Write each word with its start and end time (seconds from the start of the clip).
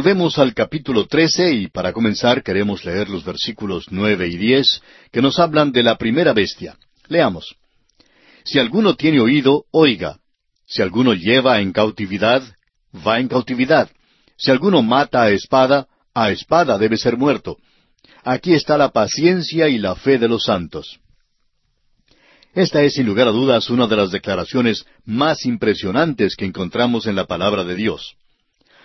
Volvemos 0.00 0.38
al 0.38 0.54
capítulo 0.54 1.06
trece 1.06 1.52
y 1.52 1.68
para 1.68 1.92
comenzar 1.92 2.42
queremos 2.42 2.86
leer 2.86 3.10
los 3.10 3.22
versículos 3.22 3.84
nueve 3.90 4.28
y 4.28 4.38
diez 4.38 4.80
que 5.12 5.20
nos 5.20 5.38
hablan 5.38 5.72
de 5.72 5.82
la 5.82 5.98
primera 5.98 6.32
bestia. 6.32 6.78
Leamos. 7.08 7.54
Si 8.42 8.58
alguno 8.58 8.96
tiene 8.96 9.20
oído, 9.20 9.66
oiga. 9.70 10.18
Si 10.66 10.80
alguno 10.80 11.12
lleva 11.12 11.60
en 11.60 11.74
cautividad, 11.74 12.42
va 13.06 13.20
en 13.20 13.28
cautividad. 13.28 13.90
Si 14.38 14.50
alguno 14.50 14.80
mata 14.82 15.24
a 15.24 15.32
espada, 15.32 15.86
a 16.14 16.30
espada 16.30 16.78
debe 16.78 16.96
ser 16.96 17.18
muerto. 17.18 17.58
Aquí 18.24 18.54
está 18.54 18.78
la 18.78 18.92
paciencia 18.92 19.68
y 19.68 19.76
la 19.76 19.96
fe 19.96 20.16
de 20.16 20.28
los 20.28 20.44
santos. 20.44 20.98
Esta 22.54 22.82
es 22.82 22.94
sin 22.94 23.04
lugar 23.04 23.28
a 23.28 23.32
dudas 23.32 23.68
una 23.68 23.86
de 23.86 23.96
las 23.96 24.10
declaraciones 24.10 24.86
más 25.04 25.44
impresionantes 25.44 26.36
que 26.36 26.46
encontramos 26.46 27.06
en 27.06 27.16
la 27.16 27.26
palabra 27.26 27.64
de 27.64 27.74
Dios. 27.74 28.14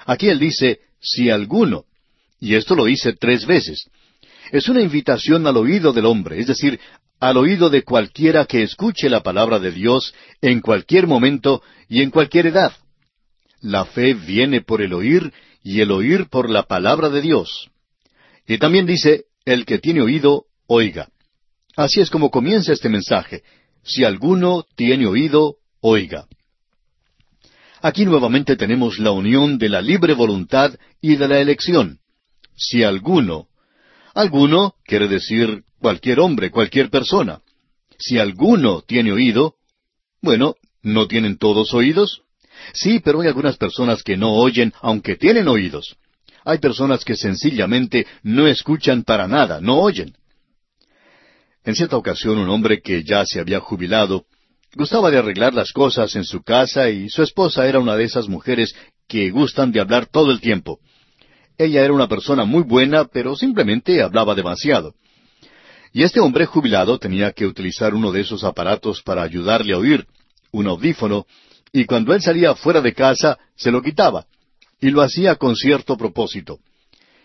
Aquí 0.05 0.27
él 0.27 0.39
dice, 0.39 0.82
si 1.06 1.30
alguno, 1.30 1.86
y 2.40 2.56
esto 2.56 2.76
lo 2.76 2.86
dice 2.86 3.13
tres 3.13 3.46
veces. 3.46 3.90
Es 4.52 4.68
una 4.68 4.82
invitación 4.82 5.48
al 5.48 5.58
oído 5.58 5.94
del 5.94 6.05
hombre, 6.05 6.40
es 6.40 6.48
decir, 6.48 6.80
al 7.20 7.38
oído 7.38 7.70
de 7.70 7.84
cualquiera 7.84 8.46
que 8.46 8.63
escuche 8.63 9.10
la 9.10 9.22
palabra 9.23 9.60
de 9.60 9.72
Dios 9.72 10.13
en 10.41 10.62
cualquier 10.62 11.08
momento 11.08 11.62
y 11.88 12.02
en 12.02 12.12
cualquier 12.12 12.48
edad. 12.48 12.73
La 13.62 13.86
fe 13.86 14.13
viene 14.13 14.62
por 14.62 14.82
el 14.82 14.94
oír 14.94 15.32
y 15.63 15.82
el 15.82 15.91
oír 15.91 16.27
por 16.30 16.49
la 16.49 16.63
palabra 16.63 17.10
de 17.10 17.22
Dios. 17.22 17.70
Y 18.48 18.58
también 18.58 18.85
dice, 18.85 19.26
el 19.46 19.66
que 19.66 19.80
tiene 19.80 20.02
oído, 20.02 20.46
oiga. 20.68 21.10
Así 21.76 22.02
es 22.02 22.10
como 22.10 22.30
comienza 22.30 22.74
este 22.74 22.90
mensaje. 22.90 23.44
Si 23.84 24.04
alguno 24.04 24.66
tiene 24.76 25.08
oído, 25.08 25.58
oiga. 25.82 26.27
Aquí 27.85 28.03
nuevamente 28.03 28.55
tenemos 28.55 28.98
la 28.98 29.12
unión 29.12 29.59
de 29.59 29.70
la 29.70 29.80
libre 29.80 30.16
voluntad 30.16 30.73
y 31.02 31.17
de 31.17 31.27
la 31.27 31.39
elección. 31.39 31.99
Si 32.55 32.81
alguno. 32.81 33.45
Alguno 34.16 34.73
quiere 34.84 35.07
decir 35.07 35.62
cualquier 35.79 36.20
hombre, 36.20 36.49
cualquier 36.49 36.90
persona. 36.90 37.41
Si 37.99 38.18
alguno 38.18 38.82
tiene 38.82 39.12
oído, 39.12 39.57
bueno, 40.20 40.55
¿no 40.82 41.07
tienen 41.07 41.37
todos 41.37 41.76
oídos? 41.76 42.23
Sí, 42.73 43.01
pero 43.01 43.21
hay 43.21 43.27
algunas 43.27 43.55
personas 43.57 44.01
que 44.01 44.17
no 44.17 44.34
oyen 44.34 44.73
aunque 44.82 45.15
tienen 45.15 45.48
oídos. 45.48 45.95
Hay 46.43 46.57
personas 46.57 47.05
que 47.05 47.15
sencillamente 47.15 48.07
no 48.23 48.48
escuchan 48.48 49.04
para 49.04 49.27
nada, 49.27 49.62
no 49.62 49.77
oyen. 49.77 50.15
En 51.63 51.76
cierta 51.76 51.98
ocasión 51.98 52.40
un 52.40 52.49
hombre 52.49 52.82
que 52.82 53.04
ya 53.04 53.23
se 53.27 53.40
había 53.40 53.60
jubilado 53.60 54.26
gustaba 54.76 55.09
de 55.09 55.18
arreglar 55.18 55.54
las 55.54 55.71
cosas 55.71 56.15
en 56.15 56.26
su 56.26 56.43
casa 56.43 56.90
y 56.90 57.09
su 57.09 57.23
esposa 57.23 57.68
era 57.68 57.79
una 57.79 57.95
de 57.95 58.04
esas 58.04 58.27
mujeres 58.27 58.76
que 59.07 59.29
gustan 59.32 59.71
de 59.71 59.79
hablar 59.79 60.05
todo 60.05 60.32
el 60.32 60.41
tiempo. 60.41 60.79
Ella 61.57 61.84
era 61.84 61.93
una 61.93 62.07
persona 62.07 62.43
muy 62.43 62.63
buena, 62.63 63.05
pero 63.05 63.35
simplemente 63.35 64.01
hablaba 64.01 64.35
demasiado. 64.35 64.94
Y 65.94 66.03
este 66.03 66.19
hombre 66.19 66.45
jubilado 66.45 67.00
tenía 67.00 67.31
que 67.31 67.45
utilizar 67.45 67.94
uno 67.94 68.12
de 68.12 68.22
esos 68.22 68.44
aparatos 68.44 69.01
para 69.01 69.23
ayudarle 69.23 69.73
a 69.73 69.78
oír, 69.78 70.06
un 70.51 70.67
audífono, 70.67 71.25
y 71.72 71.85
cuando 71.85 72.13
él 72.13 72.22
salía 72.22 72.56
fuera 72.56 72.81
de 72.81 72.94
casa 72.94 73.38
se 73.56 73.72
lo 73.72 73.81
quitaba, 73.81 74.25
y 74.81 74.89
lo 74.89 75.01
hacía 75.01 75.35
con 75.35 75.56
cierto 75.56 75.95
propósito. 75.95 76.59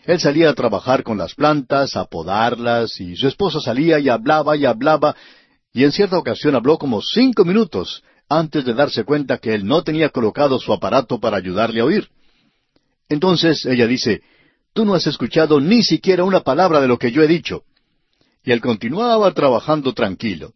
Él 0.04 0.20
salía 0.20 0.50
a 0.50 0.54
trabajar 0.54 1.02
con 1.02 1.18
las 1.18 1.34
plantas, 1.34 1.96
a 1.96 2.04
podarlas, 2.04 3.00
y 3.00 3.16
su 3.16 3.26
esposa 3.26 3.60
salía 3.60 3.98
y 3.98 4.08
hablaba 4.08 4.56
y 4.56 4.64
hablaba, 4.64 5.16
y 5.72 5.84
en 5.84 5.92
cierta 5.92 6.18
ocasión 6.18 6.54
habló 6.54 6.78
como 6.78 7.00
cinco 7.02 7.44
minutos 7.44 8.02
antes 8.28 8.64
de 8.64 8.74
darse 8.74 9.04
cuenta 9.04 9.38
que 9.38 9.54
él 9.54 9.66
no 9.66 9.82
tenía 9.82 10.08
colocado 10.08 10.58
su 10.58 10.72
aparato 10.72 11.18
para 11.20 11.36
ayudarle 11.36 11.80
a 11.80 11.84
oír. 11.84 12.08
Entonces 13.08 13.64
ella 13.66 13.86
dice, 13.86 14.22
Tú 14.72 14.84
no 14.84 14.94
has 14.94 15.06
escuchado 15.06 15.60
ni 15.60 15.82
siquiera 15.82 16.24
una 16.24 16.40
palabra 16.40 16.80
de 16.80 16.88
lo 16.88 16.98
que 16.98 17.10
yo 17.10 17.22
he 17.22 17.26
dicho. 17.26 17.64
Y 18.44 18.52
él 18.52 18.60
continuaba 18.60 19.32
trabajando 19.32 19.92
tranquilo. 19.92 20.54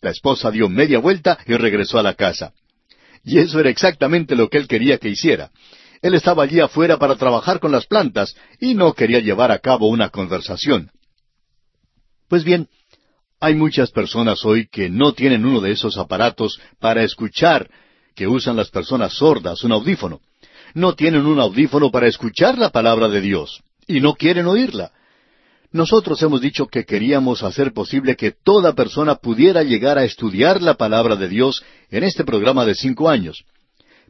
La 0.00 0.10
esposa 0.10 0.50
dio 0.50 0.68
media 0.68 0.98
vuelta 0.98 1.38
y 1.46 1.54
regresó 1.54 1.98
a 1.98 2.02
la 2.02 2.14
casa. 2.14 2.52
Y 3.24 3.38
eso 3.38 3.58
era 3.60 3.70
exactamente 3.70 4.36
lo 4.36 4.48
que 4.48 4.58
él 4.58 4.68
quería 4.68 4.98
que 4.98 5.08
hiciera. 5.08 5.50
Él 6.02 6.14
estaba 6.14 6.42
allí 6.42 6.60
afuera 6.60 6.98
para 6.98 7.16
trabajar 7.16 7.60
con 7.60 7.72
las 7.72 7.86
plantas 7.86 8.36
y 8.60 8.74
no 8.74 8.92
quería 8.92 9.20
llevar 9.20 9.50
a 9.50 9.58
cabo 9.58 9.88
una 9.88 10.10
conversación. 10.10 10.90
Pues 12.28 12.44
bien, 12.44 12.68
hay 13.40 13.54
muchas 13.54 13.90
personas 13.90 14.44
hoy 14.44 14.68
que 14.68 14.88
no 14.88 15.12
tienen 15.12 15.44
uno 15.44 15.60
de 15.60 15.72
esos 15.72 15.98
aparatos 15.98 16.60
para 16.80 17.02
escuchar 17.02 17.68
que 18.14 18.26
usan 18.26 18.56
las 18.56 18.70
personas 18.70 19.14
sordas, 19.14 19.62
un 19.64 19.72
audífono 19.72 20.20
no 20.76 20.94
tienen 20.94 21.24
un 21.24 21.40
audífono 21.40 21.90
para 21.90 22.06
escuchar 22.06 22.58
la 22.58 22.68
palabra 22.68 23.08
de 23.08 23.22
Dios 23.22 23.62
y 23.86 24.00
no 24.00 24.14
quieren 24.14 24.46
oírla. 24.46 24.92
Nosotros 25.72 26.22
hemos 26.22 26.42
dicho 26.42 26.66
que 26.66 26.84
queríamos 26.84 27.42
hacer 27.42 27.72
posible 27.72 28.14
que 28.14 28.32
toda 28.32 28.74
persona 28.74 29.14
pudiera 29.14 29.62
llegar 29.62 29.96
a 29.96 30.04
estudiar 30.04 30.60
la 30.60 30.74
palabra 30.74 31.16
de 31.16 31.28
Dios 31.28 31.64
en 31.90 32.04
este 32.04 32.24
programa 32.24 32.66
de 32.66 32.74
cinco 32.74 33.08
años. 33.08 33.44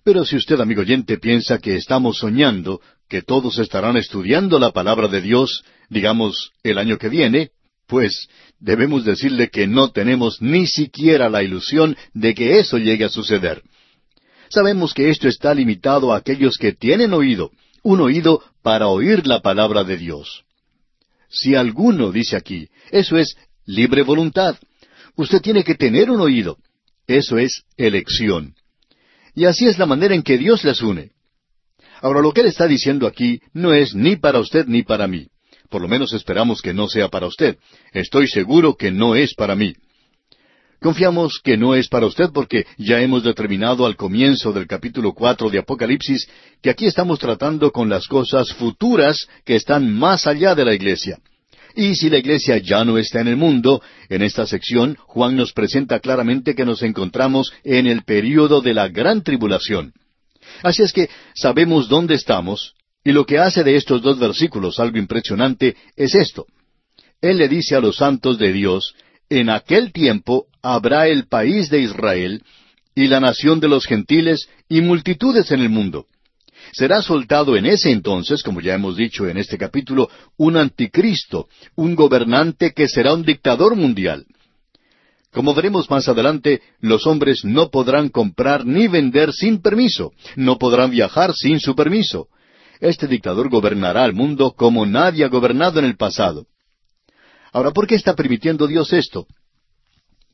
Pero 0.02 0.24
si 0.24 0.34
usted, 0.34 0.60
amigo 0.60 0.80
oyente, 0.80 1.18
piensa 1.18 1.58
que 1.58 1.76
estamos 1.76 2.18
soñando 2.18 2.80
que 3.08 3.22
todos 3.22 3.60
estarán 3.60 3.96
estudiando 3.96 4.58
la 4.58 4.72
palabra 4.72 5.06
de 5.06 5.20
Dios, 5.20 5.62
digamos, 5.88 6.50
el 6.64 6.78
año 6.78 6.98
que 6.98 7.08
viene, 7.08 7.50
pues 7.86 8.28
debemos 8.58 9.04
decirle 9.04 9.48
que 9.48 9.66
no 9.66 9.90
tenemos 9.90 10.40
ni 10.40 10.66
siquiera 10.66 11.28
la 11.28 11.42
ilusión 11.42 11.96
de 12.14 12.34
que 12.34 12.58
eso 12.58 12.78
llegue 12.78 13.04
a 13.04 13.08
suceder. 13.08 13.62
Sabemos 14.48 14.94
que 14.94 15.10
esto 15.10 15.28
está 15.28 15.54
limitado 15.54 16.12
a 16.12 16.18
aquellos 16.18 16.56
que 16.56 16.72
tienen 16.72 17.12
oído, 17.12 17.50
un 17.82 18.00
oído 18.00 18.42
para 18.62 18.88
oír 18.88 19.26
la 19.26 19.40
palabra 19.40 19.84
de 19.84 19.96
Dios. 19.96 20.44
Si 21.28 21.54
alguno 21.54 22.12
dice 22.12 22.36
aquí, 22.36 22.68
eso 22.90 23.16
es 23.16 23.36
libre 23.64 24.02
voluntad. 24.02 24.56
Usted 25.16 25.40
tiene 25.40 25.64
que 25.64 25.74
tener 25.74 26.10
un 26.10 26.20
oído. 26.20 26.58
Eso 27.06 27.38
es 27.38 27.62
elección. 27.76 28.54
Y 29.34 29.44
así 29.44 29.66
es 29.66 29.78
la 29.78 29.86
manera 29.86 30.14
en 30.14 30.22
que 30.22 30.38
Dios 30.38 30.64
les 30.64 30.80
une. 30.82 31.10
Ahora 32.00 32.20
lo 32.20 32.32
que 32.32 32.42
Él 32.42 32.46
está 32.48 32.66
diciendo 32.66 33.06
aquí 33.06 33.40
no 33.52 33.72
es 33.72 33.94
ni 33.94 34.16
para 34.16 34.38
usted 34.38 34.66
ni 34.66 34.82
para 34.82 35.06
mí. 35.06 35.28
Por 35.68 35.82
lo 35.82 35.88
menos 35.88 36.12
esperamos 36.12 36.62
que 36.62 36.74
no 36.74 36.88
sea 36.88 37.08
para 37.08 37.26
usted. 37.26 37.58
Estoy 37.92 38.28
seguro 38.28 38.76
que 38.76 38.90
no 38.90 39.14
es 39.14 39.34
para 39.34 39.54
mí. 39.54 39.74
Confiamos 40.80 41.40
que 41.42 41.56
no 41.56 41.74
es 41.74 41.88
para 41.88 42.06
usted 42.06 42.30
porque 42.32 42.66
ya 42.76 43.00
hemos 43.00 43.24
determinado 43.24 43.86
al 43.86 43.96
comienzo 43.96 44.52
del 44.52 44.66
capítulo 44.66 45.14
cuatro 45.14 45.48
de 45.48 45.58
Apocalipsis 45.58 46.28
que 46.62 46.70
aquí 46.70 46.86
estamos 46.86 47.18
tratando 47.18 47.72
con 47.72 47.88
las 47.88 48.06
cosas 48.06 48.52
futuras 48.52 49.26
que 49.44 49.56
están 49.56 49.92
más 49.92 50.26
allá 50.26 50.54
de 50.54 50.64
la 50.64 50.74
iglesia. 50.74 51.18
Y 51.74 51.94
si 51.94 52.08
la 52.08 52.18
iglesia 52.18 52.58
ya 52.58 52.84
no 52.84 52.98
está 52.98 53.20
en 53.20 53.28
el 53.28 53.36
mundo, 53.36 53.82
en 54.08 54.22
esta 54.22 54.46
sección 54.46 54.96
Juan 55.06 55.36
nos 55.36 55.52
presenta 55.52 56.00
claramente 56.00 56.54
que 56.54 56.64
nos 56.64 56.82
encontramos 56.82 57.52
en 57.64 57.86
el 57.86 58.02
período 58.02 58.60
de 58.60 58.74
la 58.74 58.88
gran 58.88 59.22
tribulación. 59.22 59.92
Así 60.62 60.82
es 60.82 60.92
que 60.92 61.08
sabemos 61.34 61.88
dónde 61.88 62.14
estamos, 62.14 62.74
y 63.06 63.12
lo 63.12 63.24
que 63.24 63.38
hace 63.38 63.62
de 63.62 63.76
estos 63.76 64.02
dos 64.02 64.18
versículos 64.18 64.80
algo 64.80 64.98
impresionante 64.98 65.76
es 65.94 66.16
esto. 66.16 66.44
Él 67.20 67.38
le 67.38 67.48
dice 67.48 67.76
a 67.76 67.80
los 67.80 67.98
santos 67.98 68.36
de 68.36 68.52
Dios, 68.52 68.96
en 69.30 69.48
aquel 69.48 69.92
tiempo 69.92 70.46
habrá 70.60 71.06
el 71.06 71.28
país 71.28 71.70
de 71.70 71.82
Israel 71.82 72.42
y 72.96 73.06
la 73.06 73.20
nación 73.20 73.60
de 73.60 73.68
los 73.68 73.86
gentiles 73.86 74.48
y 74.68 74.80
multitudes 74.80 75.52
en 75.52 75.60
el 75.60 75.68
mundo. 75.68 76.06
Será 76.72 77.00
soltado 77.00 77.56
en 77.56 77.66
ese 77.66 77.92
entonces, 77.92 78.42
como 78.42 78.60
ya 78.60 78.74
hemos 78.74 78.96
dicho 78.96 79.28
en 79.28 79.36
este 79.36 79.56
capítulo, 79.56 80.10
un 80.36 80.56
anticristo, 80.56 81.46
un 81.76 81.94
gobernante 81.94 82.72
que 82.72 82.88
será 82.88 83.14
un 83.14 83.22
dictador 83.22 83.76
mundial. 83.76 84.26
Como 85.30 85.54
veremos 85.54 85.88
más 85.88 86.08
adelante, 86.08 86.60
los 86.80 87.06
hombres 87.06 87.44
no 87.44 87.70
podrán 87.70 88.08
comprar 88.08 88.66
ni 88.66 88.88
vender 88.88 89.32
sin 89.32 89.62
permiso, 89.62 90.10
no 90.34 90.58
podrán 90.58 90.90
viajar 90.90 91.34
sin 91.34 91.60
su 91.60 91.76
permiso. 91.76 92.26
Este 92.80 93.06
dictador 93.06 93.48
gobernará 93.48 94.04
al 94.04 94.12
mundo 94.12 94.52
como 94.52 94.86
nadie 94.86 95.24
ha 95.24 95.28
gobernado 95.28 95.78
en 95.78 95.84
el 95.86 95.96
pasado. 95.96 96.46
Ahora, 97.52 97.70
¿por 97.70 97.86
qué 97.86 97.94
está 97.94 98.14
permitiendo 98.14 98.66
Dios 98.66 98.92
esto? 98.92 99.26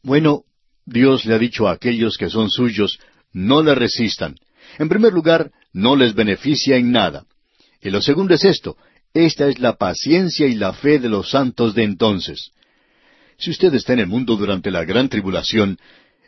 Bueno, 0.03 0.43
Dios 0.85 1.25
le 1.25 1.35
ha 1.35 1.39
dicho 1.39 1.69
a 1.69 1.73
aquellos 1.73 2.17
que 2.17 2.29
son 2.29 2.51
suyos, 2.51 2.99
no 3.33 3.63
le 3.63 3.75
resistan. 3.75 4.35
En 4.79 4.89
primer 4.89 5.13
lugar, 5.13 5.53
no 5.73 5.97
les 5.97 6.15
beneficia 6.15 6.77
en 6.77 6.91
nada. 6.91 7.25
Y 7.81 7.91
lo 7.91 8.01
segundo 8.01 8.35
es 8.35 8.45
esto, 8.45 8.77
esta 9.15 9.47
es 9.47 9.59
la 9.59 9.77
paciencia 9.77 10.47
y 10.47 10.55
la 10.55 10.73
fe 10.73 10.99
de 10.99 11.09
los 11.09 11.31
santos 11.31 11.75
de 11.75 11.85
entonces. 11.85 12.51
Si 13.39 13.51
usted 13.51 13.75
está 13.75 13.93
en 13.93 14.01
el 14.01 14.07
mundo 14.07 14.37
durante 14.37 14.71
la 14.71 14.85
gran 14.85 15.09
tribulación, 15.09 15.79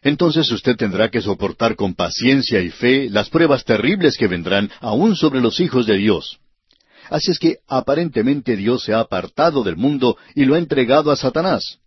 entonces 0.05 0.51
usted 0.53 0.77
tendrá 0.77 1.11
que 1.11 1.23
soportar 1.23 1.75
con 1.75 1.95
paciencia 1.95 2.61
y 2.61 2.71
fe 2.71 3.09
las 3.11 3.31
pruebas 3.31 3.65
terribles 3.65 4.17
que 4.17 4.29
vendrán 4.29 4.71
aún 4.81 5.17
sobre 5.17 5.41
los 5.41 5.59
hijos 5.61 5.87
de 5.87 5.97
Dios. 5.97 6.39
Así 7.11 7.31
es 7.31 7.39
que 7.39 7.57
aparentemente 7.67 8.55
Dios 8.55 8.85
se 8.85 8.93
ha 8.93 9.01
apartado 9.01 9.65
del 9.65 9.77
mundo 9.77 10.17
y 10.35 10.45
lo 10.45 10.55
ha 10.55 10.59
entregado 10.59 11.11
a 11.11 11.17
Satanás. 11.17 11.79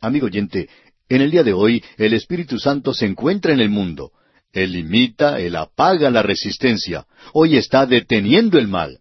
Amigo 0.00 0.26
oyente, 0.26 0.68
en 1.08 1.20
el 1.20 1.30
día 1.30 1.42
de 1.42 1.52
hoy 1.52 1.84
el 1.98 2.14
Espíritu 2.14 2.58
Santo 2.58 2.94
se 2.94 3.06
encuentra 3.06 3.52
en 3.52 3.60
el 3.60 3.68
mundo. 3.68 4.12
Él 4.52 4.72
limita, 4.72 5.38
él 5.38 5.56
apaga 5.56 6.10
la 6.10 6.22
resistencia. 6.22 7.06
Hoy 7.34 7.56
está 7.56 7.84
deteniendo 7.84 8.58
el 8.58 8.68
mal. 8.68 9.00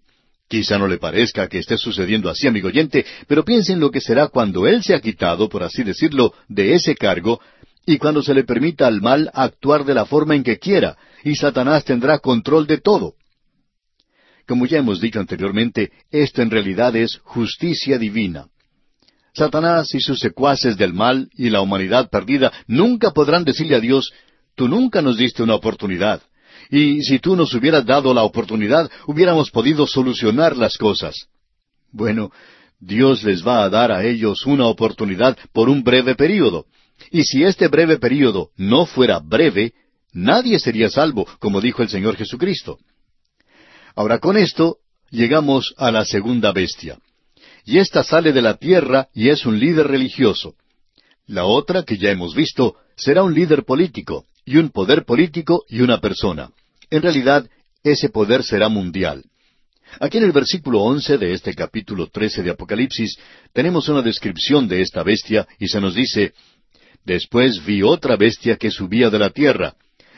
Quizá 0.50 0.78
no 0.78 0.88
le 0.88 0.98
parezca 0.98 1.48
que 1.48 1.60
esté 1.60 1.78
sucediendo 1.78 2.30
así, 2.30 2.48
amigo 2.48 2.68
oyente, 2.68 3.06
pero 3.28 3.46
piensen 3.46 3.80
lo 3.80 3.90
que 3.90 4.02
será 4.02 4.28
cuando 4.28 4.68
Él 4.68 4.84
se 4.84 4.94
ha 4.94 5.00
quitado, 5.00 5.50
por 5.50 5.64
así 5.64 5.84
decirlo, 5.84 6.34
de 6.48 6.76
ese 6.76 6.96
cargo, 6.96 7.40
y 7.86 7.98
cuando 7.98 8.22
se 8.22 8.34
le 8.34 8.44
permita 8.44 8.88
al 8.88 9.02
mal 9.02 9.30
actuar 9.34 9.86
de 9.86 9.94
la 9.94 10.06
forma 10.06 10.36
en 10.36 10.44
que 10.44 10.60
quiera, 10.60 10.98
y 11.24 11.36
Satanás 11.36 11.84
tendrá 11.84 12.20
control 12.20 12.68
de 12.68 12.78
todo. 12.80 13.16
Como 14.48 14.66
ya 14.66 14.80
hemos 14.80 15.00
dicho 15.00 15.20
anteriormente, 15.20 15.92
esto 16.12 16.42
en 16.42 16.52
realidad 16.52 16.96
es 16.96 17.18
justicia 17.24 17.98
divina. 17.98 18.48
Satanás 19.34 19.94
y 19.96 20.00
sus 20.00 20.20
secuaces 20.20 20.78
del 20.78 20.94
mal 20.94 21.30
y 21.34 21.50
la 21.50 21.62
humanidad 21.62 22.10
perdida 22.10 22.52
nunca 22.68 23.12
podrán 23.12 23.44
decirle 23.44 23.76
a 23.76 23.80
Dios, 23.80 24.12
tú 24.56 24.68
nunca 24.68 25.02
nos 25.02 25.18
diste 25.18 25.42
una 25.42 25.56
oportunidad. 25.56 26.22
Y 26.70 27.02
si 27.02 27.20
tú 27.20 27.36
nos 27.36 27.54
hubieras 27.54 27.86
dado 27.86 28.14
la 28.14 28.24
oportunidad, 28.24 28.90
hubiéramos 29.08 29.50
podido 29.50 29.88
solucionar 29.88 30.56
las 30.56 30.78
cosas. 30.78 31.28
Bueno, 31.92 32.32
Dios 32.80 33.24
les 33.24 33.46
va 33.46 33.64
a 33.64 33.70
dar 33.70 33.92
a 33.92 34.04
ellos 34.04 34.46
una 34.46 34.68
oportunidad 34.68 35.38
por 35.52 35.70
un 35.70 35.84
breve 35.84 36.16
período. 36.16 36.66
Y 37.14 37.26
si 37.26 37.44
este 37.44 37.68
breve 37.68 38.00
período 38.00 38.50
no 38.58 38.88
fuera 38.88 39.20
breve, 39.20 39.74
nadie 40.14 40.58
sería 40.58 40.90
salvo, 40.90 41.28
como 41.38 41.62
dijo 41.62 41.84
el 41.84 41.90
Señor 41.90 42.18
Jesucristo. 42.18 42.80
Ahora 43.96 44.18
con 44.18 44.36
esto 44.36 44.78
llegamos 45.12 45.76
a 45.78 45.92
la 45.92 46.06
segunda 46.06 46.52
bestia. 46.52 46.98
Y 47.66 47.78
ésta 47.78 48.04
sale 48.04 48.34
de 48.34 48.42
la 48.42 48.56
tierra 48.56 49.10
y 49.14 49.30
es 49.30 49.46
un 49.46 49.60
líder 49.60 49.90
religioso. 49.90 50.56
La 51.28 51.46
otra, 51.46 51.84
que 51.84 52.00
ya 52.00 52.10
hemos 52.10 52.34
visto, 52.34 52.78
será 52.96 53.22
un 53.22 53.36
líder 53.36 53.64
político, 53.64 54.26
y 54.44 54.58
un 54.58 54.72
poder 54.72 55.06
político 55.06 55.66
y 55.70 55.82
una 55.82 56.02
persona. 56.02 56.50
En 56.90 57.04
realidad, 57.04 57.48
ese 57.84 58.10
poder 58.10 58.44
será 58.44 58.70
mundial. 58.70 59.24
Aquí 60.00 60.18
en 60.18 60.24
el 60.24 60.32
versículo 60.32 60.82
once 60.82 61.20
de 61.20 61.34
este 61.34 61.54
capítulo 61.54 62.08
trece 62.08 62.42
de 62.42 62.50
Apocalipsis 62.50 63.18
tenemos 63.54 63.88
una 63.90 64.02
descripción 64.02 64.68
de 64.68 64.82
esta 64.82 65.04
bestia 65.04 65.48
y 65.60 65.68
se 65.68 65.80
nos 65.80 65.94
dice 65.94 66.34
Después 67.06 67.64
vi 67.66 67.82
otra 67.82 68.16
bestia 68.16 68.56
que 68.56 68.72
subía 68.72 69.10
de 69.10 69.20
la 69.20 69.30
tierra, 69.30 69.76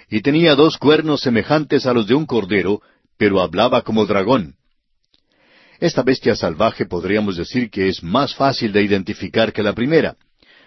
y 0.09 0.21
tenía 0.21 0.55
dos 0.55 0.77
cuernos 0.77 1.21
semejantes 1.21 1.85
a 1.85 1.93
los 1.93 2.07
de 2.07 2.13
un 2.13 2.25
cordero, 2.25 2.81
pero 3.17 3.41
hablaba 3.41 3.81
como 3.81 4.05
dragón. 4.05 4.55
Esta 5.79 6.03
bestia 6.03 6.35
salvaje 6.35 6.85
podríamos 6.85 7.37
decir 7.37 7.69
que 7.69 7.89
es 7.89 8.03
más 8.03 8.35
fácil 8.35 8.71
de 8.71 8.83
identificar 8.83 9.51
que 9.51 9.63
la 9.63 9.73
primera, 9.73 10.15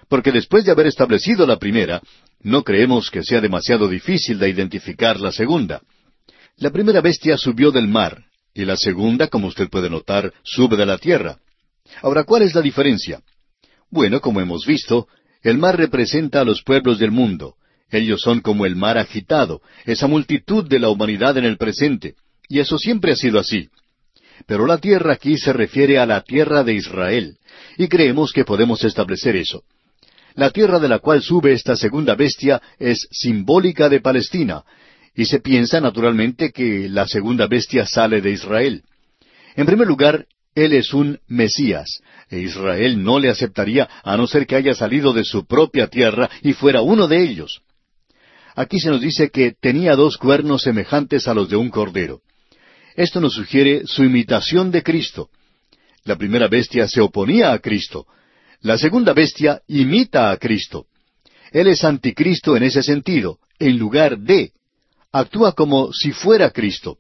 porque 0.09 0.33
después 0.33 0.65
de 0.65 0.73
haber 0.73 0.87
establecido 0.87 1.47
la 1.47 1.59
primera, 1.59 2.03
no 2.41 2.63
creemos 2.63 3.11
que 3.11 3.23
sea 3.23 3.41
demasiado 3.41 3.89
difícil 3.89 4.39
de 4.39 4.49
identificar 4.49 5.21
la 5.21 5.33
segunda. 5.33 5.83
La 6.57 6.71
primera 6.71 7.01
bestia 7.01 7.37
subió 7.37 7.71
del 7.71 7.89
mar, 7.89 8.25
y 8.55 8.65
la 8.65 8.77
segunda, 8.77 9.29
como 9.29 9.47
usted 9.47 9.69
puede 9.69 9.89
notar, 9.89 10.33
sube 10.43 10.77
de 10.77 10.87
la 10.87 10.99
tierra. 10.99 11.39
Ahora, 12.03 12.25
¿cuál 12.25 12.43
es 12.43 12.55
la 12.55 12.61
diferencia? 12.61 13.23
Bueno, 13.91 14.21
como 14.21 14.41
hemos 14.41 14.67
visto, 14.67 15.09
el 15.43 15.59
mar 15.59 15.77
representa 15.77 16.41
a 16.41 16.45
los 16.45 16.63
pueblos 16.63 16.99
del 16.99 17.11
mundo. 17.11 17.55
Ellos 17.91 18.21
son 18.21 18.41
como 18.41 18.67
el 18.67 18.77
mar 18.77 18.99
agitado, 18.99 19.63
esa 19.87 20.07
multitud 20.07 20.69
de 20.69 20.79
la 20.79 20.91
humanidad 20.91 21.39
en 21.39 21.45
el 21.45 21.57
presente, 21.57 22.15
y 22.49 22.59
eso 22.59 22.79
siempre 22.79 23.13
ha 23.13 23.17
sido 23.17 23.39
así. 23.39 23.69
Pero 24.47 24.67
la 24.67 24.79
tierra 24.79 25.15
aquí 25.15 25.39
se 25.39 25.53
refiere 25.53 25.99
a 25.99 26.07
la 26.07 26.21
tierra 26.21 26.65
de 26.65 26.75
Israel, 26.75 27.39
y 27.77 27.89
creemos 27.89 28.33
que 28.33 28.45
podemos 28.45 28.85
establecer 28.85 29.37
eso. 29.37 29.63
La 30.35 30.51
tierra 30.51 30.79
de 30.79 30.89
la 30.89 30.99
cual 30.99 31.23
sube 31.23 31.53
esta 31.53 31.77
segunda 31.77 32.15
bestia 32.15 32.63
es 32.79 33.09
simbólica 33.11 33.89
de 33.89 34.01
Palestina, 34.01 34.63
y 35.15 35.25
se 35.25 35.41
piensa 35.41 35.81
naturalmente 35.81 36.53
que 36.53 36.89
la 36.89 37.09
segunda 37.09 37.49
bestia 37.49 37.87
sale 37.87 38.21
de 38.21 38.31
Israel. 38.31 38.85
En 39.57 39.67
primer 39.67 39.89
lugar, 39.89 40.27
él 40.55 40.73
es 40.73 40.93
un 40.93 41.21
Mesías, 41.29 42.01
e 42.31 42.41
Israel 42.41 43.03
no 43.03 43.19
le 43.19 43.31
aceptaría 43.31 43.89
a 44.03 44.17
no 44.17 44.27
ser 44.27 44.47
que 44.47 44.57
haya 44.57 44.75
salido 44.75 45.13
de 45.13 45.25
su 45.25 45.47
propia 45.47 45.87
tierra 45.87 46.29
y 46.43 46.53
fuera 46.53 46.83
uno 46.83 47.07
de 47.07 47.23
ellos. 47.23 47.61
Aquí 48.57 48.81
se 48.81 48.91
nos 48.91 49.01
dice 49.01 49.31
que 49.31 49.53
tenía 49.53 49.95
dos 49.95 50.17
cuernos 50.17 50.63
semejantes 50.63 51.29
a 51.29 51.35
los 51.35 51.49
de 51.49 51.57
un 51.57 51.71
cordero. 51.71 52.23
Esto 52.97 53.21
nos 53.21 53.35
sugiere 53.35 53.87
su 53.87 54.03
imitación 54.03 54.73
de 54.73 54.83
Cristo. 54.83 55.31
La 56.03 56.17
primera 56.17 56.49
bestia 56.49 56.89
se 56.89 57.01
oponía 57.01 57.53
a 57.53 57.61
Cristo. 57.61 58.07
La 58.61 58.77
segunda 58.77 59.13
bestia 59.13 59.63
imita 59.69 60.33
a 60.33 60.37
Cristo. 60.39 60.87
Él 61.53 61.69
es 61.69 61.85
anticristo 61.85 62.57
en 62.57 62.65
ese 62.65 62.83
sentido, 62.83 63.39
en 63.61 63.79
lugar 63.79 64.19
de. 64.19 64.51
Actúa 65.13 65.53
como 65.53 65.93
si 65.93 66.11
fuera 66.11 66.51
Cristo. 66.51 66.99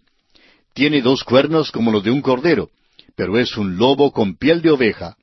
Tiene 0.74 1.02
dos 1.02 1.24
cuernos 1.24 1.72
como 1.72 1.90
los 1.90 2.04
de 2.04 2.12
un 2.12 2.22
cordero, 2.22 2.70
pero 3.18 3.36
es 3.36 3.56
un 3.56 3.76
lobo 3.76 4.12
con 4.12 4.36
piel 4.36 4.62
de 4.62 4.70
oveja. 4.70 5.16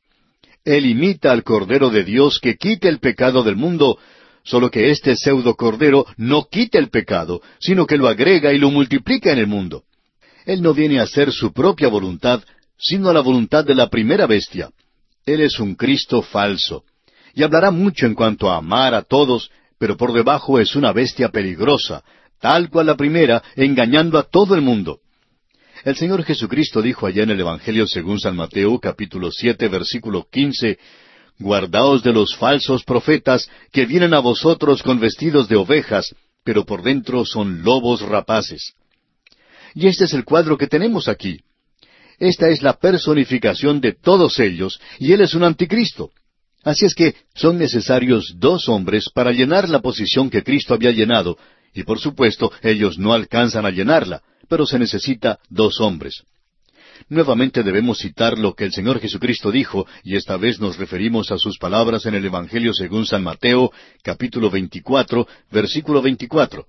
Él 0.65 0.86
imita 0.86 1.31
al 1.31 1.44
Cordero 1.44 1.89
de 1.89 2.03
Dios 2.03 2.39
que 2.42 2.57
quite 2.57 2.89
el 2.89 3.00
pecado 3.00 3.42
del 3.42 3.56
mundo, 3.56 3.97
solo 4.44 4.69
que 4.69 4.92
este 4.92 5.15
pseudo 5.15 5.56
Cordero 5.56 6.06
no 6.18 6.50
quita 6.51 6.77
el 6.77 6.89
pecado, 6.89 7.42
sino 7.57 7.88
que 7.88 7.95
lo 7.95 8.09
agrega 8.09 8.51
y 8.51 8.57
lo 8.57 8.69
multiplica 8.69 9.31
en 9.31 9.39
el 9.39 9.47
mundo. 9.47 9.83
Él 10.45 10.62
no 10.62 10.74
viene 10.74 11.00
a 11.00 11.03
hacer 11.03 11.31
su 11.31 11.53
propia 11.53 11.88
voluntad, 11.88 12.44
sino 12.77 13.13
la 13.13 13.21
voluntad 13.21 13.63
de 13.63 13.75
la 13.75 13.89
primera 13.89 14.27
bestia. 14.27 14.71
Él 15.25 15.39
es 15.39 15.57
un 15.62 15.75
Cristo 15.75 16.21
falso. 16.21 16.83
Y 17.33 17.44
hablará 17.44 17.71
mucho 17.71 18.06
en 18.07 18.13
cuanto 18.13 18.51
a 18.51 18.57
amar 18.57 18.94
a 18.94 19.03
todos, 19.03 19.50
pero 19.80 19.95
por 19.95 20.12
debajo 20.12 20.59
es 20.59 20.75
una 20.75 20.92
bestia 20.92 21.30
peligrosa, 21.30 22.03
tal 22.42 22.69
cual 22.69 22.88
la 22.88 22.97
primera, 22.97 23.42
engañando 23.56 24.19
a 24.19 24.24
todo 24.24 24.53
el 24.53 24.62
mundo. 24.62 25.00
El 25.86 25.96
Señor 25.96 26.24
Jesucristo 26.24 26.82
dijo 26.82 27.06
allá 27.06 27.22
en 27.22 27.30
el 27.30 27.40
Evangelio 27.40 27.86
según 27.86 28.20
San 28.20 28.36
Mateo 28.36 28.80
capítulo 28.80 29.32
siete 29.32 29.68
versículo 29.68 30.28
quince 30.32 30.80
Guardaos 31.38 32.02
de 32.02 32.12
los 32.12 32.36
falsos 32.36 32.84
profetas 32.84 33.48
que 33.72 33.86
vienen 33.86 34.16
a 34.16 34.20
vosotros 34.20 34.82
con 34.82 35.00
vestidos 35.00 35.48
de 35.48 35.58
ovejas, 35.58 36.16
pero 36.44 36.66
por 36.66 36.82
dentro 36.82 37.24
son 37.24 37.62
lobos 37.62 38.02
rapaces. 38.02 38.74
Y 39.76 39.86
este 39.86 40.06
es 40.06 40.14
el 40.14 40.26
cuadro 40.26 40.58
que 40.58 40.66
tenemos 40.66 41.08
aquí. 41.08 41.42
Esta 42.18 42.50
es 42.50 42.64
la 42.64 42.80
personificación 42.80 43.80
de 43.80 43.94
todos 43.94 44.40
ellos, 44.40 44.80
y 44.98 45.12
Él 45.12 45.22
es 45.22 45.36
un 45.36 45.44
anticristo. 45.44 46.10
Así 46.64 46.86
es 46.86 46.96
que 46.96 47.14
son 47.36 47.60
necesarios 47.60 48.34
dos 48.38 48.70
hombres 48.70 49.10
para 49.14 49.31
llenar 49.31 49.70
la 49.70 49.81
posición 49.81 50.31
que 50.31 50.42
Cristo 50.42 50.74
había 50.74 50.90
llenado, 50.90 51.38
y 51.75 51.83
por 51.83 52.00
supuesto 52.00 52.51
ellos 52.63 52.98
no 52.98 53.13
alcanzan 53.13 53.66
a 53.66 53.69
llenarla, 53.69 54.24
pero 54.50 54.66
se 54.66 54.80
necesita 54.80 55.38
dos 55.50 55.80
hombres. 55.81 56.24
Nuevamente 57.10 57.62
debemos 57.62 58.00
citar 58.00 58.38
lo 58.38 58.54
que 58.56 58.63
el 58.63 58.72
Señor 58.72 59.00
Jesucristo 59.00 59.52
dijo, 59.52 59.85
y 60.04 60.16
esta 60.16 60.38
vez 60.38 60.59
nos 60.59 60.78
referimos 60.78 61.30
a 61.30 61.38
sus 61.38 61.57
palabras 61.59 62.06
en 62.06 62.16
el 62.16 62.26
Evangelio 62.26 62.73
según 62.73 63.06
San 63.06 63.21
Mateo, 63.21 63.71
capítulo 64.02 64.50
24, 64.50 65.28
versículo 65.52 66.02
24 66.02 66.66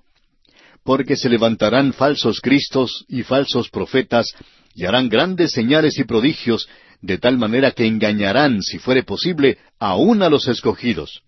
porque 0.87 1.17
se 1.17 1.29
levantarán 1.29 1.93
falsos 1.93 2.41
cristos 2.41 3.05
y 3.09 3.25
falsos 3.25 3.69
profetas, 3.69 4.33
y 4.73 4.85
harán 4.85 5.09
grandes 5.09 5.51
señales 5.51 5.99
y 5.99 6.05
prodigios, 6.05 6.69
de 7.03 7.19
tal 7.19 7.37
manera 7.37 7.73
que 7.73 7.87
engañarán, 7.87 8.63
si 8.63 8.79
fuere 8.79 9.03
posible, 9.03 9.59
aún 9.81 10.23
a 10.23 10.31
los 10.31 10.47
escogidos. 10.47 11.23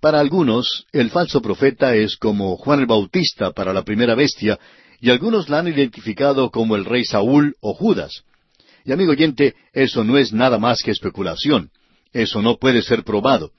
Para 0.00 0.20
algunos, 0.20 0.86
el 0.92 1.10
falso 1.10 1.42
profeta 1.42 1.94
es 1.94 2.16
como 2.16 2.56
Juan 2.56 2.80
el 2.80 2.86
Bautista 2.86 3.50
para 3.50 3.72
la 3.72 3.82
primera 3.82 4.14
bestia, 4.14 4.58
y 5.00 5.10
algunos 5.10 5.48
la 5.48 5.60
han 5.60 5.68
identificado 5.68 6.50
como 6.50 6.76
el 6.76 6.84
rey 6.84 7.04
Saúl 7.04 7.56
o 7.60 7.74
Judas. 7.74 8.22
Y 8.84 8.92
amigo 8.92 9.12
oyente, 9.12 9.54
eso 9.72 10.04
no 10.04 10.16
es 10.16 10.32
nada 10.32 10.58
más 10.58 10.82
que 10.82 10.92
especulación. 10.92 11.70
Eso 12.12 12.40
no 12.42 12.56
puede 12.56 12.82
ser 12.82 13.04
probado. 13.04 13.50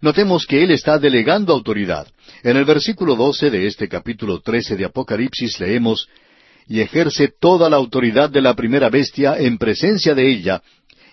Notemos 0.00 0.46
que 0.46 0.62
él 0.64 0.72
está 0.72 0.98
delegando 0.98 1.52
autoridad. 1.52 2.08
En 2.42 2.56
el 2.56 2.64
versículo 2.64 3.14
doce 3.14 3.50
de 3.50 3.66
este 3.66 3.88
capítulo 3.88 4.40
trece 4.40 4.76
de 4.76 4.84
Apocalipsis 4.84 5.60
leemos 5.60 6.08
y 6.66 6.80
ejerce 6.80 7.28
toda 7.40 7.70
la 7.70 7.76
autoridad 7.76 8.30
de 8.30 8.42
la 8.42 8.54
primera 8.54 8.90
bestia 8.90 9.36
en 9.38 9.58
presencia 9.58 10.14
de 10.14 10.28
ella, 10.28 10.62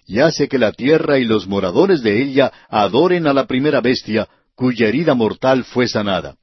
y 0.09 0.19
hace 0.19 0.47
que 0.47 0.57
la 0.57 0.71
tierra 0.71 1.19
y 1.19 1.23
los 1.23 1.47
moradores 1.47 2.01
de 2.01 2.21
ella 2.21 2.51
adoren 2.67 3.27
a 3.27 3.33
la 3.33 3.45
primera 3.45 3.79
bestia, 3.79 4.27
cuya 4.59 4.89
herida 4.89 5.13
mortal 5.13 5.63
fue 5.63 5.87
sanada. 5.87 6.35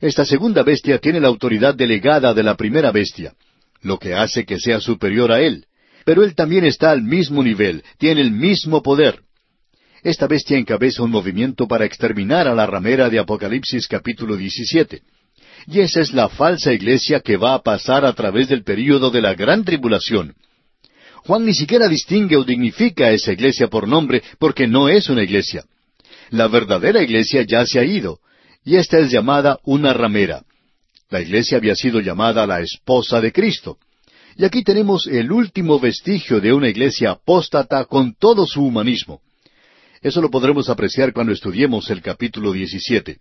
Esta 0.00 0.24
segunda 0.24 0.62
bestia 0.62 0.98
tiene 0.98 1.18
la 1.18 1.26
autoridad 1.26 1.74
delegada 1.74 2.32
de 2.32 2.44
la 2.44 2.54
primera 2.54 2.92
bestia, 2.92 3.34
lo 3.82 3.98
que 3.98 4.14
hace 4.14 4.44
que 4.44 4.60
sea 4.60 4.78
superior 4.78 5.32
a 5.32 5.40
él. 5.40 5.64
Pero 6.04 6.22
él 6.22 6.36
también 6.36 6.64
está 6.64 6.92
al 6.92 7.02
mismo 7.02 7.42
nivel, 7.42 7.82
tiene 7.98 8.20
el 8.20 8.30
mismo 8.30 8.80
poder. 8.80 9.22
Esta 10.04 10.28
bestia 10.28 10.56
encabeza 10.56 11.02
un 11.02 11.10
movimiento 11.10 11.66
para 11.66 11.84
exterminar 11.84 12.46
a 12.46 12.54
la 12.54 12.64
ramera 12.64 13.10
de 13.10 13.18
Apocalipsis 13.18 13.88
capítulo 13.88 14.36
17. 14.36 15.02
Y 15.66 15.80
esa 15.80 16.00
es 16.00 16.12
la 16.12 16.28
falsa 16.28 16.72
iglesia 16.72 17.18
que 17.18 17.36
va 17.36 17.54
a 17.54 17.62
pasar 17.64 18.04
a 18.04 18.12
través 18.12 18.48
del 18.48 18.62
período 18.62 19.10
de 19.10 19.20
la 19.20 19.34
gran 19.34 19.64
tribulación. 19.64 20.36
Juan 21.26 21.44
ni 21.44 21.54
siquiera 21.54 21.88
distingue 21.88 22.36
o 22.36 22.44
dignifica 22.44 23.06
a 23.06 23.10
esa 23.10 23.32
iglesia 23.32 23.66
por 23.66 23.88
nombre 23.88 24.22
porque 24.38 24.68
no 24.68 24.88
es 24.88 25.08
una 25.08 25.24
iglesia. 25.24 25.64
La 26.34 26.48
verdadera 26.48 27.00
iglesia 27.00 27.42
ya 27.46 27.64
se 27.64 27.78
ha 27.78 27.84
ido, 27.84 28.18
y 28.64 28.74
esta 28.74 28.98
es 28.98 29.08
llamada 29.08 29.60
una 29.62 29.92
ramera. 29.92 30.42
La 31.08 31.20
iglesia 31.20 31.58
había 31.58 31.76
sido 31.76 32.00
llamada 32.00 32.44
la 32.44 32.60
esposa 32.60 33.20
de 33.20 33.30
Cristo. 33.30 33.78
Y 34.36 34.44
aquí 34.44 34.64
tenemos 34.64 35.06
el 35.06 35.30
último 35.30 35.78
vestigio 35.78 36.40
de 36.40 36.52
una 36.52 36.68
iglesia 36.68 37.12
apóstata 37.12 37.84
con 37.84 38.16
todo 38.16 38.48
su 38.48 38.64
humanismo. 38.64 39.20
Eso 40.02 40.20
lo 40.20 40.28
podremos 40.28 40.68
apreciar 40.68 41.12
cuando 41.12 41.32
estudiemos 41.32 41.88
el 41.90 42.02
capítulo 42.02 42.50
17. 42.50 43.18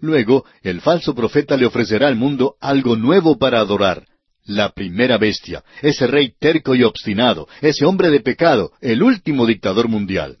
Luego, 0.00 0.46
el 0.62 0.80
falso 0.80 1.14
profeta 1.14 1.54
le 1.58 1.66
ofrecerá 1.66 2.08
al 2.08 2.16
mundo 2.16 2.54
algo 2.62 2.96
nuevo 2.96 3.36
para 3.36 3.60
adorar, 3.60 4.06
la 4.46 4.70
primera 4.70 5.18
bestia, 5.18 5.62
ese 5.82 6.06
rey 6.06 6.32
terco 6.40 6.74
y 6.74 6.82
obstinado, 6.82 7.46
ese 7.60 7.84
hombre 7.84 8.08
de 8.08 8.20
pecado, 8.20 8.72
el 8.80 9.02
último 9.02 9.44
dictador 9.44 9.86
mundial. 9.88 10.38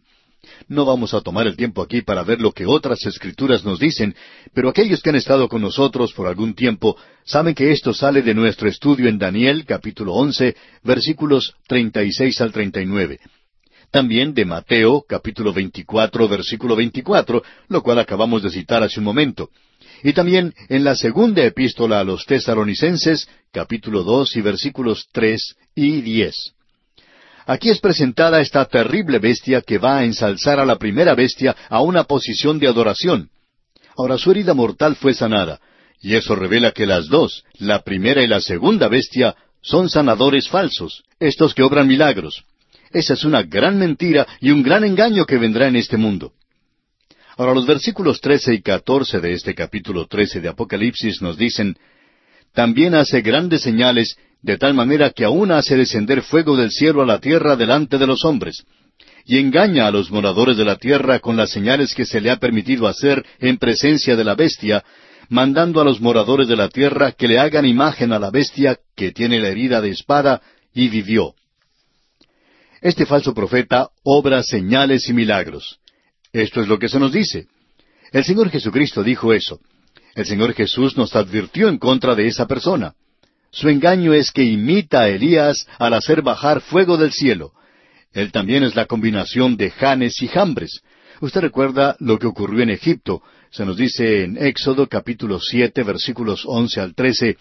No 0.66 0.84
vamos 0.84 1.14
a 1.14 1.20
tomar 1.20 1.46
el 1.46 1.56
tiempo 1.56 1.80
aquí 1.80 2.02
para 2.02 2.24
ver 2.24 2.40
lo 2.40 2.52
que 2.52 2.66
otras 2.66 3.06
escrituras 3.06 3.64
nos 3.64 3.78
dicen, 3.78 4.14
pero 4.52 4.68
aquellos 4.68 5.00
que 5.00 5.10
han 5.10 5.16
estado 5.16 5.48
con 5.48 5.62
nosotros 5.62 6.12
por 6.12 6.26
algún 6.26 6.54
tiempo 6.54 6.96
saben 7.24 7.54
que 7.54 7.70
esto 7.70 7.94
sale 7.94 8.22
de 8.22 8.34
nuestro 8.34 8.68
estudio 8.68 9.08
en 9.08 9.18
Daniel 9.18 9.64
capítulo 9.64 10.14
once 10.14 10.56
versículos 10.82 11.54
treinta 11.66 12.02
y 12.02 12.12
seis 12.12 12.40
al 12.40 12.52
treinta 12.52 12.80
y 12.80 12.86
nueve. 12.86 13.20
También 13.90 14.34
de 14.34 14.44
Mateo 14.44 15.04
capítulo 15.08 15.52
veinticuatro 15.52 16.28
versículo 16.28 16.76
veinticuatro, 16.76 17.42
lo 17.68 17.82
cual 17.82 17.98
acabamos 18.00 18.42
de 18.42 18.50
citar 18.50 18.82
hace 18.82 19.00
un 19.00 19.04
momento. 19.04 19.50
Y 20.02 20.12
también 20.12 20.52
en 20.68 20.84
la 20.84 20.94
segunda 20.94 21.42
epístola 21.44 22.00
a 22.00 22.04
los 22.04 22.26
tesaronicenses 22.26 23.28
capítulo 23.52 24.02
dos 24.02 24.36
y 24.36 24.42
versículos 24.42 25.06
tres 25.12 25.56
y 25.74 26.02
diez. 26.02 26.52
Aquí 27.48 27.70
es 27.70 27.80
presentada 27.80 28.42
esta 28.42 28.66
terrible 28.66 29.18
bestia 29.18 29.62
que 29.62 29.78
va 29.78 30.00
a 30.00 30.04
ensalzar 30.04 30.60
a 30.60 30.66
la 30.66 30.76
primera 30.76 31.14
bestia 31.14 31.56
a 31.70 31.80
una 31.80 32.04
posición 32.04 32.58
de 32.58 32.68
adoración. 32.68 33.30
Ahora 33.96 34.18
su 34.18 34.30
herida 34.30 34.52
mortal 34.52 34.96
fue 34.96 35.14
sanada, 35.14 35.58
y 36.02 36.14
eso 36.14 36.36
revela 36.36 36.72
que 36.72 36.84
las 36.84 37.08
dos, 37.08 37.44
la 37.58 37.82
primera 37.82 38.22
y 38.22 38.26
la 38.26 38.42
segunda 38.42 38.88
bestia, 38.88 39.34
son 39.62 39.88
sanadores 39.88 40.46
falsos, 40.50 41.04
estos 41.18 41.54
que 41.54 41.62
obran 41.62 41.88
milagros. 41.88 42.44
Esa 42.92 43.14
es 43.14 43.24
una 43.24 43.42
gran 43.42 43.78
mentira 43.78 44.26
y 44.42 44.50
un 44.50 44.62
gran 44.62 44.84
engaño 44.84 45.24
que 45.24 45.38
vendrá 45.38 45.68
en 45.68 45.76
este 45.76 45.96
mundo. 45.96 46.34
Ahora 47.38 47.54
los 47.54 47.66
versículos 47.66 48.20
trece 48.20 48.52
y 48.52 48.60
catorce 48.60 49.20
de 49.20 49.32
este 49.32 49.54
capítulo 49.54 50.06
trece 50.06 50.42
de 50.42 50.50
Apocalipsis 50.50 51.22
nos 51.22 51.38
dicen, 51.38 51.78
También 52.52 52.94
hace 52.94 53.22
grandes 53.22 53.62
señales 53.62 54.18
de 54.42 54.56
tal 54.56 54.74
manera 54.74 55.10
que 55.10 55.24
aún 55.24 55.50
hace 55.50 55.76
descender 55.76 56.22
fuego 56.22 56.56
del 56.56 56.70
cielo 56.70 57.02
a 57.02 57.06
la 57.06 57.18
tierra 57.18 57.56
delante 57.56 57.98
de 57.98 58.06
los 58.06 58.24
hombres, 58.24 58.64
y 59.24 59.38
engaña 59.38 59.86
a 59.86 59.90
los 59.90 60.10
moradores 60.10 60.56
de 60.56 60.64
la 60.64 60.76
tierra 60.76 61.18
con 61.18 61.36
las 61.36 61.50
señales 61.50 61.94
que 61.94 62.06
se 62.06 62.20
le 62.20 62.30
ha 62.30 62.38
permitido 62.38 62.88
hacer 62.88 63.24
en 63.38 63.58
presencia 63.58 64.16
de 64.16 64.24
la 64.24 64.34
bestia, 64.34 64.84
mandando 65.28 65.80
a 65.80 65.84
los 65.84 66.00
moradores 66.00 66.48
de 66.48 66.56
la 66.56 66.68
tierra 66.68 67.12
que 67.12 67.28
le 67.28 67.38
hagan 67.38 67.66
imagen 67.66 68.12
a 68.12 68.18
la 68.18 68.30
bestia 68.30 68.78
que 68.96 69.12
tiene 69.12 69.38
la 69.38 69.48
herida 69.48 69.80
de 69.82 69.90
espada 69.90 70.40
y 70.72 70.88
vivió. 70.88 71.34
Este 72.80 73.04
falso 73.04 73.34
profeta 73.34 73.90
obra 74.02 74.42
señales 74.42 75.08
y 75.08 75.12
milagros. 75.12 75.78
Esto 76.32 76.60
es 76.60 76.68
lo 76.68 76.78
que 76.78 76.88
se 76.88 76.98
nos 76.98 77.12
dice. 77.12 77.48
El 78.12 78.24
Señor 78.24 78.48
Jesucristo 78.50 79.02
dijo 79.02 79.34
eso. 79.34 79.60
El 80.14 80.24
Señor 80.24 80.54
Jesús 80.54 80.96
nos 80.96 81.14
advirtió 81.14 81.68
en 81.68 81.78
contra 81.78 82.14
de 82.14 82.26
esa 82.28 82.46
persona. 82.46 82.94
Su 83.50 83.68
engaño 83.68 84.12
es 84.12 84.30
que 84.30 84.44
imita 84.44 85.00
a 85.00 85.08
Elías 85.08 85.66
al 85.78 85.94
hacer 85.94 86.22
bajar 86.22 86.60
fuego 86.60 86.96
del 86.96 87.12
cielo. 87.12 87.52
Él 88.12 88.32
también 88.32 88.62
es 88.62 88.74
la 88.74 88.86
combinación 88.86 89.56
de 89.56 89.70
Janes 89.70 90.20
y 90.22 90.28
Jambres. 90.28 90.82
Usted 91.20 91.40
recuerda 91.40 91.96
lo 91.98 92.18
que 92.18 92.26
ocurrió 92.26 92.62
en 92.62 92.70
Egipto. 92.70 93.22
Se 93.50 93.64
nos 93.64 93.76
dice 93.76 94.24
en 94.24 94.36
Éxodo 94.36 94.86
capítulo 94.86 95.40
siete 95.40 95.82
versículos 95.82 96.44
once 96.46 96.80
al 96.80 96.94
trece. 96.94 97.36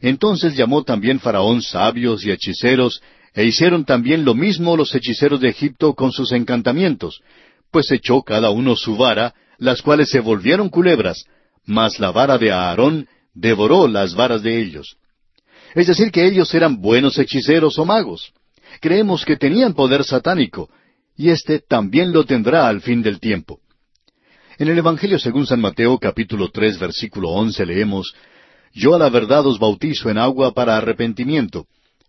Entonces 0.00 0.56
llamó 0.56 0.82
también 0.82 1.20
Faraón 1.20 1.62
sabios 1.62 2.24
y 2.24 2.30
hechiceros, 2.30 3.02
e 3.34 3.44
hicieron 3.44 3.84
también 3.84 4.24
lo 4.24 4.34
mismo 4.34 4.76
los 4.76 4.94
hechiceros 4.94 5.40
de 5.40 5.48
Egipto 5.48 5.94
con 5.94 6.10
sus 6.10 6.32
encantamientos, 6.32 7.20
pues 7.70 7.90
echó 7.92 8.22
cada 8.22 8.50
uno 8.50 8.74
su 8.74 8.96
vara, 8.96 9.34
las 9.58 9.82
cuales 9.82 10.08
se 10.10 10.20
volvieron 10.20 10.68
culebras, 10.68 11.24
mas 11.64 12.00
la 12.00 12.10
vara 12.10 12.38
de 12.38 12.50
Aarón 12.50 13.06
devoró 13.34 13.86
las 13.86 14.14
varas 14.14 14.42
de 14.42 14.60
ellos. 14.60 14.96
Es 15.74 15.86
decir, 15.86 16.10
que 16.10 16.26
ellos 16.26 16.52
eran 16.54 16.80
buenos 16.80 17.18
hechiceros 17.18 17.78
o 17.78 17.84
magos. 17.84 18.32
Creemos 18.80 19.24
que 19.24 19.36
tenían 19.36 19.74
poder 19.74 20.04
satánico, 20.04 20.68
y 21.16 21.30
éste 21.30 21.60
también 21.60 22.12
lo 22.12 22.24
tendrá 22.24 22.68
al 22.68 22.80
fin 22.80 23.02
del 23.02 23.20
tiempo. 23.20 23.60
En 24.58 24.68
el 24.68 24.78
Evangelio 24.78 25.18
según 25.18 25.46
San 25.46 25.60
Mateo 25.60 25.98
capítulo 25.98 26.50
tres 26.50 26.78
versículo 26.78 27.30
once 27.30 27.64
leemos, 27.64 28.14
Yo 28.72 28.94
a 28.94 28.98
la 28.98 29.08
verdad 29.08 29.46
os 29.46 29.58
bautizo 29.58 30.10
en 30.10 30.18
agua 30.18 30.52
para 30.52 30.76
arrepentimiento, 30.76 31.66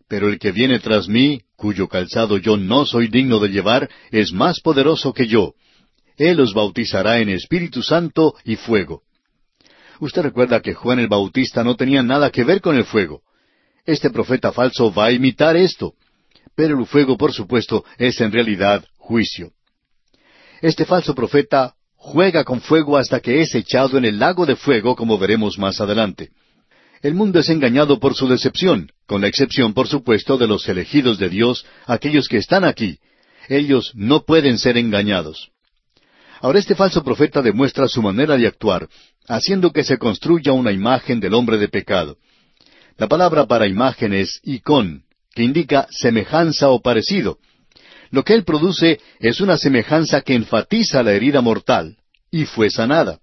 pero 0.08 0.28
el 0.28 0.40
que 0.40 0.52
viene 0.52 0.80
tras 0.80 1.08
mí, 1.08 1.42
cuyo 1.56 1.88
calzado 1.88 2.38
yo 2.38 2.58
no 2.58 2.86
soy 2.86 3.08
digno 3.08 3.40
de 3.40 3.50
llevar, 3.50 3.90
es 4.12 4.34
más 4.34 4.60
poderoso 4.60 5.14
que 5.14 5.28
yo. 5.28 5.54
Él 6.18 6.40
os 6.40 6.54
bautizará 6.54 7.20
en 7.20 7.30
Espíritu 7.30 7.82
Santo 7.82 8.36
y 8.44 8.58
fuego. 8.58 9.04
Usted 10.00 10.22
recuerda 10.22 10.62
que 10.62 10.74
Juan 10.74 11.00
el 11.00 11.08
Bautista 11.08 11.64
no 11.64 11.76
tenía 11.76 12.04
nada 12.04 12.30
que 12.32 12.44
ver 12.44 12.60
con 12.60 12.76
el 12.76 12.84
fuego. 12.84 13.22
Este 13.86 14.10
profeta 14.10 14.52
falso 14.52 14.94
va 14.94 15.06
a 15.06 15.12
imitar 15.12 15.56
esto. 15.56 15.94
Pero 16.56 16.80
el 16.80 16.86
fuego, 16.86 17.18
por 17.18 17.34
supuesto, 17.34 17.84
es 17.98 18.20
en 18.22 18.32
realidad 18.32 18.86
juicio. 18.98 19.52
Este 20.62 20.86
falso 20.86 21.16
profeta 21.16 21.76
juega 21.96 22.44
con 22.44 22.62
fuego 22.62 22.98
hasta 22.98 23.20
que 23.20 23.42
es 23.42 23.56
echado 23.56 23.98
en 23.98 24.06
el 24.06 24.20
lago 24.20 24.46
de 24.46 24.56
fuego, 24.56 24.96
como 24.96 25.18
veremos 25.18 25.58
más 25.58 25.82
adelante. 25.82 26.30
El 27.02 27.16
mundo 27.16 27.40
es 27.40 27.50
engañado 27.50 28.00
por 28.00 28.14
su 28.14 28.28
decepción, 28.28 28.92
con 29.08 29.22
la 29.22 29.28
excepción, 29.28 29.74
por 29.74 29.88
supuesto, 29.88 30.38
de 30.38 30.48
los 30.48 30.68
elegidos 30.70 31.18
de 31.18 31.30
Dios, 31.30 31.66
aquellos 31.88 32.28
que 32.28 32.38
están 32.38 32.64
aquí. 32.64 33.00
Ellos 33.50 33.92
no 33.96 34.24
pueden 34.24 34.60
ser 34.60 34.78
engañados. 34.78 35.50
Ahora 36.42 36.60
este 36.60 36.76
falso 36.76 37.04
profeta 37.04 37.42
demuestra 37.42 37.88
su 37.88 38.02
manera 38.02 38.38
de 38.38 38.48
actuar, 38.48 38.88
haciendo 39.28 39.72
que 39.72 39.84
se 39.84 39.98
construya 39.98 40.54
una 40.54 40.72
imagen 40.72 41.20
del 41.20 41.34
hombre 41.34 41.58
de 41.58 41.70
pecado. 41.70 42.18
La 42.98 43.08
palabra 43.08 43.46
para 43.46 43.68
imagen 43.68 44.14
es 44.14 44.40
icon, 44.44 45.04
que 45.34 45.44
indica 45.44 45.88
semejanza 45.90 46.70
o 46.70 46.82
parecido. 46.82 47.38
Lo 48.12 48.24
que 48.24 48.34
él 48.34 48.44
produce 48.44 49.00
es 49.20 49.40
una 49.40 49.58
semejanza 49.58 50.22
que 50.22 50.36
enfatiza 50.36 51.02
la 51.02 51.14
herida 51.14 51.42
mortal, 51.42 51.98
y 52.30 52.46
fue 52.46 52.70
sanada. 52.70 53.20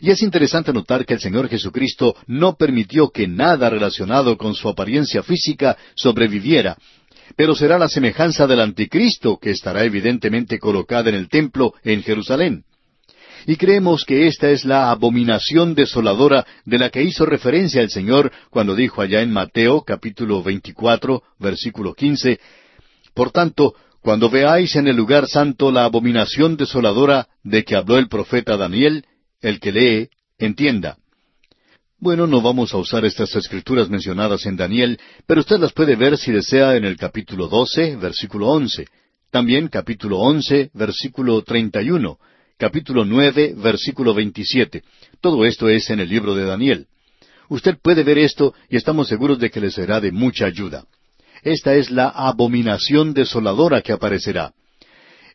Y 0.00 0.10
es 0.10 0.22
interesante 0.22 0.72
notar 0.72 1.04
que 1.04 1.14
el 1.14 1.20
Señor 1.20 1.48
Jesucristo 1.48 2.14
no 2.26 2.54
permitió 2.56 3.10
que 3.10 3.26
nada 3.26 3.68
relacionado 3.68 4.38
con 4.38 4.54
su 4.54 4.68
apariencia 4.68 5.22
física 5.22 5.76
sobreviviera, 5.94 6.78
pero 7.36 7.54
será 7.54 7.78
la 7.78 7.88
semejanza 7.88 8.46
del 8.46 8.60
anticristo 8.60 9.38
que 9.38 9.50
estará 9.50 9.84
evidentemente 9.84 10.58
colocada 10.58 11.10
en 11.10 11.16
el 11.16 11.28
templo 11.28 11.74
en 11.82 12.02
Jerusalén. 12.02 12.64
Y 13.46 13.56
creemos 13.56 14.04
que 14.04 14.26
esta 14.26 14.50
es 14.50 14.64
la 14.64 14.90
abominación 14.90 15.74
desoladora 15.74 16.46
de 16.64 16.78
la 16.78 16.90
que 16.90 17.02
hizo 17.02 17.24
referencia 17.26 17.80
el 17.82 17.90
Señor 17.90 18.30
cuando 18.50 18.74
dijo 18.74 19.02
allá 19.02 19.22
en 19.22 19.32
Mateo 19.32 19.82
capítulo 19.82 20.42
24, 20.42 21.22
versículo 21.38 21.94
15, 21.94 22.38
Por 23.14 23.30
tanto, 23.30 23.74
cuando 24.02 24.30
veáis 24.30 24.76
en 24.76 24.88
el 24.88 24.96
lugar 24.96 25.26
santo 25.26 25.70
la 25.70 25.84
abominación 25.84 26.56
desoladora 26.56 27.28
de 27.42 27.64
que 27.64 27.76
habló 27.76 27.98
el 27.98 28.08
profeta 28.08 28.56
Daniel, 28.56 29.04
el 29.40 29.60
que 29.60 29.72
lee, 29.72 30.08
entienda. 30.38 30.96
Bueno, 31.98 32.26
no 32.26 32.40
vamos 32.40 32.72
a 32.72 32.78
usar 32.78 33.04
estas 33.04 33.34
escrituras 33.36 33.90
mencionadas 33.90 34.46
en 34.46 34.56
Daniel, 34.56 34.98
pero 35.26 35.40
usted 35.40 35.58
las 35.58 35.72
puede 35.72 35.96
ver 35.96 36.16
si 36.16 36.32
desea 36.32 36.76
en 36.76 36.86
el 36.86 36.96
capítulo 36.96 37.46
12, 37.46 37.96
versículo 37.96 38.48
11, 38.48 38.86
también 39.30 39.68
capítulo 39.68 40.18
11, 40.18 40.70
versículo 40.72 41.42
31, 41.42 42.18
capítulo 42.60 43.06
nueve, 43.06 43.54
versículo 43.56 44.12
veintisiete. 44.12 44.82
Todo 45.22 45.46
esto 45.46 45.70
es 45.70 45.88
en 45.88 45.98
el 45.98 46.10
libro 46.10 46.34
de 46.34 46.44
Daniel. 46.44 46.88
Usted 47.48 47.78
puede 47.82 48.04
ver 48.04 48.18
esto 48.18 48.54
y 48.68 48.76
estamos 48.76 49.08
seguros 49.08 49.38
de 49.38 49.50
que 49.50 49.60
le 49.60 49.70
será 49.70 49.98
de 49.98 50.12
mucha 50.12 50.44
ayuda. 50.44 50.84
Esta 51.42 51.74
es 51.74 51.90
la 51.90 52.08
abominación 52.10 53.14
desoladora 53.14 53.80
que 53.80 53.92
aparecerá. 53.92 54.52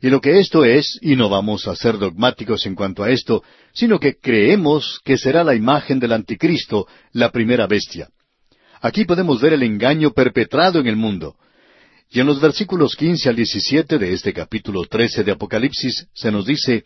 Y 0.02 0.10
lo 0.10 0.22
que 0.22 0.40
esto 0.40 0.66
es, 0.66 1.00
y 1.02 1.16
no 1.16 1.28
vamos 1.28 1.68
a 1.68 1.76
ser 1.76 1.98
dogmáticos 1.98 2.68
en 2.68 2.76
cuanto 2.76 3.02
a 3.02 3.10
esto, 3.10 3.44
sino 3.74 4.00
que 4.00 4.18
creemos 4.22 5.00
que 5.04 5.18
será 5.18 5.44
la 5.44 5.56
imagen 5.56 6.00
del 6.00 6.14
anticristo, 6.14 6.88
la 7.12 7.32
primera 7.32 7.66
bestia. 7.66 8.08
Aquí 8.82 9.04
podemos 9.04 9.42
ver 9.42 9.54
el 9.54 9.64
engaño 9.64 10.12
perpetrado 10.12 10.80
en 10.80 10.86
el 10.86 10.96
mundo. 10.96 11.38
Y 12.12 12.20
en 12.20 12.28
los 12.28 12.40
versículos 12.40 12.96
quince 12.96 13.30
al 13.30 13.36
diecisiete 13.36 13.98
de 13.98 14.14
este 14.14 14.32
capítulo 14.32 14.86
trece 14.86 15.24
de 15.24 15.32
Apocalipsis 15.32 16.06
se 16.14 16.32
nos 16.32 16.46
dice, 16.46 16.86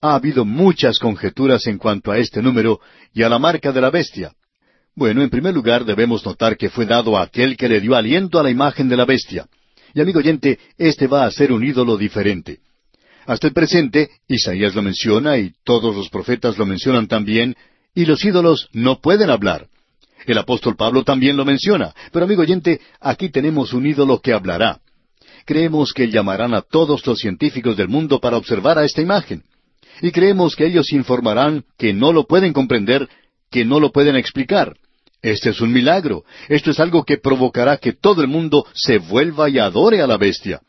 ha 0.00 0.14
habido 0.14 0.44
muchas 0.44 0.98
conjeturas 0.98 1.66
en 1.66 1.78
cuanto 1.78 2.10
a 2.10 2.18
este 2.18 2.42
número 2.42 2.80
y 3.14 3.22
a 3.22 3.28
la 3.28 3.38
marca 3.38 3.72
de 3.72 3.80
la 3.80 3.90
bestia. 3.90 4.32
Bueno, 4.94 5.22
en 5.22 5.30
primer 5.30 5.54
lugar 5.54 5.84
debemos 5.84 6.24
notar 6.24 6.56
que 6.56 6.70
fue 6.70 6.86
dado 6.86 7.16
a 7.16 7.22
aquel 7.22 7.56
que 7.56 7.68
le 7.68 7.80
dio 7.80 7.94
aliento 7.94 8.38
a 8.38 8.42
la 8.42 8.50
imagen 8.50 8.88
de 8.88 8.96
la 8.96 9.04
bestia. 9.04 9.46
Y 9.94 10.00
amigo 10.00 10.18
oyente, 10.18 10.58
este 10.78 11.06
va 11.06 11.24
a 11.24 11.30
ser 11.30 11.52
un 11.52 11.64
ídolo 11.64 11.96
diferente. 11.96 12.60
Hasta 13.26 13.48
el 13.48 13.52
presente, 13.52 14.08
Isaías 14.28 14.74
lo 14.74 14.82
menciona 14.82 15.36
y 15.38 15.52
todos 15.64 15.96
los 15.96 16.08
profetas 16.08 16.56
lo 16.58 16.64
mencionan 16.64 17.08
también, 17.08 17.56
y 17.94 18.04
los 18.04 18.24
ídolos 18.24 18.68
no 18.72 19.00
pueden 19.00 19.30
hablar. 19.30 19.66
El 20.26 20.38
apóstol 20.38 20.76
Pablo 20.76 21.02
también 21.04 21.36
lo 21.36 21.44
menciona, 21.44 21.94
pero 22.12 22.24
amigo 22.24 22.42
oyente, 22.42 22.80
aquí 23.00 23.30
tenemos 23.30 23.72
un 23.72 23.86
ídolo 23.86 24.20
que 24.20 24.32
hablará. 24.32 24.80
Creemos 25.44 25.92
que 25.92 26.10
llamarán 26.10 26.54
a 26.54 26.62
todos 26.62 27.06
los 27.06 27.18
científicos 27.18 27.76
del 27.76 27.88
mundo 27.88 28.20
para 28.20 28.36
observar 28.36 28.78
a 28.78 28.84
esta 28.84 29.00
imagen. 29.00 29.44
Y 30.00 30.10
creemos 30.10 30.56
que 30.56 30.66
ellos 30.66 30.92
informarán 30.92 31.64
que 31.78 31.92
no 31.92 32.12
lo 32.12 32.26
pueden 32.26 32.52
comprender, 32.52 33.08
que 33.50 33.64
no 33.64 33.80
lo 33.80 33.92
pueden 33.92 34.16
explicar. 34.16 34.76
Este 35.22 35.50
es 35.50 35.60
un 35.60 35.72
milagro. 35.72 36.24
Esto 36.48 36.70
es 36.70 36.80
algo 36.80 37.04
que 37.04 37.18
provocará 37.18 37.78
que 37.78 37.92
todo 37.92 38.22
el 38.22 38.28
mundo 38.28 38.66
se 38.74 38.98
vuelva 38.98 39.48
y 39.48 39.58
adore 39.58 40.00
a 40.00 40.06
la 40.06 40.18
bestia. 40.18 40.60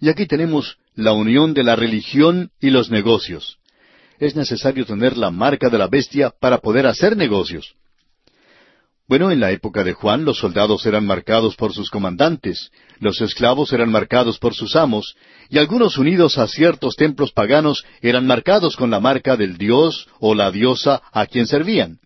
Y 0.00 0.08
aquí 0.08 0.26
tenemos 0.26 0.78
la 0.94 1.12
unión 1.12 1.54
de 1.54 1.64
la 1.64 1.76
religión 1.76 2.50
y 2.60 2.70
los 2.70 2.90
negocios. 2.90 3.58
Es 4.18 4.36
necesario 4.36 4.84
tener 4.84 5.16
la 5.16 5.30
marca 5.30 5.70
de 5.70 5.78
la 5.78 5.88
bestia 5.88 6.30
para 6.30 6.58
poder 6.58 6.86
hacer 6.86 7.16
negocios. 7.16 7.74
Bueno, 9.10 9.32
en 9.32 9.40
la 9.40 9.50
época 9.50 9.82
de 9.82 9.92
Juan 9.92 10.24
los 10.24 10.38
soldados 10.38 10.86
eran 10.86 11.04
marcados 11.04 11.56
por 11.56 11.72
sus 11.72 11.90
comandantes, 11.90 12.70
los 13.00 13.20
esclavos 13.20 13.72
eran 13.72 13.90
marcados 13.90 14.38
por 14.38 14.54
sus 14.54 14.76
amos, 14.76 15.16
y 15.48 15.58
algunos 15.58 15.98
unidos 15.98 16.38
a 16.38 16.46
ciertos 16.46 16.94
templos 16.94 17.32
paganos 17.32 17.84
eran 18.02 18.24
marcados 18.24 18.76
con 18.76 18.88
la 18.88 19.00
marca 19.00 19.36
del 19.36 19.58
dios 19.58 20.06
o 20.20 20.36
la 20.36 20.52
diosa 20.52 21.02
a 21.10 21.26
quien 21.26 21.48
servían. 21.48 21.98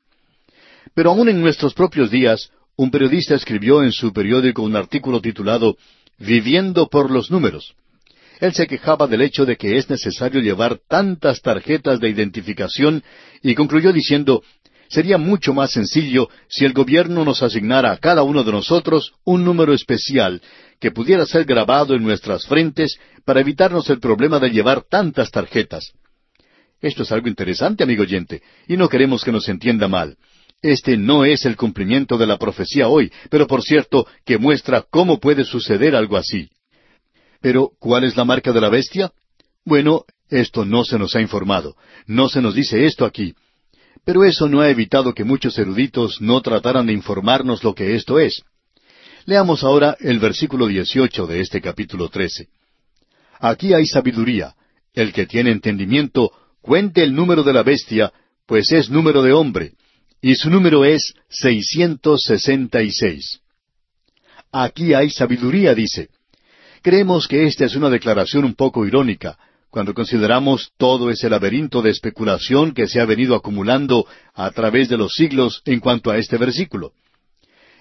Pero 0.94 1.10
aún 1.10 1.28
en 1.28 1.42
nuestros 1.42 1.74
propios 1.74 2.10
días, 2.10 2.50
un 2.74 2.90
periodista 2.90 3.34
escribió 3.34 3.82
en 3.82 3.92
su 3.92 4.10
periódico 4.14 4.62
un 4.62 4.74
artículo 4.74 5.20
titulado 5.20 5.76
Viviendo 6.16 6.88
por 6.88 7.10
los 7.10 7.30
números. 7.30 7.74
Él 8.40 8.54
se 8.54 8.66
quejaba 8.66 9.06
del 9.06 9.20
hecho 9.20 9.44
de 9.44 9.58
que 9.58 9.76
es 9.76 9.90
necesario 9.90 10.40
llevar 10.40 10.80
tantas 10.88 11.42
tarjetas 11.42 12.00
de 12.00 12.08
identificación 12.08 13.04
y 13.42 13.54
concluyó 13.54 13.92
diciendo, 13.92 14.42
sería 14.88 15.18
mucho 15.18 15.54
más 15.54 15.72
sencillo 15.72 16.28
si 16.48 16.64
el 16.64 16.72
gobierno 16.72 17.24
nos 17.24 17.42
asignara 17.42 17.92
a 17.92 17.98
cada 17.98 18.22
uno 18.22 18.44
de 18.44 18.52
nosotros 18.52 19.12
un 19.24 19.44
número 19.44 19.72
especial 19.72 20.40
que 20.80 20.90
pudiera 20.90 21.26
ser 21.26 21.44
grabado 21.44 21.94
en 21.94 22.02
nuestras 22.02 22.46
frentes 22.46 22.98
para 23.24 23.40
evitarnos 23.40 23.88
el 23.90 24.00
problema 24.00 24.38
de 24.38 24.50
llevar 24.50 24.82
tantas 24.82 25.30
tarjetas. 25.30 25.92
Esto 26.80 27.02
es 27.04 27.12
algo 27.12 27.28
interesante, 27.28 27.82
amigo 27.82 28.02
oyente, 28.02 28.42
y 28.68 28.76
no 28.76 28.88
queremos 28.88 29.24
que 29.24 29.32
nos 29.32 29.48
entienda 29.48 29.88
mal. 29.88 30.16
Este 30.60 30.96
no 30.96 31.24
es 31.24 31.44
el 31.44 31.56
cumplimiento 31.56 32.16
de 32.16 32.26
la 32.26 32.38
profecía 32.38 32.88
hoy, 32.88 33.12
pero 33.30 33.46
por 33.46 33.62
cierto 33.62 34.06
que 34.24 34.38
muestra 34.38 34.84
cómo 34.90 35.20
puede 35.20 35.44
suceder 35.44 35.94
algo 35.94 36.16
así. 36.16 36.48
Pero, 37.40 37.72
¿cuál 37.78 38.04
es 38.04 38.16
la 38.16 38.24
marca 38.24 38.52
de 38.52 38.60
la 38.60 38.70
bestia? 38.70 39.12
Bueno, 39.64 40.04
esto 40.30 40.64
no 40.64 40.84
se 40.84 40.98
nos 40.98 41.14
ha 41.14 41.20
informado. 41.20 41.76
No 42.06 42.28
se 42.28 42.40
nos 42.40 42.54
dice 42.54 42.86
esto 42.86 43.04
aquí. 43.04 43.34
Pero 44.04 44.24
eso 44.24 44.48
no 44.48 44.60
ha 44.60 44.70
evitado 44.70 45.14
que 45.14 45.24
muchos 45.24 45.58
eruditos 45.58 46.20
no 46.20 46.40
trataran 46.40 46.86
de 46.86 46.92
informarnos 46.92 47.62
lo 47.62 47.74
que 47.74 47.94
esto 47.94 48.18
es. 48.18 48.42
Leamos 49.26 49.64
ahora 49.64 49.96
el 50.00 50.18
versículo 50.18 50.66
18 50.66 51.26
de 51.26 51.40
este 51.40 51.60
capítulo 51.60 52.08
13. 52.08 52.48
Aquí 53.40 53.72
hay 53.72 53.86
sabiduría. 53.86 54.54
El 54.92 55.12
que 55.12 55.26
tiene 55.26 55.50
entendimiento, 55.50 56.30
cuente 56.60 57.02
el 57.02 57.14
número 57.14 57.42
de 57.42 57.52
la 57.52 57.62
bestia, 57.62 58.12
pues 58.46 58.70
es 58.72 58.90
número 58.90 59.22
de 59.22 59.32
hombre, 59.32 59.72
y 60.20 60.36
su 60.36 60.50
número 60.50 60.84
es 60.84 61.14
seiscientos 61.28 62.22
sesenta 62.22 62.82
y 62.82 62.90
seis. 62.90 63.40
Aquí 64.52 64.94
hay 64.94 65.10
sabiduría, 65.10 65.74
dice. 65.74 66.08
Creemos 66.82 67.26
que 67.26 67.44
esta 67.46 67.64
es 67.64 67.74
una 67.74 67.90
declaración 67.90 68.44
un 68.44 68.54
poco 68.54 68.86
irónica, 68.86 69.38
cuando 69.74 69.92
consideramos 69.92 70.72
todo 70.76 71.10
ese 71.10 71.28
laberinto 71.28 71.82
de 71.82 71.90
especulación 71.90 72.74
que 72.74 72.86
se 72.86 73.00
ha 73.00 73.06
venido 73.06 73.34
acumulando 73.34 74.06
a 74.32 74.48
través 74.52 74.88
de 74.88 74.96
los 74.96 75.14
siglos 75.14 75.62
en 75.64 75.80
cuanto 75.80 76.12
a 76.12 76.16
este 76.16 76.38
versículo. 76.38 76.92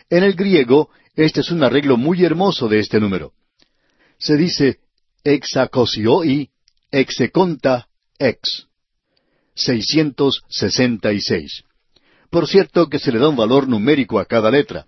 En 0.09 0.23
el 0.23 0.33
griego, 0.33 0.89
este 1.15 1.41
es 1.41 1.51
un 1.51 1.63
arreglo 1.63 1.95
muy 1.95 2.25
hermoso 2.25 2.67
de 2.67 2.79
este 2.79 2.99
número. 2.99 3.33
Se 4.17 4.37
dice 4.37 4.79
y 5.23 6.49
execonta 6.89 7.87
ex. 8.17 8.65
666. 9.53 11.63
Por 12.31 12.47
cierto 12.47 12.89
que 12.89 12.97
se 12.97 13.11
le 13.11 13.19
da 13.19 13.29
un 13.29 13.35
valor 13.35 13.67
numérico 13.67 14.17
a 14.17 14.25
cada 14.25 14.49
letra. 14.49 14.87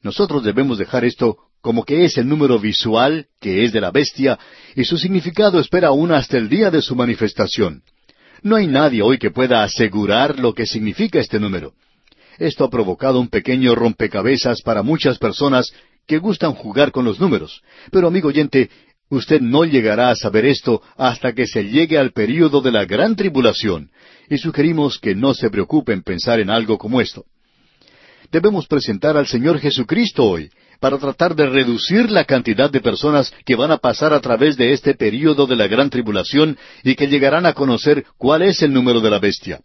Nosotros 0.00 0.42
debemos 0.42 0.78
dejar 0.78 1.04
esto 1.04 1.49
como 1.60 1.84
que 1.84 2.04
es 2.04 2.16
el 2.16 2.28
número 2.28 2.58
visual, 2.58 3.26
que 3.40 3.64
es 3.64 3.72
de 3.72 3.80
la 3.80 3.90
bestia, 3.90 4.38
y 4.74 4.84
su 4.84 4.96
significado 4.96 5.60
espera 5.60 5.88
aún 5.88 6.12
hasta 6.12 6.38
el 6.38 6.48
día 6.48 6.70
de 6.70 6.82
su 6.82 6.96
manifestación. 6.96 7.82
No 8.42 8.56
hay 8.56 8.66
nadie 8.66 9.02
hoy 9.02 9.18
que 9.18 9.30
pueda 9.30 9.62
asegurar 9.62 10.38
lo 10.38 10.54
que 10.54 10.66
significa 10.66 11.18
este 11.18 11.38
número. 11.38 11.74
Esto 12.38 12.64
ha 12.64 12.70
provocado 12.70 13.20
un 13.20 13.28
pequeño 13.28 13.74
rompecabezas 13.74 14.62
para 14.62 14.82
muchas 14.82 15.18
personas 15.18 15.72
que 16.06 16.18
gustan 16.18 16.54
jugar 16.54 16.90
con 16.90 17.04
los 17.04 17.20
números. 17.20 17.62
Pero 17.90 18.08
amigo 18.08 18.28
oyente, 18.28 18.70
usted 19.10 19.42
no 19.42 19.64
llegará 19.64 20.10
a 20.10 20.16
saber 20.16 20.46
esto 20.46 20.80
hasta 20.96 21.34
que 21.34 21.46
se 21.46 21.64
llegue 21.64 21.98
al 21.98 22.12
período 22.12 22.62
de 22.62 22.72
la 22.72 22.86
gran 22.86 23.14
tribulación, 23.14 23.90
y 24.30 24.38
sugerimos 24.38 24.98
que 24.98 25.14
no 25.14 25.34
se 25.34 25.50
preocupe 25.50 25.92
en 25.92 26.02
pensar 26.02 26.40
en 26.40 26.48
algo 26.48 26.78
como 26.78 27.02
esto. 27.02 27.26
Debemos 28.32 28.66
presentar 28.66 29.16
al 29.16 29.26
Señor 29.26 29.58
Jesucristo 29.58 30.24
hoy, 30.24 30.50
para 30.80 30.98
tratar 30.98 31.36
de 31.36 31.46
reducir 31.46 32.10
la 32.10 32.24
cantidad 32.24 32.70
de 32.70 32.80
personas 32.80 33.32
que 33.44 33.54
van 33.54 33.70
a 33.70 33.78
pasar 33.78 34.12
a 34.14 34.20
través 34.20 34.56
de 34.56 34.72
este 34.72 34.94
período 34.94 35.46
de 35.46 35.54
la 35.54 35.68
gran 35.68 35.90
tribulación 35.90 36.58
y 36.82 36.94
que 36.94 37.06
llegarán 37.06 37.46
a 37.46 37.52
conocer 37.52 38.06
cuál 38.16 38.42
es 38.42 38.62
el 38.62 38.72
número 38.72 39.00
de 39.00 39.10
la 39.10 39.18
bestia. 39.18 39.60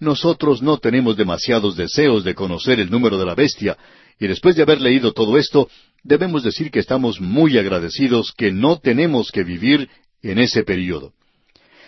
Nosotros 0.00 0.60
no 0.60 0.78
tenemos 0.78 1.16
demasiados 1.16 1.76
deseos 1.76 2.24
de 2.24 2.34
conocer 2.34 2.80
el 2.80 2.90
número 2.90 3.18
de 3.18 3.24
la 3.24 3.36
bestia, 3.36 3.78
y 4.18 4.26
después 4.26 4.56
de 4.56 4.62
haber 4.62 4.80
leído 4.80 5.12
todo 5.12 5.38
esto, 5.38 5.68
debemos 6.02 6.42
decir 6.42 6.72
que 6.72 6.80
estamos 6.80 7.20
muy 7.20 7.56
agradecidos 7.56 8.32
que 8.36 8.50
no 8.50 8.78
tenemos 8.78 9.30
que 9.30 9.44
vivir 9.44 9.88
en 10.22 10.38
ese 10.40 10.64
período. 10.64 11.12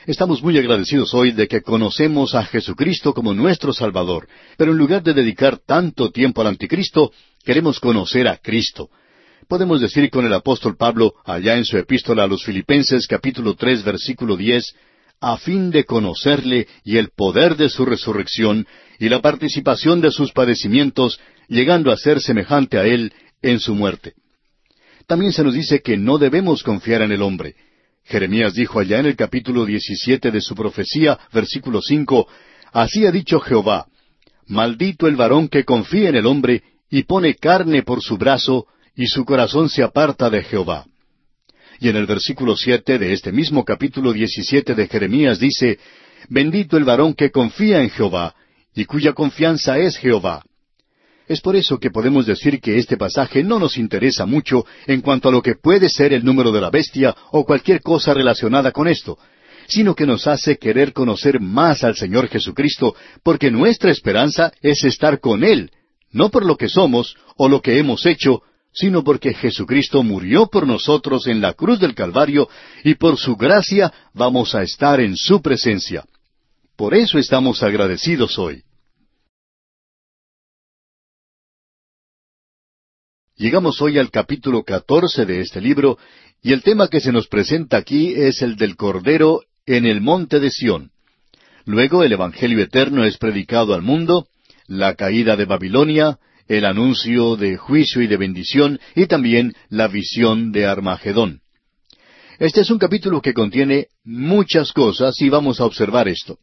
Estamos 0.07 0.43
muy 0.43 0.59
agradecidos 0.59 1.15
hoy 1.15 1.33
de 1.33 1.49
que 1.49 1.63
conocemos 1.63 2.35
a 2.35 2.45
Jesucristo 2.45 3.15
como 3.15 3.33
nuestro 3.33 3.73
Salvador, 3.73 4.29
pero 4.59 4.73
en 4.73 4.79
lugar 4.79 5.03
de 5.03 5.15
dedicar 5.15 5.59
tanto 5.59 6.11
tiempo 6.11 6.43
al 6.43 6.49
anticristo, 6.49 7.11
Queremos 7.45 7.79
conocer 7.79 8.27
a 8.27 8.39
Cristo. 8.39 8.89
Podemos 9.49 9.79
decir 9.79 10.09
con 10.09 10.25
el 10.25 10.33
apóstol 10.33 10.77
Pablo, 10.79 11.13
allá 11.27 11.59
en 11.59 11.67
su 11.67 11.77
epístola 11.77 12.25
a 12.25 12.27
los 12.27 12.43
Filipenses 12.43 13.07
capítulo 13.07 13.55
tres 13.55 13.85
versículo 13.85 14.39
diez, 14.39 14.75
a 15.21 15.37
fin 15.37 15.71
de 15.71 15.85
conocerle 15.85 16.67
y 16.85 16.97
el 16.97 17.11
poder 17.11 17.57
de 17.57 17.69
su 17.69 17.85
resurrección 17.85 18.67
y 18.99 19.11
la 19.11 19.21
participación 19.21 20.01
de 20.01 20.11
sus 20.11 20.33
padecimientos, 20.33 21.21
llegando 21.49 21.93
a 21.93 21.99
ser 21.99 22.21
semejante 22.21 22.79
a 22.79 22.87
él 22.87 23.13
en 23.43 23.61
su 23.61 23.75
muerte. 23.75 24.15
También 25.07 25.33
se 25.33 25.45
nos 25.45 25.53
dice 25.53 25.83
que 25.83 25.99
no 25.99 26.17
debemos 26.17 26.63
confiar 26.63 27.03
en 27.03 27.13
el 27.13 27.21
hombre. 27.21 27.57
Jeremías 28.05 28.55
dijo 28.55 28.81
allá 28.81 29.01
en 29.01 29.07
el 29.07 29.17
capítulo 29.17 29.67
diecisiete 29.67 30.31
de 30.31 30.41
su 30.41 30.55
profecía, 30.55 31.19
versículo 31.31 31.83
cinco, 31.83 32.27
Así 32.73 33.05
ha 33.05 33.13
dicho 33.13 33.39
Jehová, 33.39 33.87
Maldito 34.47 35.07
el 35.07 35.17
varón 35.17 35.49
que 35.49 35.65
confía 35.65 36.09
en 36.09 36.17
el 36.17 36.27
hombre 36.27 36.63
y 36.95 37.03
pone 37.03 37.35
carne 37.35 37.83
por 37.83 38.01
su 38.03 38.17
brazo, 38.17 38.69
y 38.95 39.09
su 39.09 39.25
corazón 39.25 39.69
se 39.69 39.83
aparta 39.83 40.31
de 40.31 40.45
Jehová. 40.45 40.87
Y 41.81 41.89
en 41.89 41.97
el 41.97 42.07
versículo 42.07 42.57
siete 42.57 43.01
de 43.01 43.13
este 43.13 43.33
mismo 43.33 43.65
capítulo 43.65 44.13
diecisiete 44.13 44.77
de 44.77 44.87
Jeremías 44.87 45.41
dice, 45.41 45.81
Bendito 46.29 46.77
el 46.77 46.85
varón 46.85 47.15
que 47.15 47.33
confía 47.33 47.83
en 47.83 47.91
Jehová, 47.91 48.37
y 48.77 48.85
cuya 48.85 49.13
confianza 49.13 49.77
es 49.77 49.97
Jehová. 49.97 50.45
Es 51.27 51.41
por 51.41 51.57
eso 51.57 51.81
que 51.81 51.91
podemos 51.91 52.27
decir 52.27 52.61
que 52.61 52.79
este 52.79 52.97
pasaje 52.97 53.43
no 53.43 53.59
nos 53.59 53.77
interesa 53.77 54.25
mucho 54.25 54.65
en 54.87 55.01
cuanto 55.01 55.31
a 55.31 55.33
lo 55.33 55.43
que 55.43 55.57
puede 55.57 55.89
ser 55.89 56.13
el 56.13 56.25
número 56.25 56.53
de 56.53 56.61
la 56.61 56.71
bestia 56.71 57.13
o 57.33 57.45
cualquier 57.45 57.81
cosa 57.81 58.15
relacionada 58.15 58.71
con 58.71 58.87
esto, 58.87 59.19
sino 59.67 59.97
que 59.97 60.07
nos 60.07 60.29
hace 60.29 60.59
querer 60.59 60.93
conocer 60.93 61.41
más 61.41 61.83
al 61.83 61.97
Señor 61.97 62.29
Jesucristo, 62.29 62.95
porque 63.25 63.51
nuestra 63.51 63.91
esperanza 63.91 64.53
es 64.63 64.85
estar 64.85 65.19
con 65.19 65.43
Él, 65.43 65.73
no 66.15 66.31
por 66.31 66.47
lo 66.47 66.57
que 66.57 66.69
somos 66.69 67.17
o 67.37 67.49
lo 67.49 67.61
que 67.61 67.79
hemos 67.79 68.07
hecho, 68.07 68.43
sino 68.73 69.05
porque 69.05 69.35
Jesucristo 69.35 70.03
murió 70.03 70.47
por 70.47 70.67
nosotros 70.67 71.27
en 71.27 71.41
la 71.41 71.53
cruz 71.53 71.79
del 71.81 71.95
Calvario 71.95 72.49
y 72.83 72.95
por 72.95 73.19
su 73.19 73.37
gracia 73.37 73.93
vamos 74.15 74.55
a 74.55 74.63
estar 74.63 75.01
en 75.01 75.17
su 75.17 75.43
presencia. 75.43 76.05
Por 76.77 76.95
eso 76.95 77.19
estamos 77.19 77.63
agradecidos 77.63 78.39
hoy. 78.39 78.63
Llegamos 83.37 83.83
hoy 83.83 83.99
al 83.99 84.11
capítulo 84.11 84.63
catorce 84.63 85.27
de 85.27 85.41
este 85.41 85.61
libro, 85.61 85.99
y 86.41 86.53
el 86.53 86.63
tema 86.63 86.87
que 86.87 87.01
se 87.01 87.11
nos 87.11 87.27
presenta 87.27 87.77
aquí 87.77 88.15
es 88.15 88.43
el 88.43 88.57
del 88.57 88.77
Cordero 88.77 89.43
en 89.67 89.87
el 89.87 90.01
monte 90.01 90.39
de 90.39 90.51
Sión. 90.51 90.93
Luego 91.65 92.05
el 92.05 92.13
Evangelio 92.13 92.63
eterno 92.63 93.05
es 93.05 93.19
predicado 93.19 93.75
al 93.75 93.83
mundo, 93.83 94.29
la 94.67 94.95
caída 94.95 95.37
de 95.37 95.45
Babilonia, 95.45 96.19
el 96.49 96.65
anuncio 96.65 97.37
de 97.37 97.57
juicio 97.57 98.03
y 98.03 98.07
de 98.07 98.17
bendición, 98.17 98.79
y 98.95 99.07
también 99.07 99.55
la 99.69 99.89
visión 99.89 100.53
de 100.53 100.67
Armagedón. 100.67 101.41
Este 102.39 102.63
es 102.63 102.71
un 102.71 102.79
capítulo 102.79 103.23
que 103.23 103.33
contiene 103.33 103.89
muchas 104.05 104.73
cosas 104.73 105.21
y 105.21 105.29
vamos 105.29 105.61
a 105.61 105.65
observar 105.65 106.09
esto. 106.09 106.39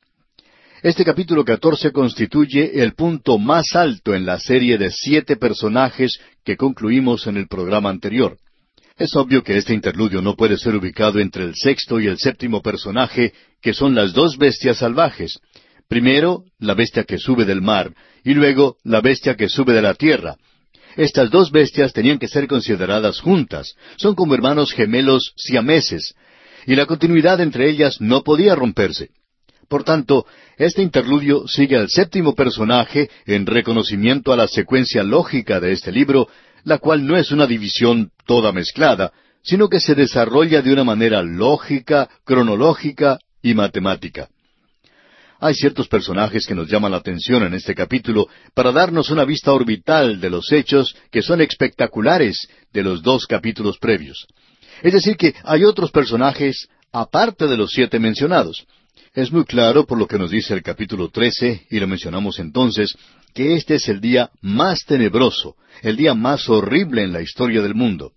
Este 0.81 1.05
capítulo 1.05 1.45
catorce 1.45 1.91
constituye 1.91 2.81
el 2.81 2.93
punto 2.93 3.37
más 3.37 3.75
alto 3.75 4.15
en 4.15 4.25
la 4.25 4.39
serie 4.39 4.79
de 4.79 4.89
siete 4.89 5.35
personajes 5.35 6.19
que 6.43 6.57
concluimos 6.57 7.27
en 7.27 7.37
el 7.37 7.47
programa 7.47 7.89
anterior. 7.89 8.37
Es 8.97 9.15
obvio 9.15 9.43
que 9.43 9.57
este 9.57 9.73
interludio 9.73 10.21
no 10.21 10.35
puede 10.35 10.57
ser 10.57 10.75
ubicado 10.75 11.19
entre 11.19 11.43
el 11.43 11.55
sexto 11.55 11.99
y 11.99 12.07
el 12.07 12.17
séptimo 12.17 12.61
personaje, 12.61 13.33
que 13.61 13.73
son 13.73 13.93
las 13.93 14.13
dos 14.13 14.37
bestias 14.37 14.77
salvajes. 14.77 15.39
Primero, 15.91 16.45
la 16.57 16.73
bestia 16.73 17.03
que 17.03 17.17
sube 17.17 17.43
del 17.43 17.61
mar, 17.61 17.93
y 18.23 18.33
luego 18.33 18.77
la 18.85 19.01
bestia 19.01 19.35
que 19.35 19.49
sube 19.49 19.73
de 19.73 19.81
la 19.81 19.93
tierra. 19.93 20.37
Estas 20.95 21.29
dos 21.29 21.51
bestias 21.51 21.91
tenían 21.91 22.17
que 22.17 22.29
ser 22.29 22.47
consideradas 22.47 23.19
juntas, 23.19 23.75
son 23.97 24.15
como 24.15 24.33
hermanos 24.33 24.71
gemelos 24.71 25.33
siameses, 25.35 26.15
y 26.65 26.75
la 26.75 26.85
continuidad 26.85 27.41
entre 27.41 27.69
ellas 27.69 27.99
no 27.99 28.23
podía 28.23 28.55
romperse. 28.55 29.09
Por 29.67 29.83
tanto, 29.83 30.25
este 30.57 30.81
interludio 30.81 31.45
sigue 31.45 31.75
al 31.75 31.89
séptimo 31.89 32.35
personaje 32.35 33.09
en 33.25 33.45
reconocimiento 33.45 34.31
a 34.31 34.37
la 34.37 34.47
secuencia 34.47 35.03
lógica 35.03 35.59
de 35.59 35.73
este 35.73 35.91
libro, 35.91 36.29
la 36.63 36.77
cual 36.77 37.05
no 37.05 37.17
es 37.17 37.33
una 37.33 37.47
división 37.47 38.11
toda 38.25 38.53
mezclada, 38.53 39.11
sino 39.43 39.67
que 39.67 39.81
se 39.81 39.93
desarrolla 39.93 40.61
de 40.61 40.71
una 40.71 40.85
manera 40.85 41.21
lógica, 41.21 42.09
cronológica 42.23 43.19
y 43.43 43.55
matemática. 43.55 44.29
Hay 45.43 45.55
ciertos 45.55 45.87
personajes 45.87 46.45
que 46.45 46.53
nos 46.53 46.69
llaman 46.69 46.91
la 46.91 46.99
atención 46.99 47.41
en 47.41 47.55
este 47.55 47.73
capítulo 47.73 48.27
para 48.53 48.71
darnos 48.71 49.09
una 49.09 49.25
vista 49.25 49.51
orbital 49.51 50.21
de 50.21 50.29
los 50.29 50.51
hechos 50.51 50.95
que 51.09 51.23
son 51.23 51.41
espectaculares 51.41 52.47
de 52.71 52.83
los 52.83 53.01
dos 53.01 53.25
capítulos 53.25 53.79
previos. 53.79 54.27
Es 54.83 54.93
decir, 54.93 55.17
que 55.17 55.33
hay 55.43 55.63
otros 55.63 55.89
personajes 55.89 56.67
aparte 56.91 57.47
de 57.47 57.57
los 57.57 57.71
siete 57.71 57.97
mencionados. 57.97 58.67
Es 59.15 59.31
muy 59.31 59.43
claro 59.45 59.87
por 59.87 59.97
lo 59.97 60.05
que 60.05 60.19
nos 60.19 60.29
dice 60.29 60.53
el 60.53 60.61
capítulo 60.61 61.09
13, 61.09 61.65
y 61.71 61.79
lo 61.79 61.87
mencionamos 61.87 62.37
entonces, 62.37 62.95
que 63.33 63.55
este 63.55 63.75
es 63.75 63.89
el 63.89 63.99
día 63.99 64.29
más 64.41 64.85
tenebroso, 64.85 65.55
el 65.81 65.97
día 65.97 66.13
más 66.13 66.47
horrible 66.49 67.01
en 67.01 67.13
la 67.13 67.23
historia 67.23 67.63
del 67.63 67.73
mundo. 67.73 68.11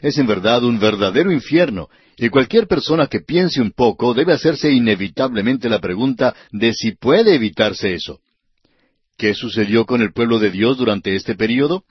Es 0.00 0.16
en 0.16 0.26
verdad 0.26 0.64
un 0.64 0.78
verdadero 0.78 1.30
infierno, 1.30 1.90
y 2.16 2.28
cualquier 2.28 2.66
persona 2.66 3.06
que 3.06 3.20
piense 3.20 3.60
un 3.60 3.72
poco 3.72 4.14
debe 4.14 4.32
hacerse 4.32 4.70
inevitablemente 4.70 5.68
la 5.68 5.80
pregunta 5.80 6.34
de 6.52 6.72
si 6.72 6.92
puede 6.92 7.34
evitarse 7.34 7.94
eso. 7.94 8.20
¿Qué 9.16 9.34
sucedió 9.34 9.86
con 9.86 10.02
el 10.02 10.12
pueblo 10.12 10.38
de 10.38 10.50
Dios 10.50 10.76
durante 10.76 11.14
este 11.14 11.34
período? 11.34 11.84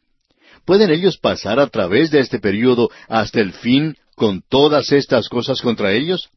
¿Pueden 0.66 0.92
ellos 0.92 1.18
pasar 1.18 1.60
a 1.60 1.68
través 1.68 2.12
de 2.12 2.20
este 2.20 2.40
período 2.40 2.90
hasta 3.08 3.42
el 3.42 3.54
fin 3.54 3.98
con 4.16 4.42
todas 4.48 4.92
estas 4.92 5.30
cosas 5.30 5.62
contra 5.62 5.94
ellos? 5.94 6.30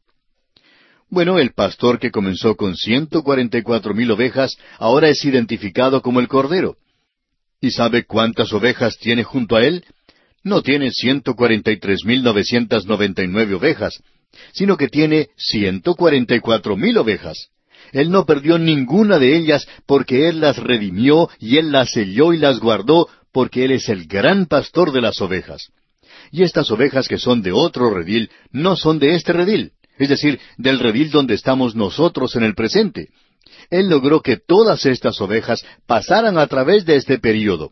Bueno, 1.09 1.39
el 1.39 1.53
pastor 1.53 1.99
que 1.99 2.11
comenzó 2.11 2.55
con 2.55 2.75
ciento 2.75 3.23
cuarenta 3.23 3.57
y 3.57 3.63
cuatro 3.63 3.93
mil 3.93 4.11
ovejas 4.11 4.57
ahora 4.77 5.07
es 5.07 5.23
identificado 5.23 6.01
como 6.01 6.19
el 6.19 6.27
Cordero. 6.27 6.75
¿Y 7.61 7.71
sabe 7.71 8.05
cuántas 8.05 8.51
ovejas 8.51 8.97
tiene 8.97 9.23
junto 9.23 9.55
a 9.55 9.63
él? 9.63 9.85
No 10.47 10.61
tiene 10.61 10.91
ciento 10.91 11.35
cuarenta 11.35 11.71
y 11.71 11.79
tres 11.79 12.05
mil 12.05 12.23
novecientas 12.23 12.85
noventa 12.85 13.21
y 13.23 13.27
nueve 13.27 13.55
ovejas, 13.55 14.01
sino 14.53 14.77
que 14.77 14.87
tiene 14.87 15.29
ciento 15.35 15.95
cuarenta 15.95 16.35
y 16.35 16.39
cuatro 16.39 16.77
mil 16.77 16.97
ovejas. 16.97 17.49
Él 17.91 18.09
no 18.11 18.25
perdió 18.25 18.57
ninguna 18.57 19.19
de 19.19 19.35
ellas 19.35 19.67
porque 19.85 20.29
Él 20.29 20.39
las 20.39 20.57
redimió 20.57 21.29
y 21.39 21.57
Él 21.57 21.71
las 21.71 21.91
selló 21.91 22.31
y 22.33 22.37
las 22.37 22.59
guardó 22.59 23.09
porque 23.33 23.65
Él 23.65 23.71
es 23.71 23.89
el 23.89 24.07
gran 24.07 24.45
pastor 24.45 24.93
de 24.93 25.01
las 25.01 25.21
ovejas. 25.21 25.67
Y 26.31 26.43
estas 26.43 26.71
ovejas 26.71 27.07
que 27.07 27.17
son 27.17 27.41
de 27.41 27.51
otro 27.51 27.93
redil 27.93 28.29
no 28.51 28.75
son 28.75 28.99
de 28.99 29.15
este 29.15 29.33
redil 29.33 29.73
es 29.97 30.09
decir, 30.09 30.39
del 30.57 30.79
redil 30.79 31.11
donde 31.11 31.33
estamos 31.33 31.75
nosotros 31.75 32.35
en 32.35 32.43
el 32.43 32.55
presente. 32.55 33.09
Él 33.69 33.89
logró 33.89 34.21
que 34.21 34.37
todas 34.37 34.85
estas 34.85 35.19
ovejas 35.21 35.65
pasaran 35.85 36.37
a 36.37 36.47
través 36.47 36.85
de 36.85 36.95
este 36.95 37.17
período. 37.19 37.71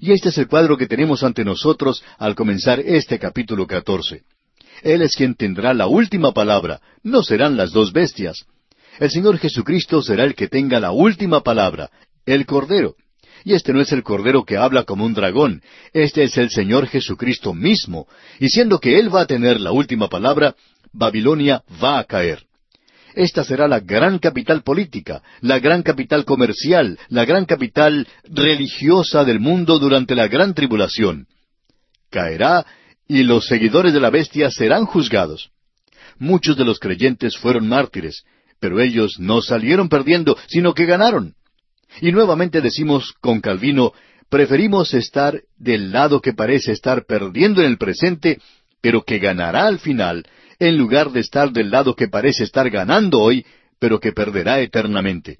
Y 0.00 0.12
este 0.12 0.28
es 0.28 0.38
el 0.38 0.48
cuadro 0.48 0.76
que 0.76 0.86
tenemos 0.86 1.22
ante 1.22 1.44
nosotros 1.44 2.02
al 2.18 2.34
comenzar 2.34 2.80
este 2.80 3.18
capítulo 3.18 3.66
catorce. 3.66 4.22
Él 4.82 5.02
es 5.02 5.16
quien 5.16 5.34
tendrá 5.34 5.72
la 5.74 5.86
última 5.86 6.32
palabra, 6.32 6.80
no 7.02 7.22
serán 7.22 7.56
las 7.56 7.72
dos 7.72 7.92
bestias. 7.92 8.44
El 8.98 9.10
Señor 9.10 9.38
Jesucristo 9.38 10.02
será 10.02 10.24
el 10.24 10.34
que 10.34 10.48
tenga 10.48 10.80
la 10.80 10.92
última 10.92 11.42
palabra, 11.42 11.90
el 12.24 12.46
Cordero. 12.46 12.94
Y 13.44 13.54
este 13.54 13.72
no 13.72 13.80
es 13.80 13.92
el 13.92 14.02
Cordero 14.02 14.44
que 14.44 14.56
habla 14.56 14.84
como 14.84 15.04
un 15.04 15.14
dragón, 15.14 15.62
este 15.92 16.24
es 16.24 16.36
el 16.36 16.50
Señor 16.50 16.88
Jesucristo 16.88 17.54
mismo, 17.54 18.08
y 18.40 18.48
siendo 18.48 18.80
que 18.80 18.98
Él 18.98 19.14
va 19.14 19.22
a 19.22 19.26
tener 19.26 19.60
la 19.60 19.72
última 19.72 20.08
palabra, 20.08 20.56
Babilonia 20.92 21.62
va 21.82 21.98
a 21.98 22.04
caer. 22.04 22.45
Esta 23.16 23.44
será 23.44 23.66
la 23.66 23.80
gran 23.80 24.18
capital 24.18 24.62
política, 24.62 25.22
la 25.40 25.58
gran 25.58 25.82
capital 25.82 26.26
comercial, 26.26 26.98
la 27.08 27.24
gran 27.24 27.46
capital 27.46 28.06
religiosa 28.24 29.24
del 29.24 29.40
mundo 29.40 29.78
durante 29.78 30.14
la 30.14 30.28
gran 30.28 30.52
tribulación. 30.52 31.26
Caerá 32.10 32.66
y 33.08 33.22
los 33.22 33.46
seguidores 33.46 33.94
de 33.94 34.00
la 34.00 34.10
bestia 34.10 34.50
serán 34.50 34.84
juzgados. 34.84 35.48
Muchos 36.18 36.58
de 36.58 36.66
los 36.66 36.78
creyentes 36.78 37.38
fueron 37.38 37.66
mártires, 37.66 38.22
pero 38.60 38.80
ellos 38.80 39.18
no 39.18 39.40
salieron 39.40 39.88
perdiendo, 39.88 40.36
sino 40.48 40.74
que 40.74 40.84
ganaron. 40.84 41.36
Y 42.02 42.12
nuevamente 42.12 42.60
decimos 42.60 43.14
con 43.22 43.40
Calvino, 43.40 43.94
preferimos 44.28 44.92
estar 44.92 45.40
del 45.56 45.90
lado 45.90 46.20
que 46.20 46.34
parece 46.34 46.72
estar 46.72 47.06
perdiendo 47.06 47.62
en 47.62 47.68
el 47.68 47.78
presente, 47.78 48.42
pero 48.82 49.04
que 49.04 49.18
ganará 49.18 49.66
al 49.66 49.78
final, 49.78 50.26
en 50.58 50.76
lugar 50.76 51.10
de 51.10 51.20
estar 51.20 51.50
del 51.52 51.70
lado 51.70 51.94
que 51.94 52.08
parece 52.08 52.44
estar 52.44 52.68
ganando 52.70 53.20
hoy, 53.20 53.44
pero 53.78 54.00
que 54.00 54.12
perderá 54.12 54.60
eternamente. 54.60 55.38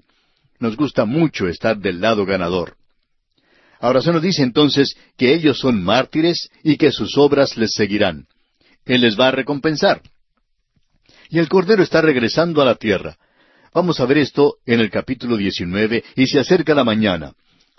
Nos 0.59 0.75
gusta 0.75 1.05
mucho 1.05 1.47
estar 1.47 1.77
del 1.77 2.01
lado 2.01 2.25
ganador. 2.25 2.75
Ahora 3.79 4.01
se 4.01 4.11
nos 4.11 4.21
dice 4.21 4.41
entonces 4.41 4.95
que 5.17 5.33
ellos 5.33 5.59
son 5.59 5.83
mártires 5.83 6.49
y 6.63 6.77
que 6.77 6.91
sus 6.91 7.17
obras 7.17 7.57
les 7.57 7.73
seguirán. 7.73 8.27
Él 8.85 9.01
les 9.01 9.19
va 9.19 9.27
a 9.27 9.31
recompensar. 9.31 10.01
Y 11.29 11.39
el 11.39 11.49
Cordero 11.49 11.83
está 11.83 12.01
regresando 12.01 12.61
a 12.61 12.65
la 12.65 12.75
tierra. 12.75 13.17
Vamos 13.73 13.99
a 13.99 14.05
ver 14.05 14.17
esto 14.17 14.55
en 14.65 14.79
el 14.79 14.89
capítulo 14.89 15.37
19 15.37 16.03
y 16.15 16.27
se 16.27 16.39
acerca 16.39 16.73
la 16.73 16.83
mañana. 16.83 17.33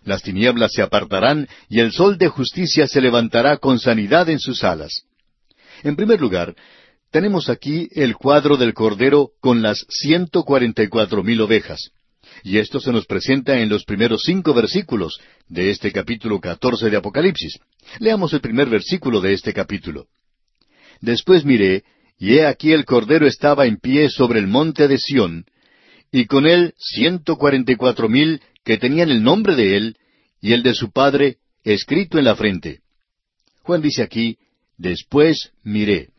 Las 0.05 0.23
tinieblas 0.23 0.73
se 0.73 0.83
apartarán 0.83 1.49
y 1.69 1.81
el 1.81 1.93
sol 1.93 2.19
de 2.19 2.29
justicia 2.29 2.87
se 2.87 3.01
levantará 3.01 3.57
con 3.57 3.81
sanidad 3.81 4.29
en 4.29 4.39
sus 4.39 4.63
alas. 4.63 5.05
En 5.83 5.97
primer 5.97 6.21
lugar, 6.21 6.55
tenemos 7.11 7.49
aquí 7.49 7.89
el 7.93 8.17
cuadro 8.17 8.57
del 8.57 8.75
Cordero 8.75 9.31
con 9.41 9.63
las 9.63 9.87
ciento 9.89 10.45
cuarenta 10.45 10.83
y 10.83 10.89
cuatro 10.89 11.23
mil 11.23 11.41
ovejas. 11.41 11.91
Y 12.45 12.59
esto 12.59 12.79
se 12.79 12.93
nos 12.93 13.07
presenta 13.07 13.59
en 13.61 13.69
los 13.69 13.85
primeros 13.85 14.23
cinco 14.25 14.55
versículos 14.55 15.19
de 15.49 15.71
este 15.71 15.91
capítulo 15.93 16.41
catorce 16.41 16.91
de 16.91 16.97
Apocalipsis. 16.97 17.59
Leamos 17.99 18.33
el 18.33 18.41
primer 18.41 18.69
versículo 18.69 19.21
de 19.21 19.33
este 19.33 19.53
capítulo. 19.53 20.07
Después 21.01 21.45
miré, 21.45 21.85
y 22.19 22.35
he 22.35 22.47
aquí 22.47 22.73
el 22.73 22.85
Cordero 22.85 23.27
estaba 23.27 23.67
en 23.67 23.79
pie 23.79 24.11
sobre 24.11 24.41
el 24.41 24.47
monte 24.47 24.89
de 24.89 24.99
Sión, 24.99 25.47
y 26.13 26.27
con 26.27 26.47
él 26.47 26.75
ciento 26.77 27.37
cuarenta 27.37 27.73
y 27.73 27.77
cuatro 27.77 28.09
mil 28.09 28.41
que 28.65 28.77
tenían 28.77 29.11
el 29.11 29.23
nombre 29.23 29.55
de 29.55 29.77
él 29.77 29.97
y 30.41 30.53
el 30.53 30.63
de 30.63 30.75
su 30.75 30.91
padre 30.91 31.39
escrito 31.65 32.19
en 32.19 32.25
la 32.25 32.37
frente. 32.37 32.81
Juan 33.63 33.83
dice 33.83 34.03
aquí, 34.03 34.39
después 34.77 35.53
miré. 35.63 36.11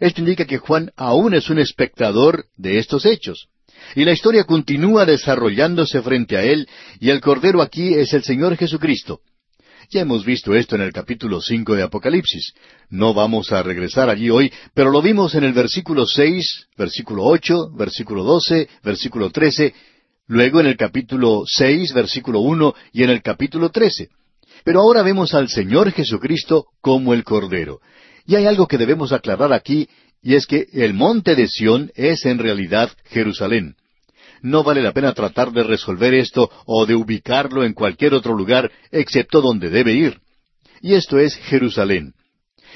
Esto 0.00 0.20
indica 0.20 0.44
que 0.44 0.58
Juan 0.58 0.90
aún 0.96 1.34
es 1.34 1.50
un 1.50 1.58
espectador 1.58 2.46
de 2.56 2.78
estos 2.78 3.06
hechos. 3.06 3.48
Y 3.94 4.04
la 4.04 4.12
historia 4.12 4.44
continúa 4.44 5.04
desarrollándose 5.04 6.02
frente 6.02 6.36
a 6.36 6.42
él, 6.42 6.68
y 7.00 7.10
el 7.10 7.20
Cordero 7.20 7.62
aquí 7.62 7.94
es 7.94 8.12
el 8.12 8.22
Señor 8.22 8.56
Jesucristo. 8.56 9.20
Ya 9.90 10.00
hemos 10.00 10.24
visto 10.24 10.54
esto 10.54 10.76
en 10.76 10.82
el 10.82 10.92
capítulo 10.92 11.40
cinco 11.42 11.74
de 11.74 11.82
Apocalipsis. 11.82 12.54
No 12.88 13.12
vamos 13.12 13.52
a 13.52 13.62
regresar 13.62 14.08
allí 14.08 14.30
hoy, 14.30 14.50
pero 14.72 14.90
lo 14.90 15.02
vimos 15.02 15.34
en 15.34 15.44
el 15.44 15.52
versículo 15.52 16.06
seis, 16.06 16.66
versículo 16.78 17.24
ocho, 17.24 17.70
versículo 17.74 18.24
doce, 18.24 18.68
versículo 18.82 19.30
trece, 19.30 19.74
luego 20.26 20.60
en 20.60 20.66
el 20.66 20.76
capítulo 20.76 21.42
seis, 21.46 21.92
versículo 21.92 22.40
uno, 22.40 22.74
y 22.92 23.02
en 23.02 23.10
el 23.10 23.20
capítulo 23.20 23.70
trece. 23.70 24.08
Pero 24.64 24.80
ahora 24.80 25.02
vemos 25.02 25.34
al 25.34 25.48
Señor 25.48 25.90
Jesucristo 25.90 26.66
como 26.80 27.12
el 27.12 27.24
Cordero. 27.24 27.80
Y 28.26 28.36
hay 28.36 28.46
algo 28.46 28.66
que 28.66 28.78
debemos 28.78 29.12
aclarar 29.12 29.52
aquí, 29.52 29.88
y 30.22 30.34
es 30.34 30.46
que 30.46 30.68
el 30.72 30.94
monte 30.94 31.34
de 31.34 31.48
Sión 31.48 31.90
es 31.94 32.24
en 32.24 32.38
realidad 32.38 32.90
Jerusalén. 33.06 33.76
No 34.42 34.64
vale 34.64 34.82
la 34.82 34.92
pena 34.92 35.12
tratar 35.12 35.52
de 35.52 35.62
resolver 35.62 36.14
esto 36.14 36.50
o 36.66 36.84
de 36.86 36.94
ubicarlo 36.94 37.64
en 37.64 37.74
cualquier 37.74 38.14
otro 38.14 38.34
lugar 38.34 38.70
excepto 38.90 39.40
donde 39.40 39.70
debe 39.70 39.92
ir. 39.92 40.20
y 40.84 40.94
esto 40.94 41.20
es 41.20 41.36
Jerusalén. 41.36 42.12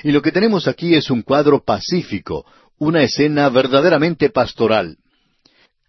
Y 0.04 0.12
lo 0.12 0.22
que 0.22 0.30
tenemos 0.30 0.68
aquí 0.68 0.94
es 0.94 1.11
un 1.11 1.22
cuadro 1.22 1.64
pacífico, 1.64 2.46
una 2.78 3.02
escena 3.02 3.48
verdaderamente 3.48 4.30
pastoral. 4.30 4.98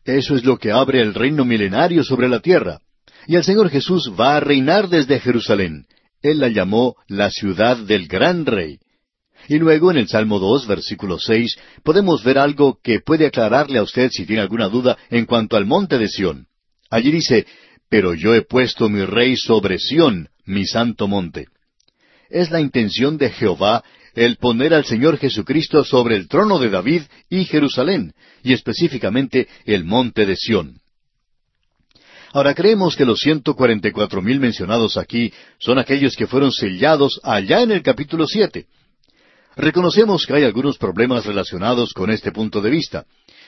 Eso 0.04 0.36
es 0.36 0.43
lo 0.43 0.58
que 0.58 0.72
abre 0.72 1.02
el 1.02 1.13
reino 1.13 1.46
milenario 1.46 2.04
sobre 2.04 2.28
la 2.28 2.39
tierra. 2.39 2.80
Y 3.28 3.36
el 3.36 3.43
Señor 3.43 3.70
Jesús 3.70 4.13
va 4.20 4.38
a 4.38 4.39
reinar 4.39 4.88
desde 4.88 5.20
Jerusalén. 5.20 5.86
Él 6.22 6.39
la 6.39 6.48
llamó 6.48 6.96
la 7.08 7.30
ciudad 7.30 7.78
del 7.78 8.08
gran 8.08 8.46
rey. 8.46 8.80
Y 9.48 9.60
luego 9.60 9.92
en 9.92 9.98
el 9.98 10.08
Salmo 10.08 10.40
2, 10.40 10.68
versículo 10.68 11.18
6, 11.20 11.58
podemos 11.84 12.24
ver 12.24 12.38
algo 12.38 12.80
que 12.84 13.00
puede 13.00 13.26
aclararle 13.26 13.80
a 13.80 13.84
usted 13.84 14.10
si 14.12 14.26
tiene 14.26 14.42
alguna 14.42 14.68
duda 14.68 14.98
en 15.10 15.26
cuanto 15.26 15.56
al 15.56 15.66
monte 15.66 15.98
de 15.98 16.10
Sión. 16.10 16.48
Allí 16.90 17.12
dice, 17.12 17.46
Pero 17.90 18.14
yo 18.14 18.36
he 18.36 18.42
puesto 18.42 18.90
mi 18.90 19.06
rey 19.06 19.38
sobre 19.38 19.80
Sión, 19.80 20.30
mi 20.46 20.66
santo 20.66 21.08
monte. 21.08 21.48
Es 22.30 22.52
la 22.52 22.60
intención 22.60 23.18
de 23.18 23.30
Jehová 23.30 23.84
el 24.16 24.38
poner 24.38 24.74
al 24.74 24.84
Señor 24.84 25.18
Jesucristo 25.18 25.84
sobre 25.84 26.16
el 26.16 26.28
trono 26.28 26.60
de 26.60 26.70
David 26.70 27.04
y 27.30 27.46
Jerusalén, 27.46 28.14
y 28.44 28.52
específicamente 28.52 29.48
el 29.66 29.86
monte 29.86 30.26
de 30.26 30.36
Sión. 30.36 30.82
Ahora 32.34 32.54
creemos 32.54 32.96
que 32.96 33.06
los 33.06 33.20
ciento 33.20 33.56
cuarenta 33.56 33.88
y 33.88 33.92
cuatro 33.92 34.22
mil 34.22 34.40
mencionados 34.40 34.98
aquí 34.98 35.32
son 35.60 35.80
aquellos 35.80 36.16
que 36.16 36.28
fueron 36.28 36.52
sellados 36.52 37.22
allá 37.24 37.62
en 37.62 37.72
el 37.72 37.82
capítulo 37.82 38.28
siete. 38.28 38.66
Reconocemos 39.58 40.28
que 40.28 40.36
hay 40.36 40.43
algunos 40.43 40.78
problemas 40.78 41.26
relacionados 41.26 41.91
con 41.93 42.12
este 42.12 42.32
punto 42.32 42.62
de 42.62 42.70
vista, 42.70 43.06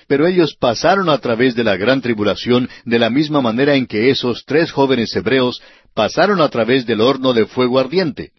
pero 0.08 0.26
ellos 0.26 0.56
pasaron 0.60 1.08
a 1.08 1.20
través 1.20 1.54
de 1.56 1.64
la 1.64 1.78
gran 1.78 2.02
tribulación 2.02 2.68
de 2.84 2.98
la 2.98 3.12
misma 3.12 3.42
manera 3.42 3.76
en 3.76 3.86
que 3.86 4.10
esos 4.10 4.44
tres 4.46 4.72
jóvenes 4.72 5.16
hebreos 5.16 5.62
pasaron 5.94 6.42
a 6.42 6.50
través 6.50 6.88
del 6.88 7.02
horno 7.02 7.34
de 7.34 7.46
fuego 7.46 7.78
ardiente. 7.78 8.32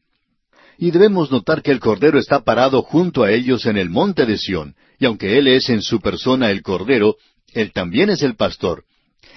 Y 0.78 0.90
debemos 0.90 1.30
notar 1.30 1.62
que 1.62 1.70
el 1.70 1.78
Cordero 1.78 2.18
está 2.18 2.40
parado 2.40 2.82
junto 2.82 3.22
a 3.22 3.30
ellos 3.30 3.64
en 3.66 3.76
el 3.76 3.88
monte 3.88 4.26
de 4.26 4.36
Sión, 4.36 4.74
y 4.98 5.06
aunque 5.06 5.38
Él 5.38 5.46
es 5.46 5.68
en 5.68 5.80
su 5.80 6.00
persona 6.00 6.50
el 6.50 6.62
Cordero, 6.62 7.16
Él 7.52 7.72
también 7.72 8.10
es 8.10 8.22
el 8.22 8.34
pastor. 8.34 8.82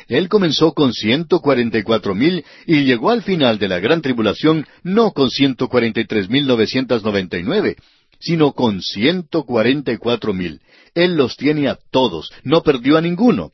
Él 0.08 0.28
comenzó 0.28 0.74
con 0.74 0.91
ciento 0.93 1.39
cuarenta 1.39 1.78
y 1.78 1.84
cuatro 1.84 2.15
mil 2.15 2.43
y 2.65 2.84
llegó 2.84 3.12
al 3.12 3.22
final 3.22 3.60
de 3.60 3.67
la 3.67 3.80
gran 3.80 4.02
tribulación 4.02 4.65
no 4.82 5.12
con 5.12 5.30
ciento 5.30 5.67
cuarenta 5.67 6.00
y 6.00 6.06
tres 6.06 6.30
mil 6.30 6.48
novecientos 6.48 7.04
noventa 7.04 7.38
y 7.38 7.43
nueve, 7.43 7.78
sino 8.24 8.54
con 8.54 8.82
ciento 8.82 9.44
cuarenta 9.44 9.92
y 9.92 9.98
cuatro 9.98 10.34
mil. 10.34 10.62
Él 10.96 11.16
los 11.16 11.36
tiene 11.36 11.68
a 11.68 11.78
todos, 11.92 12.32
no 12.44 12.64
perdió 12.64 12.98
a 12.98 13.02
ninguno. 13.02 13.52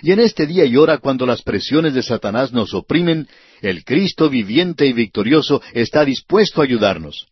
Y 0.00 0.12
en 0.12 0.20
este 0.20 0.46
día 0.46 0.64
y 0.64 0.76
hora 0.76 0.98
cuando 0.98 1.26
las 1.26 1.42
presiones 1.42 1.92
de 1.92 2.04
Satanás 2.04 2.52
nos 2.52 2.72
oprimen, 2.72 3.26
el 3.62 3.84
Cristo 3.84 4.30
viviente 4.30 4.86
y 4.86 4.92
victorioso 4.92 5.60
está 5.72 6.04
dispuesto 6.04 6.60
a 6.60 6.64
ayudarnos. 6.64 7.26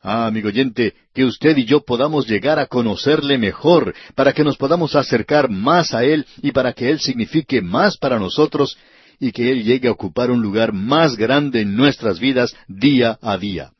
Ah, 0.00 0.26
amigo 0.26 0.48
oyente, 0.48 0.94
que 1.14 1.24
usted 1.24 1.56
y 1.56 1.64
yo 1.64 1.84
podamos 1.84 2.26
llegar 2.26 2.58
a 2.58 2.66
conocerle 2.66 3.38
mejor, 3.38 3.94
para 4.16 4.32
que 4.32 4.44
nos 4.44 4.56
podamos 4.56 4.96
acercar 4.96 5.48
más 5.48 5.94
a 5.94 6.04
Él 6.04 6.26
y 6.42 6.50
para 6.50 6.72
que 6.72 6.90
Él 6.90 6.98
signifique 6.98 7.60
más 7.60 7.96
para 7.96 8.18
nosotros 8.18 8.76
y 9.20 9.30
que 9.30 9.52
Él 9.52 9.62
llegue 9.62 9.88
a 9.88 9.92
ocupar 9.92 10.30
un 10.30 10.40
lugar 10.40 10.72
más 10.72 11.16
grande 11.16 11.60
en 11.60 11.76
nuestras 11.76 12.18
vidas 12.18 12.56
día 12.66 13.18
a 13.22 13.36
día. 13.38 13.72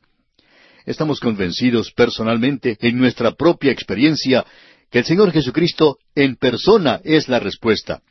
Estamos 0.89 1.19
convencidos 1.19 1.91
personalmente, 1.91 2.75
en 2.81 2.97
nuestra 2.97 3.35
propia 3.35 3.71
experiencia, 3.71 4.43
que 4.89 4.97
el 4.97 5.05
Señor 5.05 5.31
Jesucristo 5.31 5.99
en 6.15 6.35
persona 6.35 6.99
es 7.03 7.29
la 7.29 7.39
respuesta. 7.39 8.01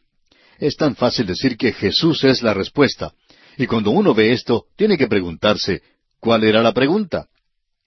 Es 0.61 0.77
tan 0.77 0.95
fácil 0.95 1.27
decir 1.27 1.57
que 1.57 1.73
Jesús 1.73 2.23
es 2.23 2.41
la 2.41 2.55
respuesta. 2.55 3.13
Y 3.57 3.67
cuando 3.67 3.91
uno 3.91 4.15
ve 4.15 4.31
esto, 4.31 4.67
tiene 4.77 4.97
que 4.97 5.09
preguntarse, 5.09 5.83
¿cuál 6.21 6.45
era 6.45 6.63
la 6.63 6.73
pregunta? 6.73 7.27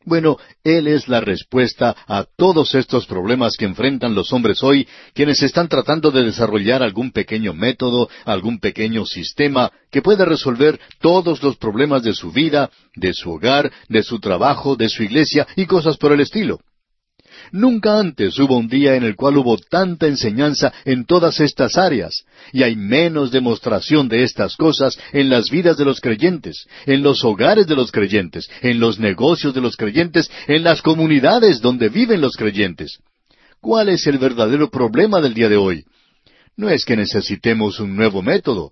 Bueno, 0.03 0.37
Él 0.63 0.87
es 0.87 1.07
la 1.07 1.21
respuesta 1.21 1.95
a 2.07 2.25
todos 2.35 2.73
estos 2.73 3.05
problemas 3.05 3.55
que 3.55 3.65
enfrentan 3.65 4.15
los 4.15 4.33
hombres 4.33 4.63
hoy, 4.63 4.87
quienes 5.13 5.43
están 5.43 5.67
tratando 5.67 6.09
de 6.09 6.23
desarrollar 6.23 6.81
algún 6.81 7.11
pequeño 7.11 7.53
método, 7.53 8.09
algún 8.25 8.59
pequeño 8.59 9.05
sistema 9.05 9.71
que 9.91 10.01
pueda 10.01 10.25
resolver 10.25 10.79
todos 10.99 11.43
los 11.43 11.57
problemas 11.57 12.01
de 12.01 12.13
su 12.13 12.31
vida, 12.31 12.71
de 12.95 13.13
su 13.13 13.31
hogar, 13.31 13.71
de 13.89 14.01
su 14.01 14.19
trabajo, 14.19 14.75
de 14.75 14.89
su 14.89 15.03
iglesia 15.03 15.47
y 15.55 15.65
cosas 15.65 15.97
por 15.97 16.11
el 16.11 16.21
estilo. 16.21 16.59
Nunca 17.51 17.99
antes 17.99 18.39
hubo 18.39 18.57
un 18.57 18.69
día 18.69 18.95
en 18.95 19.03
el 19.03 19.15
cual 19.17 19.37
hubo 19.37 19.57
tanta 19.57 20.07
enseñanza 20.07 20.71
en 20.85 21.05
todas 21.05 21.41
estas 21.41 21.77
áreas, 21.77 22.23
y 22.53 22.63
hay 22.63 22.77
menos 22.77 23.29
demostración 23.31 24.07
de 24.07 24.23
estas 24.23 24.55
cosas 24.55 24.97
en 25.11 25.29
las 25.29 25.49
vidas 25.49 25.77
de 25.77 25.83
los 25.83 25.99
creyentes, 25.99 26.65
en 26.85 27.03
los 27.03 27.25
hogares 27.25 27.67
de 27.67 27.75
los 27.75 27.91
creyentes, 27.91 28.49
en 28.61 28.79
los 28.79 28.99
negocios 28.99 29.53
de 29.53 29.59
los 29.59 29.75
creyentes, 29.75 30.31
en 30.47 30.63
las 30.63 30.81
comunidades 30.81 31.59
donde 31.59 31.89
viven 31.89 32.21
los 32.21 32.37
creyentes. 32.37 32.99
¿Cuál 33.59 33.89
es 33.89 34.07
el 34.07 34.17
verdadero 34.17 34.69
problema 34.69 35.19
del 35.19 35.33
día 35.33 35.49
de 35.49 35.57
hoy? 35.57 35.83
No 36.55 36.69
es 36.69 36.85
que 36.85 36.95
necesitemos 36.95 37.79
un 37.79 37.95
nuevo 37.95 38.21
método. 38.21 38.71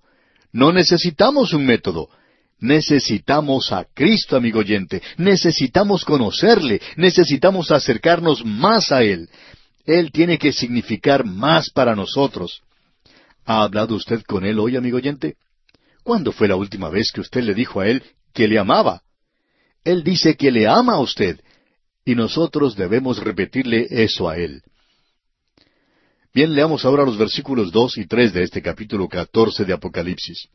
No 0.52 0.72
necesitamos 0.72 1.54
un 1.54 1.65
método. 1.65 2.10
Necesitamos 2.60 3.72
a 3.72 3.86
Cristo, 3.86 4.36
amigo 4.36 4.60
oyente. 4.60 5.02
Necesitamos 5.17 6.04
conocerle. 6.04 6.82
Necesitamos 6.98 7.72
acercarnos 7.72 8.45
más 8.45 8.91
a 8.91 9.04
Él. 9.04 9.30
Él 9.86 10.12
tiene 10.12 10.38
que 10.38 10.52
significar 10.52 11.26
más 11.26 11.69
para 11.69 11.95
nosotros. 11.95 12.62
¿Ha 13.45 13.63
hablado 13.63 13.95
usted 13.95 14.22
con 14.24 14.45
Él 14.45 14.60
hoy, 14.60 14.76
amigo 14.76 14.98
oyente? 14.98 15.36
¿Cuándo 16.04 16.32
fue 16.32 16.48
la 16.48 16.56
última 16.56 16.89
vez 16.89 17.12
que 17.12 17.22
usted 17.22 17.43
le 17.43 17.54
dijo 17.54 17.80
a 17.80 17.88
Él 17.88 18.04
que 18.34 18.48
le 18.48 18.60
amaba? 18.60 19.02
Él 19.84 20.04
dice 20.04 20.36
que 20.36 20.52
le 20.52 20.67
ama 20.67 20.93
a 20.93 21.00
usted, 21.00 21.39
y 22.06 22.15
nosotros 22.15 22.76
debemos 22.76 23.19
repetirle 23.19 23.88
eso 23.89 24.30
a 24.30 24.38
Él. 24.38 24.62
Bien, 26.34 26.54
leamos 26.54 26.86
ahora 26.86 27.06
los 27.06 27.17
versículos 27.17 27.72
dos 27.72 27.98
y 27.98 28.06
tres 28.06 28.34
de 28.34 28.43
este 28.43 28.62
capítulo 28.62 29.08
catorce 29.08 29.65
de 29.65 29.74
Apocalipsis. 29.74 30.48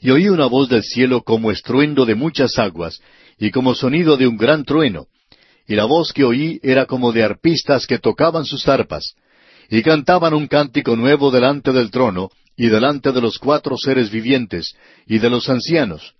Y 0.00 0.10
oí 0.10 0.28
una 0.28 0.46
voz 0.46 0.68
del 0.68 0.82
cielo 0.82 1.22
como 1.22 1.50
estruendo 1.50 2.04
de 2.04 2.14
muchas 2.14 2.58
aguas, 2.58 3.00
y 3.38 3.50
como 3.50 3.74
sonido 3.74 4.16
de 4.16 4.26
un 4.26 4.36
gran 4.36 4.64
trueno. 4.64 5.06
Y 5.66 5.74
la 5.74 5.84
voz 5.84 6.12
que 6.12 6.24
oí 6.24 6.60
era 6.62 6.86
como 6.86 7.12
de 7.12 7.24
arpistas 7.24 7.86
que 7.86 7.98
tocaban 7.98 8.44
sus 8.44 8.68
arpas, 8.68 9.14
y 9.68 9.82
cantaban 9.82 10.34
un 10.34 10.46
cántico 10.46 10.96
nuevo 10.96 11.30
delante 11.30 11.72
del 11.72 11.90
trono, 11.90 12.30
y 12.56 12.68
delante 12.68 13.12
de 13.12 13.20
los 13.20 13.38
cuatro 13.38 13.76
seres 13.76 14.10
vivientes, 14.10 14.74
y 15.06 15.18
de 15.18 15.30
los 15.30 15.48
ancianos. 15.48 16.14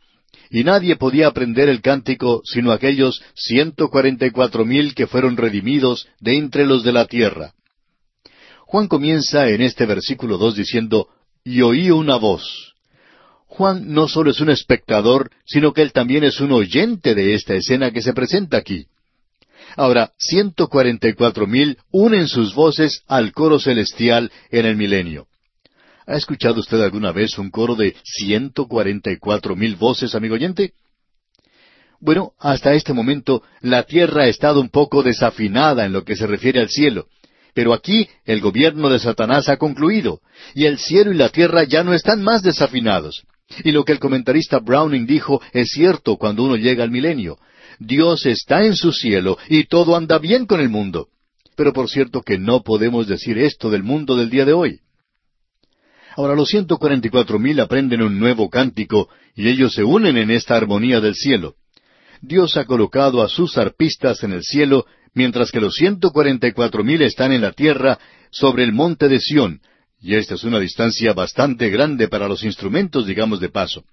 Y 0.51 0.65
nadie 0.65 0.97
podía 0.97 1.29
aprender 1.29 1.69
el 1.69 1.81
cántico 1.81 2.43
sino 2.45 2.73
aquellos 2.73 3.23
ciento 3.35 3.89
cuarenta 3.89 4.27
y 4.27 4.31
cuatro 4.31 4.65
mil 4.65 4.95
que 4.95 5.07
fueron 5.07 5.37
redimidos 5.37 6.07
de 6.21 6.37
entre 6.37 6.67
los 6.67 6.85
de 6.85 6.93
la 6.93 7.07
tierra. 7.07 7.53
Juan 8.67 8.89
comienza 8.89 9.49
en 9.49 9.63
este 9.63 9.87
versículo 9.87 10.39
dos 10.39 10.57
diciendo, 10.57 11.09
Y 11.45 11.63
oí 11.63 11.91
una 11.91 12.17
voz. 12.17 12.75
Juan 13.47 13.93
no 13.93 14.09
solo 14.09 14.31
es 14.31 14.41
un 14.41 14.51
espectador, 14.51 15.31
sino 15.45 15.73
que 15.73 15.83
él 15.83 15.93
también 15.93 16.25
es 16.25 16.41
un 16.41 16.53
oyente 16.53 17.15
de 17.15 17.35
esta 17.35 17.55
escena 17.55 17.91
que 17.91 18.03
se 18.03 18.13
presenta 18.13 18.57
aquí. 18.57 18.87
Ahora, 19.77 20.13
ciento 20.19 20.69
cuarenta 20.69 21.09
y 21.09 21.15
cuatro 21.15 21.47
mil 21.47 21.79
unen 21.91 22.29
sus 22.29 22.55
voces 22.55 23.03
al 23.07 23.33
coro 23.33 23.59
celestial 23.59 24.31
en 24.51 24.67
el 24.67 24.77
milenio. 24.77 25.27
¿Ha 26.07 26.17
escuchado 26.17 26.61
usted 26.61 26.81
alguna 26.81 27.13
vez 27.13 27.39
un 27.39 27.51
coro 27.51 27.75
de 27.75 27.97
ciento 28.05 28.67
cuarenta 28.69 29.11
y 29.11 29.19
cuatro 29.19 29.57
mil 29.57 29.77
voces, 29.77 30.15
amigo 30.15 30.35
oyente? 30.35 30.73
Bueno, 31.99 32.33
hasta 32.39 32.75
este 32.75 32.93
momento 32.93 33.43
la 33.61 33.85
tierra 33.85 34.25
ha 34.25 34.29
estado 34.29 34.61
un 34.61 34.69
poco 34.69 35.03
desafinada 35.03 35.85
en 35.85 35.93
lo 35.93 36.05
que 36.05 36.17
se 36.17 36.27
refiere 36.27 36.61
al 36.61 36.69
cielo, 36.69 37.07
pero 37.55 37.73
aquí 37.73 38.09
el 38.25 38.41
gobierno 38.41 38.91
de 38.91 38.99
Satanás 38.99 39.49
ha 39.49 39.57
concluido, 39.57 40.21
y 40.55 40.67
el 40.67 40.79
cielo 40.79 41.11
y 41.11 41.17
la 41.17 41.31
tierra 41.31 41.65
ya 41.65 41.83
no 41.83 41.95
están 41.95 42.23
más 42.23 42.43
desafinados. 42.43 43.25
Y 43.65 43.73
lo 43.73 43.85
que 43.85 43.93
el 43.93 43.99
comentarista 43.99 44.59
Browning 44.59 45.07
dijo 45.07 45.41
es 45.53 45.71
cierto 45.71 46.17
cuando 46.17 46.45
uno 46.45 46.57
llega 46.57 46.85
al 46.85 46.91
milenio. 46.91 47.39
Dios 47.79 48.27
está 48.27 48.65
en 48.65 48.75
su 48.75 48.93
cielo 48.93 49.39
y 49.49 49.65
todo 49.65 49.97
anda 49.97 50.19
bien 50.19 50.47
con 50.47 50.61
el 50.61 50.69
mundo. 50.69 51.09
Pero 51.57 51.73
por 51.73 51.89
cierto 51.89 52.23
que 52.23 52.39
no 52.39 52.63
podemos 52.63 53.07
decir 53.07 53.39
esto 53.39 53.71
del 53.71 53.83
mundo 53.83 54.17
del 54.17 54.31
día 54.31 54.45
de 54.45 54.53
hoy. 54.53 54.81
Ahora 56.17 56.35
los 56.35 56.49
ciento 56.49 56.79
cuarenta 56.79 57.07
y 57.07 57.11
cuatro 57.11 57.39
mil 57.39 57.61
aprenden 57.61 58.03
un 58.03 58.19
nuevo 58.19 58.49
cántico 58.49 59.09
y 59.35 59.49
ellos 59.49 59.75
se 59.75 59.85
unen 59.85 60.17
en 60.17 60.31
esta 60.31 60.57
armonía 60.57 61.01
del 61.01 61.15
cielo. 61.15 61.55
Dios 62.23 62.57
ha 62.57 62.65
colocado 62.65 63.23
a 63.23 63.29
sus 63.29 63.59
arpistas 63.59 64.23
en 64.25 64.33
el 64.33 64.43
cielo, 64.43 64.87
mientras 65.13 65.51
que 65.51 65.61
los 65.61 65.75
ciento 65.75 66.11
cuarenta 66.11 66.49
y 66.49 66.53
cuatro 66.53 66.83
mil 66.83 67.03
están 67.03 67.33
en 67.33 67.43
la 67.43 67.53
tierra 67.53 67.99
sobre 68.31 68.65
el 68.65 68.73
monte 68.73 69.09
de 69.09 69.21
Sión, 69.21 69.61
y 70.01 70.15
esta 70.15 70.35
es 70.35 70.45
una 70.45 70.61
distancia 70.61 71.13
bastante 71.13 71.71
grande 71.71 72.09
para 72.09 72.29
los 72.29 72.45
instrumentos, 72.45 73.07
digamos 73.07 73.41
de 73.41 73.49
paso. 73.49 73.85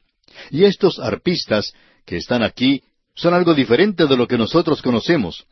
Y 0.51 0.63
estos 0.65 0.99
arpistas 0.99 1.73
que 2.05 2.17
están 2.17 2.43
aquí 2.43 2.83
son 3.15 3.33
algo 3.33 3.53
diferente 3.53 4.07
de 4.07 4.17
lo 4.17 4.27
que 4.27 4.37
nosotros 4.37 4.81
conocemos. 4.81 5.45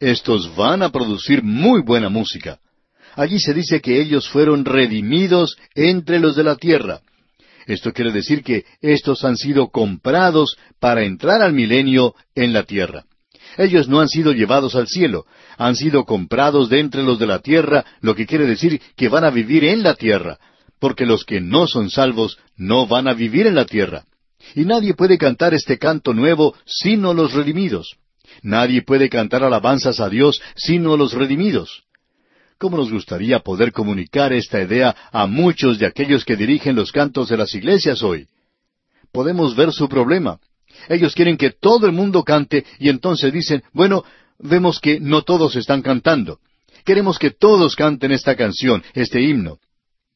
Estos 0.00 0.54
van 0.56 0.82
a 0.82 0.90
producir 0.90 1.42
muy 1.42 1.82
buena 1.82 2.08
música. 2.08 2.58
Allí 3.14 3.38
se 3.38 3.54
dice 3.54 3.80
que 3.80 4.00
ellos 4.00 4.28
fueron 4.28 4.64
redimidos 4.64 5.56
entre 5.74 6.18
los 6.18 6.34
de 6.34 6.44
la 6.44 6.56
tierra. 6.56 7.00
Esto 7.66 7.92
quiere 7.92 8.10
decir 8.10 8.42
que 8.42 8.64
estos 8.80 9.24
han 9.24 9.36
sido 9.36 9.68
comprados 9.68 10.56
para 10.80 11.04
entrar 11.04 11.42
al 11.42 11.52
milenio 11.52 12.14
en 12.34 12.52
la 12.52 12.64
tierra. 12.64 13.04
Ellos 13.58 13.88
no 13.88 14.00
han 14.00 14.08
sido 14.08 14.32
llevados 14.32 14.74
al 14.74 14.88
cielo, 14.88 15.26
han 15.58 15.76
sido 15.76 16.04
comprados 16.04 16.68
de 16.68 16.80
entre 16.80 17.02
los 17.02 17.18
de 17.18 17.26
la 17.26 17.40
tierra, 17.40 17.84
lo 18.00 18.14
que 18.14 18.26
quiere 18.26 18.46
decir 18.46 18.80
que 18.96 19.08
van 19.08 19.24
a 19.24 19.30
vivir 19.30 19.64
en 19.64 19.82
la 19.82 19.94
tierra, 19.94 20.38
porque 20.78 21.06
los 21.06 21.24
que 21.24 21.40
no 21.40 21.66
son 21.66 21.90
salvos 21.90 22.38
no 22.56 22.86
van 22.86 23.08
a 23.08 23.14
vivir 23.14 23.46
en 23.46 23.54
la 23.54 23.66
tierra. 23.66 24.04
Y 24.54 24.64
nadie 24.64 24.94
puede 24.94 25.18
cantar 25.18 25.54
este 25.54 25.78
canto 25.78 26.14
nuevo 26.14 26.54
sino 26.64 27.14
los 27.14 27.32
redimidos. 27.32 27.96
Nadie 28.42 28.82
puede 28.82 29.08
cantar 29.08 29.44
alabanzas 29.44 30.00
a 30.00 30.08
Dios 30.08 30.40
sino 30.56 30.96
los 30.96 31.12
redimidos. 31.12 31.84
¿Cómo 32.58 32.76
nos 32.76 32.92
gustaría 32.92 33.40
poder 33.40 33.72
comunicar 33.72 34.32
esta 34.32 34.62
idea 34.62 34.94
a 35.10 35.26
muchos 35.26 35.78
de 35.78 35.86
aquellos 35.86 36.24
que 36.24 36.36
dirigen 36.36 36.76
los 36.76 36.92
cantos 36.92 37.28
de 37.28 37.36
las 37.36 37.54
iglesias 37.54 38.02
hoy? 38.02 38.28
Podemos 39.10 39.56
ver 39.56 39.72
su 39.72 39.88
problema. 39.88 40.38
Ellos 40.88 41.14
quieren 41.14 41.36
que 41.36 41.50
todo 41.50 41.86
el 41.86 41.92
mundo 41.92 42.22
cante 42.24 42.64
y 42.78 42.88
entonces 42.88 43.32
dicen, 43.32 43.62
bueno, 43.72 44.04
vemos 44.38 44.80
que 44.80 45.00
no 45.00 45.22
todos 45.22 45.56
están 45.56 45.82
cantando. 45.82 46.38
Queremos 46.84 47.18
que 47.18 47.30
todos 47.30 47.76
canten 47.76 48.12
esta 48.12 48.36
canción, 48.36 48.82
este 48.94 49.20
himno. 49.20 49.58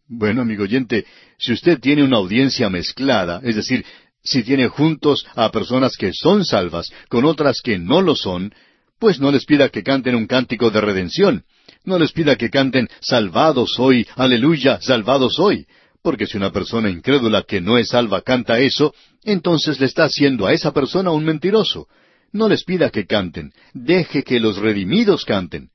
Bueno, 0.08 0.42
amigo 0.42 0.64
oyente, 0.64 1.04
si 1.38 1.52
usted 1.52 1.80
tiene 1.80 2.02
una 2.02 2.18
audiencia 2.18 2.70
mezclada, 2.70 3.40
es 3.42 3.56
decir, 3.56 3.84
si 4.22 4.42
tiene 4.42 4.68
juntos 4.68 5.26
a 5.34 5.50
personas 5.50 5.96
que 5.96 6.12
son 6.12 6.44
salvas 6.44 6.90
con 7.08 7.24
otras 7.24 7.60
que 7.62 7.78
no 7.78 8.02
lo 8.02 8.14
son, 8.14 8.52
pues 8.98 9.20
no 9.20 9.30
les 9.30 9.44
pida 9.44 9.68
que 9.68 9.82
canten 9.82 10.14
un 10.14 10.26
cántico 10.26 10.70
de 10.70 10.80
redención, 10.80 11.44
no 11.84 11.98
les 11.98 12.12
pida 12.12 12.36
que 12.36 12.50
canten 12.50 12.88
salvados 13.00 13.78
hoy, 13.78 14.06
aleluya, 14.16 14.80
salvados 14.80 15.38
hoy, 15.38 15.66
porque 16.06 16.28
si 16.28 16.36
una 16.36 16.52
persona 16.52 16.88
incrédula 16.88 17.42
que 17.42 17.60
no 17.60 17.78
es 17.78 17.88
salva 17.88 18.22
canta 18.22 18.60
eso, 18.60 18.94
entonces 19.24 19.80
le 19.80 19.86
está 19.86 20.04
haciendo 20.04 20.46
a 20.46 20.52
esa 20.52 20.72
persona 20.72 21.10
un 21.10 21.24
mentiroso. 21.24 21.88
No 22.30 22.48
les 22.48 22.62
pida 22.62 22.90
que 22.90 23.06
canten, 23.06 23.50
deje 23.74 24.22
que 24.22 24.38
los 24.38 24.56
redimidos 24.58 25.24
canten. 25.24 25.70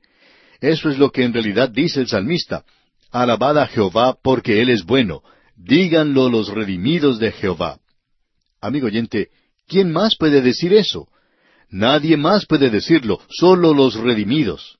Eso 0.61 0.89
es 0.89 0.97
lo 0.97 1.11
que 1.11 1.25
en 1.25 1.33
realidad 1.33 1.67
dice 1.69 1.99
el 1.99 2.07
salmista. 2.07 2.63
Alabad 3.11 3.57
a 3.57 3.67
Jehová 3.67 4.15
porque 4.23 4.61
Él 4.61 4.69
es 4.69 4.85
bueno. 4.85 5.21
Díganlo 5.57 6.29
los 6.29 6.47
redimidos 6.47 7.19
de 7.19 7.33
Jehová. 7.33 7.79
Amigo 8.61 8.87
oyente, 8.87 9.31
¿quién 9.67 9.91
más 9.91 10.15
puede 10.15 10.41
decir 10.41 10.71
eso? 10.71 11.09
Nadie 11.69 12.15
más 12.15 12.45
puede 12.45 12.69
decirlo, 12.69 13.19
solo 13.27 13.73
los 13.73 13.95
redimidos. 13.95 14.79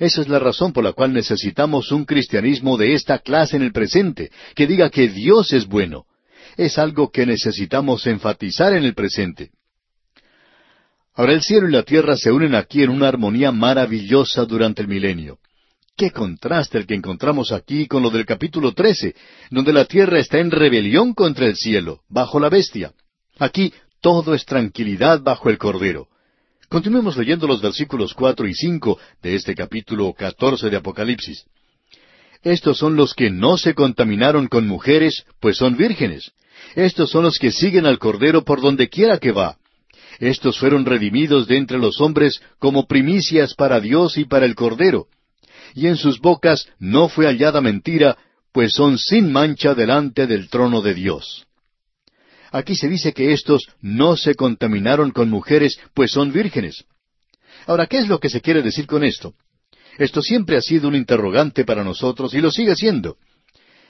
Esa 0.00 0.22
es 0.22 0.28
la 0.28 0.38
razón 0.38 0.72
por 0.72 0.82
la 0.82 0.94
cual 0.94 1.12
necesitamos 1.12 1.92
un 1.92 2.06
cristianismo 2.06 2.78
de 2.78 2.94
esta 2.94 3.18
clase 3.18 3.56
en 3.56 3.62
el 3.62 3.70
presente, 3.70 4.30
que 4.56 4.66
diga 4.66 4.88
que 4.88 5.08
Dios 5.08 5.52
es 5.52 5.66
bueno. 5.66 6.06
Es 6.56 6.78
algo 6.78 7.10
que 7.10 7.26
necesitamos 7.26 8.06
enfatizar 8.06 8.72
en 8.72 8.84
el 8.84 8.94
presente. 8.94 9.50
Ahora 11.14 11.34
el 11.34 11.42
cielo 11.42 11.68
y 11.68 11.72
la 11.72 11.82
tierra 11.82 12.16
se 12.16 12.32
unen 12.32 12.54
aquí 12.54 12.82
en 12.82 12.88
una 12.88 13.08
armonía 13.08 13.52
maravillosa 13.52 14.46
durante 14.46 14.80
el 14.80 14.88
milenio. 14.88 15.38
Qué 15.94 16.10
contraste 16.10 16.78
el 16.78 16.86
que 16.86 16.94
encontramos 16.94 17.52
aquí 17.52 17.86
con 17.86 18.02
lo 18.02 18.08
del 18.08 18.24
capítulo 18.24 18.72
13, 18.72 19.14
donde 19.50 19.74
la 19.74 19.84
tierra 19.84 20.18
está 20.18 20.38
en 20.38 20.50
rebelión 20.50 21.12
contra 21.12 21.44
el 21.44 21.56
cielo, 21.56 22.00
bajo 22.08 22.40
la 22.40 22.48
bestia. 22.48 22.94
Aquí 23.38 23.74
todo 24.00 24.32
es 24.32 24.46
tranquilidad 24.46 25.20
bajo 25.20 25.50
el 25.50 25.58
Cordero. 25.58 26.08
Continuemos 26.70 27.16
leyendo 27.16 27.48
los 27.48 27.60
versículos 27.60 28.14
cuatro 28.14 28.46
y 28.46 28.54
cinco 28.54 28.96
de 29.20 29.34
este 29.34 29.56
capítulo 29.56 30.12
catorce 30.12 30.70
de 30.70 30.76
Apocalipsis. 30.76 31.44
Estos 32.44 32.78
son 32.78 32.94
los 32.94 33.12
que 33.12 33.28
no 33.28 33.58
se 33.58 33.74
contaminaron 33.74 34.46
con 34.46 34.68
mujeres, 34.68 35.24
pues 35.40 35.56
son 35.56 35.76
vírgenes. 35.76 36.30
Estos 36.76 37.10
son 37.10 37.24
los 37.24 37.40
que 37.40 37.50
siguen 37.50 37.86
al 37.86 37.98
Cordero 37.98 38.44
por 38.44 38.60
donde 38.60 38.88
quiera 38.88 39.18
que 39.18 39.32
va. 39.32 39.56
Estos 40.20 40.60
fueron 40.60 40.86
redimidos 40.86 41.48
de 41.48 41.56
entre 41.56 41.76
los 41.76 42.00
hombres 42.00 42.40
como 42.60 42.86
primicias 42.86 43.54
para 43.54 43.80
Dios 43.80 44.16
y 44.16 44.26
para 44.26 44.46
el 44.46 44.54
Cordero. 44.54 45.08
Y 45.74 45.88
en 45.88 45.96
sus 45.96 46.20
bocas 46.20 46.68
no 46.78 47.08
fue 47.08 47.26
hallada 47.26 47.60
mentira, 47.60 48.16
pues 48.52 48.74
son 48.74 48.96
sin 48.96 49.32
mancha 49.32 49.74
delante 49.74 50.28
del 50.28 50.48
trono 50.48 50.82
de 50.82 50.94
Dios. 50.94 51.48
Aquí 52.52 52.74
se 52.74 52.88
dice 52.88 53.12
que 53.12 53.32
estos 53.32 53.68
no 53.80 54.16
se 54.16 54.34
contaminaron 54.34 55.10
con 55.10 55.30
mujeres, 55.30 55.78
pues 55.94 56.10
son 56.10 56.32
vírgenes. 56.32 56.84
Ahora, 57.66 57.86
¿qué 57.86 57.98
es 57.98 58.08
lo 58.08 58.18
que 58.18 58.30
se 58.30 58.40
quiere 58.40 58.62
decir 58.62 58.86
con 58.86 59.04
esto? 59.04 59.34
Esto 59.98 60.22
siempre 60.22 60.56
ha 60.56 60.62
sido 60.62 60.88
un 60.88 60.94
interrogante 60.94 61.64
para 61.64 61.84
nosotros 61.84 62.34
y 62.34 62.40
lo 62.40 62.50
sigue 62.50 62.74
siendo. 62.74 63.16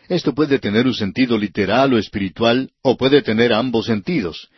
Esto 0.09 0.35
puede 0.35 0.59
tener 0.59 0.87
un 0.87 0.94
sentido 0.94 1.38
literal 1.38 1.94
o 1.94 1.99
espiritual, 1.99 2.70
o 2.83 2.96
puede 2.96 3.23
tener 3.23 3.53
ambos 3.53 3.87
sentidos. 3.87 4.49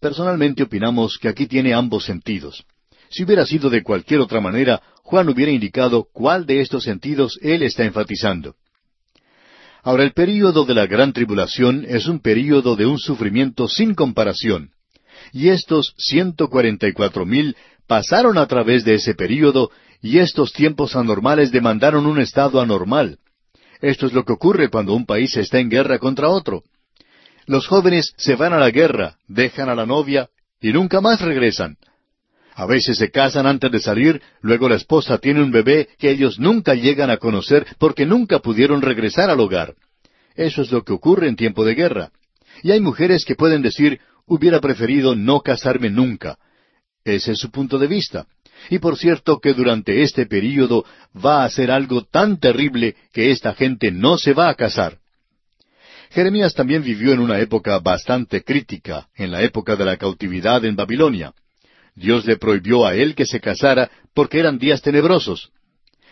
Personalmente 0.00 0.62
opinamos 0.62 1.18
que 1.20 1.28
aquí 1.28 1.46
tiene 1.46 1.74
ambos 1.74 2.04
sentidos. 2.04 2.64
Si 3.10 3.24
hubiera 3.24 3.44
sido 3.44 3.68
de 3.68 3.82
cualquier 3.82 4.20
otra 4.20 4.40
manera, 4.40 4.80
Juan 5.02 5.28
hubiera 5.28 5.50
indicado 5.52 6.06
cuál 6.12 6.46
de 6.46 6.60
estos 6.60 6.84
sentidos 6.84 7.38
él 7.42 7.62
está 7.62 7.84
enfatizando. 7.84 8.54
Ahora, 9.82 10.04
el 10.04 10.12
período 10.12 10.64
de 10.64 10.74
la 10.74 10.86
gran 10.86 11.12
tribulación 11.12 11.84
es 11.88 12.06
un 12.06 12.20
período 12.20 12.76
de 12.76 12.86
un 12.86 12.98
sufrimiento 12.98 13.66
sin 13.66 13.94
comparación. 13.94 14.70
Y 15.32 15.48
estos 15.48 15.94
ciento 15.98 16.48
cuarenta 16.48 16.86
y 16.86 16.92
cuatro 16.92 17.26
mil 17.26 17.56
pasaron 17.88 18.38
a 18.38 18.46
través 18.46 18.84
de 18.84 18.94
ese 18.94 19.14
período 19.14 19.70
y 20.00 20.18
estos 20.18 20.52
tiempos 20.52 20.94
anormales 20.94 21.50
demandaron 21.50 22.06
un 22.06 22.20
estado 22.20 22.60
anormal. 22.60 23.18
Esto 23.80 24.06
es 24.06 24.12
lo 24.12 24.24
que 24.24 24.32
ocurre 24.32 24.68
cuando 24.68 24.94
un 24.94 25.04
país 25.04 25.36
está 25.36 25.58
en 25.58 25.68
guerra 25.68 25.98
contra 25.98 26.28
otro. 26.28 26.62
Los 27.46 27.66
jóvenes 27.66 28.14
se 28.16 28.36
van 28.36 28.52
a 28.52 28.58
la 28.58 28.70
guerra, 28.70 29.16
dejan 29.26 29.68
a 29.68 29.74
la 29.74 29.84
novia 29.84 30.28
y 30.60 30.72
nunca 30.72 31.00
más 31.00 31.20
regresan. 31.20 31.76
A 32.54 32.66
veces 32.66 32.98
se 32.98 33.10
casan 33.10 33.46
antes 33.46 33.70
de 33.70 33.80
salir, 33.80 34.20
luego 34.40 34.68
la 34.68 34.76
esposa 34.76 35.18
tiene 35.18 35.42
un 35.42 35.50
bebé 35.50 35.88
que 35.98 36.10
ellos 36.10 36.38
nunca 36.38 36.74
llegan 36.74 37.10
a 37.10 37.16
conocer 37.16 37.66
porque 37.78 38.04
nunca 38.04 38.40
pudieron 38.40 38.82
regresar 38.82 39.30
al 39.30 39.40
hogar. 39.40 39.74
Eso 40.34 40.62
es 40.62 40.70
lo 40.70 40.82
que 40.82 40.92
ocurre 40.92 41.28
en 41.28 41.36
tiempo 41.36 41.64
de 41.64 41.74
guerra. 41.74 42.10
Y 42.62 42.70
hay 42.70 42.80
mujeres 42.80 43.24
que 43.24 43.34
pueden 43.34 43.62
decir, 43.62 44.00
hubiera 44.26 44.60
preferido 44.60 45.14
no 45.14 45.40
casarme 45.40 45.90
nunca. 45.90 46.38
Ese 47.04 47.32
es 47.32 47.38
su 47.38 47.50
punto 47.50 47.78
de 47.78 47.86
vista. 47.86 48.26
Y 48.70 48.78
por 48.78 48.96
cierto 48.96 49.40
que 49.40 49.54
durante 49.54 50.02
este 50.02 50.26
período 50.26 50.84
va 51.14 51.44
a 51.44 51.50
ser 51.50 51.70
algo 51.70 52.04
tan 52.04 52.38
terrible 52.38 52.96
que 53.12 53.30
esta 53.30 53.54
gente 53.54 53.90
no 53.90 54.18
se 54.18 54.34
va 54.34 54.48
a 54.48 54.54
casar. 54.54 54.98
Jeremías 56.10 56.54
también 56.54 56.82
vivió 56.82 57.12
en 57.12 57.20
una 57.20 57.40
época 57.40 57.78
bastante 57.78 58.44
crítica, 58.44 59.08
en 59.16 59.32
la 59.32 59.42
época 59.42 59.76
de 59.76 59.86
la 59.86 59.96
cautividad 59.96 60.64
en 60.64 60.76
Babilonia. 60.76 61.32
Dios 61.94 62.24
le 62.24 62.36
prohibió 62.36 62.86
a 62.86 62.94
él 62.94 63.14
que 63.14 63.26
se 63.26 63.40
casara 63.40 63.90
porque 64.14 64.38
eran 64.38 64.58
días 64.58 64.82
tenebrosos. 64.82 65.50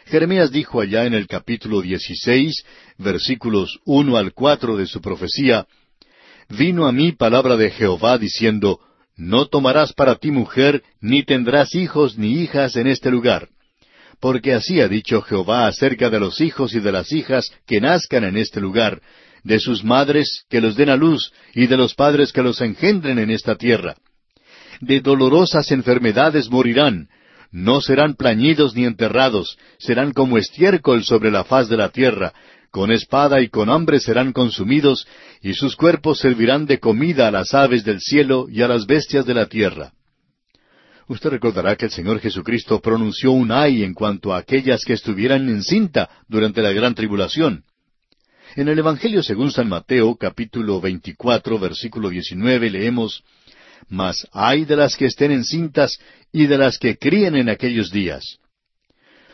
Jeremías 0.06 0.50
dijo 0.50 0.80
allá 0.80 1.06
en 1.06 1.14
el 1.14 1.26
capítulo 1.26 1.80
16, 1.80 2.64
versículos 2.98 3.78
uno 3.84 4.16
al 4.16 4.32
cuatro 4.32 4.76
de 4.76 4.86
su 4.86 5.00
profecía, 5.00 5.66
Vino 6.48 6.88
a 6.88 6.92
mí 6.92 7.12
palabra 7.12 7.56
de 7.56 7.70
Jehová 7.70 8.18
diciendo, 8.18 8.80
No 9.16 9.46
tomarás 9.46 9.92
para 9.92 10.16
ti 10.16 10.32
mujer, 10.32 10.82
ni 11.00 11.22
tendrás 11.22 11.76
hijos 11.76 12.18
ni 12.18 12.40
hijas 12.40 12.74
en 12.74 12.88
este 12.88 13.10
lugar. 13.10 13.48
Porque 14.18 14.52
así 14.52 14.80
ha 14.80 14.88
dicho 14.88 15.22
Jehová 15.22 15.68
acerca 15.68 16.10
de 16.10 16.18
los 16.18 16.40
hijos 16.40 16.74
y 16.74 16.80
de 16.80 16.90
las 16.90 17.12
hijas 17.12 17.52
que 17.66 17.80
nazcan 17.80 18.24
en 18.24 18.36
este 18.36 18.60
lugar, 18.60 19.00
de 19.44 19.60
sus 19.60 19.84
madres 19.84 20.44
que 20.50 20.60
los 20.60 20.74
den 20.74 20.90
a 20.90 20.96
luz, 20.96 21.32
y 21.54 21.68
de 21.68 21.76
los 21.76 21.94
padres 21.94 22.32
que 22.32 22.42
los 22.42 22.60
engendren 22.60 23.20
en 23.20 23.30
esta 23.30 23.54
tierra 23.54 23.96
de 24.80 25.00
dolorosas 25.00 25.70
enfermedades 25.70 26.50
morirán, 26.50 27.08
no 27.52 27.80
serán 27.80 28.14
plañidos 28.14 28.74
ni 28.74 28.84
enterrados, 28.84 29.58
serán 29.78 30.12
como 30.12 30.38
estiércol 30.38 31.04
sobre 31.04 31.30
la 31.30 31.44
faz 31.44 31.68
de 31.68 31.76
la 31.76 31.90
tierra, 31.90 32.32
con 32.70 32.92
espada 32.92 33.40
y 33.40 33.48
con 33.48 33.68
hambre 33.68 33.98
serán 33.98 34.32
consumidos, 34.32 35.06
y 35.42 35.54
sus 35.54 35.74
cuerpos 35.74 36.18
servirán 36.20 36.66
de 36.66 36.78
comida 36.78 37.26
a 37.26 37.30
las 37.30 37.52
aves 37.52 37.84
del 37.84 38.00
cielo 38.00 38.46
y 38.48 38.62
a 38.62 38.68
las 38.68 38.86
bestias 38.86 39.26
de 39.26 39.34
la 39.34 39.46
tierra. 39.46 39.92
Usted 41.08 41.30
recordará 41.30 41.74
que 41.74 41.86
el 41.86 41.90
Señor 41.90 42.20
Jesucristo 42.20 42.80
pronunció 42.80 43.32
un 43.32 43.50
ay 43.50 43.82
en 43.82 43.94
cuanto 43.94 44.32
a 44.32 44.38
aquellas 44.38 44.84
que 44.84 44.92
estuvieran 44.92 45.48
en 45.48 45.64
cinta 45.64 46.08
durante 46.28 46.62
la 46.62 46.70
gran 46.70 46.94
tribulación. 46.94 47.64
En 48.54 48.68
el 48.68 48.78
Evangelio 48.78 49.22
según 49.24 49.50
San 49.50 49.68
Mateo, 49.68 50.14
capítulo 50.14 50.80
24, 50.80 51.58
versículo 51.58 52.10
19, 52.10 52.70
leemos, 52.70 53.24
mas 53.90 54.26
hay 54.32 54.64
de 54.64 54.76
las 54.76 54.96
que 54.96 55.06
estén 55.06 55.32
encintas 55.32 55.98
y 56.32 56.46
de 56.46 56.56
las 56.56 56.78
que 56.78 56.96
críen 56.96 57.34
en 57.34 57.48
aquellos 57.48 57.90
días. 57.90 58.38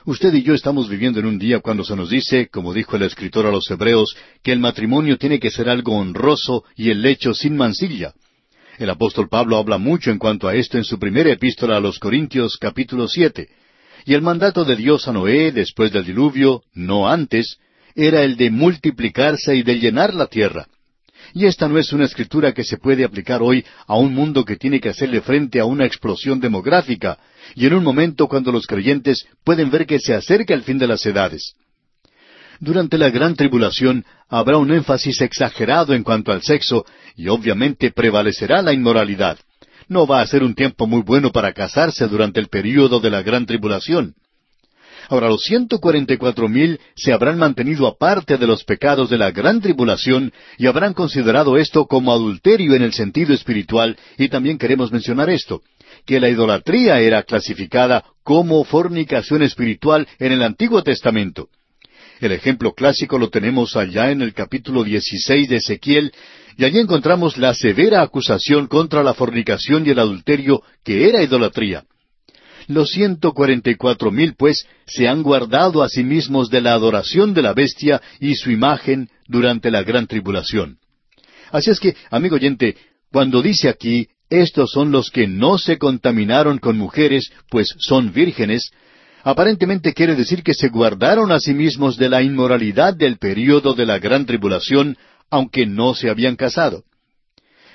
Usted 0.07 0.33
y 0.35 0.43
yo 0.43 0.55
estamos 0.55 0.89
viviendo 0.89 1.19
en 1.21 1.27
un 1.27 1.39
día 1.39 1.61
cuando 1.61 1.85
se 1.85 1.97
nos 1.97 2.11
dice, 2.11 2.49
como 2.49 2.73
dijo 2.73 2.97
el 2.97 3.03
escritor 3.03 3.45
a 3.45 3.51
los 3.51 3.71
Hebreos, 3.71 4.17
que 4.43 4.53
el 4.53 4.61
matrimonio 4.61 5.19
tiene 5.19 5.41
que 5.41 5.51
ser 5.51 5.69
algo 5.69 5.97
honroso 5.97 6.65
y 6.77 6.91
el 6.91 7.03
lecho 7.03 7.35
sin 7.35 7.57
mancilla. 7.57 8.15
El 8.79 8.91
apóstol 8.91 9.29
Pablo 9.29 9.57
habla 9.57 9.79
mucho 9.79 10.11
en 10.11 10.19
cuanto 10.19 10.49
a 10.49 10.55
esto 10.55 10.79
en 10.79 10.85
su 10.85 10.99
primera 10.99 11.33
epístola 11.33 11.77
a 11.77 11.81
los 11.81 11.99
Corintios 11.99 12.57
capítulo 12.57 13.09
siete. 13.09 13.49
Y 14.05 14.15
el 14.15 14.23
mandato 14.23 14.65
de 14.65 14.77
Dios 14.77 15.09
a 15.09 15.13
Noé 15.13 15.51
después 15.51 15.93
del 15.93 16.05
diluvio, 16.05 16.63
no 16.73 17.09
antes, 17.09 17.59
era 17.97 18.23
el 18.23 18.37
de 18.37 18.51
multiplicarse 18.51 19.57
y 19.57 19.65
de 19.65 19.81
llenar 19.81 20.15
la 20.15 20.29
tierra. 20.29 20.69
Y 21.37 21.45
esta 21.45 21.69
no 21.69 21.77
es 21.77 21.93
una 21.93 22.07
escritura 22.07 22.55
que 22.55 22.65
se 22.65 22.79
puede 22.79 23.05
aplicar 23.05 23.43
hoy 23.43 23.63
a 23.87 23.95
un 23.99 24.15
mundo 24.15 24.43
que 24.43 24.57
tiene 24.57 24.81
que 24.81 24.89
hacerle 24.89 25.21
frente 25.21 25.61
a 25.61 25.67
una 25.67 25.85
explosión 25.85 26.41
demográfica, 26.41 27.19
y 27.55 27.67
en 27.67 27.75
un 27.75 27.85
momento 27.85 28.27
cuando 28.27 28.51
los 28.51 28.67
creyentes 28.67 29.27
pueden 29.45 29.71
ver 29.71 29.85
que 29.85 29.99
se 29.99 30.15
acerca 30.15 30.55
el 30.55 30.63
fin 30.63 30.79
de 30.79 30.87
las 30.87 31.05
edades. 31.05 31.53
Durante 32.59 32.97
la 32.97 33.11
gran 33.11 33.37
tribulación 33.37 34.03
habrá 34.31 34.57
un 34.57 34.73
énfasis 34.73 35.21
exagerado 35.21 35.93
en 35.93 36.05
cuanto 36.05 36.33
al 36.33 36.41
sexo, 36.41 36.87
y 37.17 37.29
obviamente 37.29 37.91
prevalecerá 37.91 38.63
la 38.63 38.73
inmoralidad. 38.73 39.39
No 39.89 40.07
va 40.07 40.23
a 40.23 40.27
ser 40.27 40.43
un 40.43 40.55
tiempo 40.55 40.87
muy 40.87 41.03
bueno 41.03 41.33
para 41.33 41.53
casarse 41.53 42.09
durante 42.09 42.41
el 42.41 42.49
período 42.49 42.99
de 42.99 43.11
la 43.11 43.21
gran 43.21 43.45
tribulación. 43.45 44.15
Ahora, 45.09 45.29
los 45.29 45.43
ciento 45.43 45.79
cuarenta 45.79 46.15
y 46.15 46.17
cuatro 46.17 46.49
mil 46.49 46.81
se 46.97 47.13
habrán 47.13 47.39
mantenido 47.39 47.87
aparte 47.87 48.39
de 48.39 48.47
los 48.47 48.65
pecados 48.65 49.09
de 49.09 49.19
la 49.19 49.31
gran 49.31 49.61
tribulación 49.61 50.33
y 50.59 50.67
habrán 50.67 50.95
considerado 50.95 51.57
esto 51.57 51.87
como 51.87 52.13
adulterio 52.13 52.75
en 52.75 52.83
el 52.83 52.93
sentido 52.93 53.33
espiritual, 53.33 53.97
y 54.19 54.29
también 54.29 54.59
queremos 54.59 54.91
mencionar 54.91 55.31
esto, 55.31 55.63
que 56.05 56.19
la 56.19 56.29
idolatría 56.29 57.01
era 57.01 57.23
clasificada 57.23 58.05
como 58.25 58.65
fornicación 58.65 59.43
espiritual 59.43 60.09
en 60.19 60.33
el 60.33 60.43
Antiguo 60.43 60.83
Testamento. 60.83 61.49
El 62.21 62.33
ejemplo 62.33 62.73
clásico 62.73 63.19
lo 63.19 63.29
tenemos 63.29 63.77
allá 63.77 64.11
en 64.11 64.23
el 64.23 64.33
capítulo 64.33 64.83
16 64.83 65.49
de 65.49 65.57
Ezequiel, 65.57 66.13
y 66.57 66.65
allí 66.65 66.79
encontramos 66.79 67.37
la 67.37 67.55
severa 67.55 68.03
acusación 68.03 68.67
contra 68.67 69.03
la 69.03 69.15
fornicación 69.15 69.87
y 69.87 69.91
el 69.91 69.99
adulterio 69.99 70.63
que 70.83 71.09
era 71.09 71.23
idolatría. 71.23 71.85
Los 72.67 72.91
ciento 72.91 73.33
cuarenta 73.33 73.71
y 73.71 73.77
cuatro 73.77 74.11
mil, 74.11 74.35
pues, 74.35 74.67
se 74.87 75.07
han 75.09 75.23
guardado 75.23 75.83
a 75.83 75.89
sí 75.89 76.03
mismos 76.03 76.51
de 76.51 76.61
la 76.61 76.73
adoración 76.73 77.33
de 77.33 77.43
la 77.43 77.55
bestia 77.55 78.01
y 78.21 78.35
su 78.35 78.51
imagen 78.51 79.09
durante 79.29 79.71
la 79.71 79.83
gran 79.83 80.07
tribulación. 80.07 80.79
Así 81.53 81.71
es 81.71 81.79
que, 81.79 81.95
amigo 82.11 82.37
oyente, 82.37 82.77
cuando 83.13 83.41
dice 83.41 83.69
aquí, 83.69 84.09
estos 84.29 84.73
son 84.73 84.91
los 84.91 85.11
que 85.11 85.29
no 85.29 85.59
se 85.59 85.79
contaminaron 85.79 86.59
con 86.59 86.77
mujeres, 86.77 87.31
pues 87.49 87.69
son 87.79 88.13
vírgenes, 88.13 88.73
aparentemente 89.23 89.95
quiere 89.95 90.17
decir 90.17 90.43
que 90.43 90.55
se 90.55 90.69
guardaron 90.69 91.31
a 91.31 91.39
sí 91.39 91.55
mismos 91.55 91.97
de 91.97 92.09
la 92.09 92.23
inmoralidad 92.23 92.95
del 92.95 93.19
período 93.19 93.75
de 93.75 93.87
la 93.87 93.99
gran 93.99 94.27
tribulación, 94.27 94.97
aunque 95.31 95.67
no 95.67 95.95
se 95.95 96.11
habían 96.11 96.35
casado. 96.35 96.83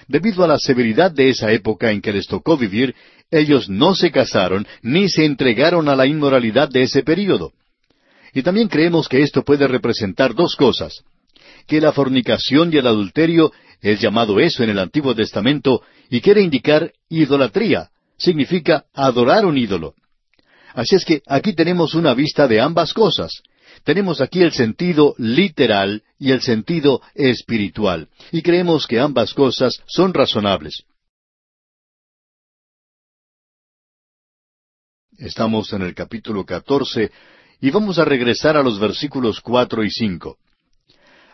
Debido 0.08 0.44
a 0.44 0.48
la 0.48 0.60
severidad 0.60 1.12
de 1.12 1.30
esa 1.30 1.54
época 1.54 1.92
en 1.92 2.02
que 2.02 2.12
les 2.12 2.28
tocó 2.28 2.58
vivir, 2.58 2.94
ellos 3.32 3.69
no 3.69 3.95
se 3.95 4.11
casaron 4.11 4.67
ni 4.82 5.09
se 5.09 5.25
entregaron 5.25 5.88
a 5.89 5.95
la 5.95 6.05
inmoralidad 6.05 6.69
de 6.69 6.84
ese 6.84 7.01
período. 7.01 7.53
Y 8.34 8.43
también 8.43 8.67
creemos 8.67 9.07
que 9.07 9.21
esto 9.21 9.43
puede 9.43 9.67
representar 9.67 10.36
dos 10.36 10.55
cosas. 10.55 11.03
Que 11.67 11.82
la 11.82 11.91
fornicación 11.91 12.73
y 12.73 12.77
el 12.77 12.88
adulterio 12.88 13.51
es 13.82 13.99
llamado 13.99 14.39
eso 14.39 14.63
en 14.63 14.69
el 14.69 14.79
Antiguo 14.79 15.15
Testamento 15.15 15.82
y 16.09 16.21
quiere 16.21 16.41
indicar 16.41 16.91
idolatría. 17.09 17.89
Significa 18.17 18.86
adorar 18.93 19.45
un 19.45 19.57
ídolo. 19.57 19.95
Así 20.73 20.95
es 20.95 21.03
que 21.03 21.21
aquí 21.27 21.53
tenemos 21.53 21.95
una 21.95 22.13
vista 22.13 22.47
de 22.47 22.61
ambas 22.61 22.93
cosas. 22.93 23.41
Tenemos 23.84 24.21
aquí 24.21 24.41
el 24.41 24.51
sentido 24.51 25.15
literal 25.17 26.03
y 26.19 26.32
el 26.32 26.41
sentido 26.41 27.01
espiritual. 27.15 28.09
Y 28.32 28.41
creemos 28.41 28.86
que 28.86 28.99
ambas 28.99 29.34
cosas 29.34 29.82
son 29.88 30.13
razonables. 30.13 30.84
Estamos 35.22 35.72
en 35.72 35.84
el 35.84 35.93
capítulo 35.93 36.43
catorce 36.43 37.11
y 37.61 37.69
vamos 37.69 37.99
a 37.99 38.05
regresar 38.05 38.57
a 38.57 38.63
los 38.63 38.80
versículos 38.80 39.39
cuatro 39.39 39.84
y 39.84 39.91
cinco. 39.91 40.38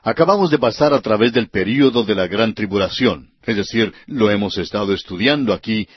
Acabamos 0.03 0.51
de 0.51 0.59
pasar 0.59 0.93
a 0.93 0.99
través 0.99 1.31
del 1.31 1.47
período 1.47 2.03
de 2.03 2.13
la 2.13 2.27
gran 2.27 2.53
tribulación, 2.53 3.29
es 3.43 3.55
decir, 3.55 3.93
lo 4.05 4.29
hemos 4.29 4.57
estado 4.57 4.93
estudiando 4.93 5.53
aquí, 5.53 5.88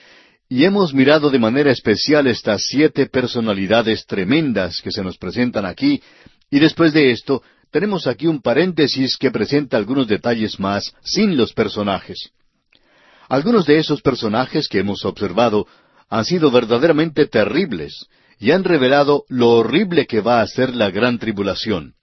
y 0.48 0.64
hemos 0.64 0.94
mirado 0.94 1.30
de 1.30 1.40
manera 1.40 1.72
especial 1.72 2.28
estas 2.28 2.62
siete 2.68 3.06
personalidades 3.06 4.06
tremendas 4.06 4.80
que 4.80 4.92
se 4.92 5.02
nos 5.02 5.18
presentan 5.18 5.66
aquí, 5.66 6.00
y 6.48 6.60
después 6.60 6.92
de 6.92 7.10
esto 7.10 7.42
tenemos 7.72 8.06
aquí 8.06 8.28
un 8.28 8.40
paréntesis 8.40 9.16
que 9.16 9.32
presenta 9.32 9.76
algunos 9.76 10.06
detalles 10.06 10.60
más 10.60 10.94
sin 11.02 11.36
los 11.36 11.52
personajes. 11.52 12.30
Algunos 13.28 13.66
de 13.66 13.78
esos 13.78 14.00
personajes 14.00 14.68
que 14.68 14.78
hemos 14.78 15.04
observado 15.04 15.66
han 16.10 16.24
sido 16.24 16.50
verdaderamente 16.50 17.26
terribles 17.26 18.06
y 18.38 18.50
han 18.50 18.64
revelado 18.64 19.24
lo 19.28 19.50
horrible 19.50 20.06
que 20.06 20.20
va 20.20 20.42
a 20.42 20.46
ser 20.46 20.74
la 20.74 20.90
gran 20.90 21.18
tribulación. 21.18 21.94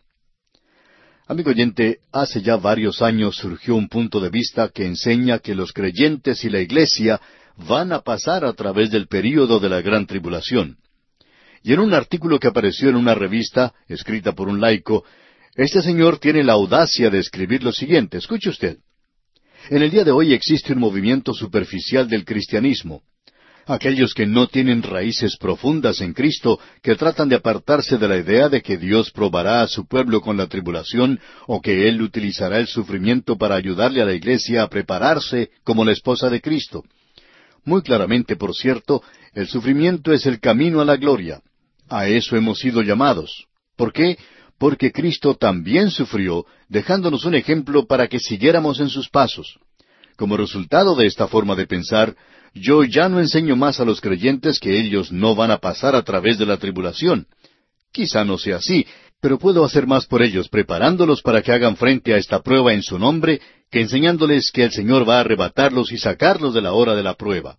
Amigo 1.28 1.50
oyente, 1.50 2.00
hace 2.14 2.42
ya 2.42 2.56
varios 2.56 3.02
años 3.02 3.36
surgió 3.36 3.76
un 3.76 3.90
punto 3.90 4.22
de 4.22 4.30
vista 4.30 4.70
que 4.70 4.86
enseña 4.86 5.40
que 5.40 5.56
los 5.56 5.74
creyentes 5.74 6.46
y 6.46 6.50
la 6.50 6.62
Iglesia 6.62 7.20
van 7.58 7.92
a 7.92 8.00
pasar 8.00 8.46
a 8.46 8.54
través 8.54 8.92
del 8.92 9.08
período 9.08 9.60
de 9.60 9.68
la 9.68 9.82
gran 9.82 10.08
tribulación. 10.08 10.78
Y 11.62 11.74
en 11.74 11.80
un 11.80 11.94
artículo 11.94 12.40
que 12.40 12.48
apareció 12.48 12.88
en 12.88 12.96
una 12.96 13.14
revista, 13.14 13.74
escrita 13.90 14.32
por 14.32 14.48
un 14.48 14.62
laico, 14.62 15.04
este 15.56 15.82
señor 15.82 16.18
tiene 16.20 16.46
la 16.46 16.54
audacia 16.54 17.10
de 17.10 17.20
escribir 17.20 17.62
lo 17.62 17.74
siguiente. 17.74 18.20
Escuche 18.20 18.50
usted. 18.50 18.78
En 19.70 19.82
el 19.82 19.92
día 19.92 20.06
de 20.06 20.12
hoy 20.12 20.34
existe 20.34 20.72
un 20.72 20.80
movimiento 20.80 21.34
superficial 21.34 22.08
del 22.08 22.24
cristianismo 22.24 23.02
aquellos 23.68 24.14
que 24.14 24.26
no 24.26 24.48
tienen 24.48 24.82
raíces 24.82 25.38
profundas 25.38 26.02
en 26.02 26.14
Cristo, 26.14 26.60
que 26.82 26.96
tratan 26.96 27.30
de 27.30 27.36
apartarse 27.36 27.98
de 27.98 28.08
la 28.08 28.18
idea 28.18 28.50
de 28.50 28.62
que 28.62 28.78
Dios 28.78 29.12
probará 29.12 29.62
a 29.62 29.68
su 29.68 29.86
pueblo 29.86 30.22
con 30.22 30.38
la 30.38 30.48
tribulación 30.48 31.20
o 31.46 31.62
que 31.62 31.88
Él 31.88 32.02
utilizará 32.02 32.60
el 32.60 32.68
sufrimiento 32.68 33.38
para 33.38 33.56
ayudarle 33.56 34.02
a 34.02 34.06
la 34.06 34.14
iglesia 34.14 34.64
a 34.64 34.70
prepararse 34.70 35.52
como 35.64 35.84
la 35.84 35.92
esposa 35.92 36.30
de 36.30 36.42
Cristo. 36.42 36.84
Muy 37.66 37.82
claramente, 37.82 38.38
por 38.38 38.56
cierto, 38.56 39.04
el 39.34 39.48
sufrimiento 39.48 40.14
es 40.14 40.26
el 40.26 40.40
camino 40.40 40.80
a 40.80 40.86
la 40.86 40.96
gloria. 40.96 41.42
A 41.90 42.08
eso 42.08 42.38
hemos 42.38 42.60
sido 42.60 42.82
llamados. 42.82 43.48
¿Por 43.76 43.92
qué? 43.92 44.18
Porque 44.58 44.92
Cristo 44.92 45.36
también 45.36 45.92
sufrió, 45.92 46.46
dejándonos 46.70 47.26
un 47.26 47.36
ejemplo 47.36 47.86
para 47.86 48.08
que 48.08 48.20
siguiéramos 48.20 48.80
en 48.80 48.90
sus 48.90 49.10
pasos. 49.10 49.60
Como 50.16 50.38
resultado 50.38 50.96
de 50.96 51.06
esta 51.06 51.28
forma 51.28 51.56
de 51.56 51.68
pensar, 51.68 52.16
yo 52.60 52.84
ya 52.84 53.10
no 53.10 53.20
enseño 53.20 53.56
más 53.56 53.80
a 53.80 53.86
los 53.86 54.02
creyentes 54.02 54.60
que 54.60 54.80
ellos 54.80 55.12
no 55.12 55.36
van 55.36 55.52
a 55.52 55.58
pasar 55.58 55.96
a 55.96 56.04
través 56.04 56.38
de 56.38 56.46
la 56.46 56.58
tribulación. 56.58 57.28
Quizá 57.92 58.26
no 58.26 58.38
sea 58.38 58.58
así, 58.58 58.86
pero 59.22 59.40
puedo 59.40 59.66
hacer 59.66 59.88
más 59.88 60.06
por 60.06 60.22
ellos 60.22 60.50
preparándolos 60.50 61.22
para 61.22 61.42
que 61.42 61.52
hagan 61.52 61.76
frente 61.76 62.14
a 62.14 62.18
esta 62.18 62.42
prueba 62.42 62.74
en 62.74 62.84
su 62.84 63.00
nombre 63.00 63.42
que 63.72 63.82
enseñándoles 63.82 64.52
que 64.52 64.64
el 64.64 64.72
Señor 64.72 65.08
va 65.08 65.18
a 65.18 65.22
arrebatarlos 65.22 65.92
y 65.92 65.98
sacarlos 65.98 66.54
de 66.54 66.62
la 66.62 66.74
hora 66.74 66.96
de 66.96 67.04
la 67.04 67.16
prueba. 67.16 67.58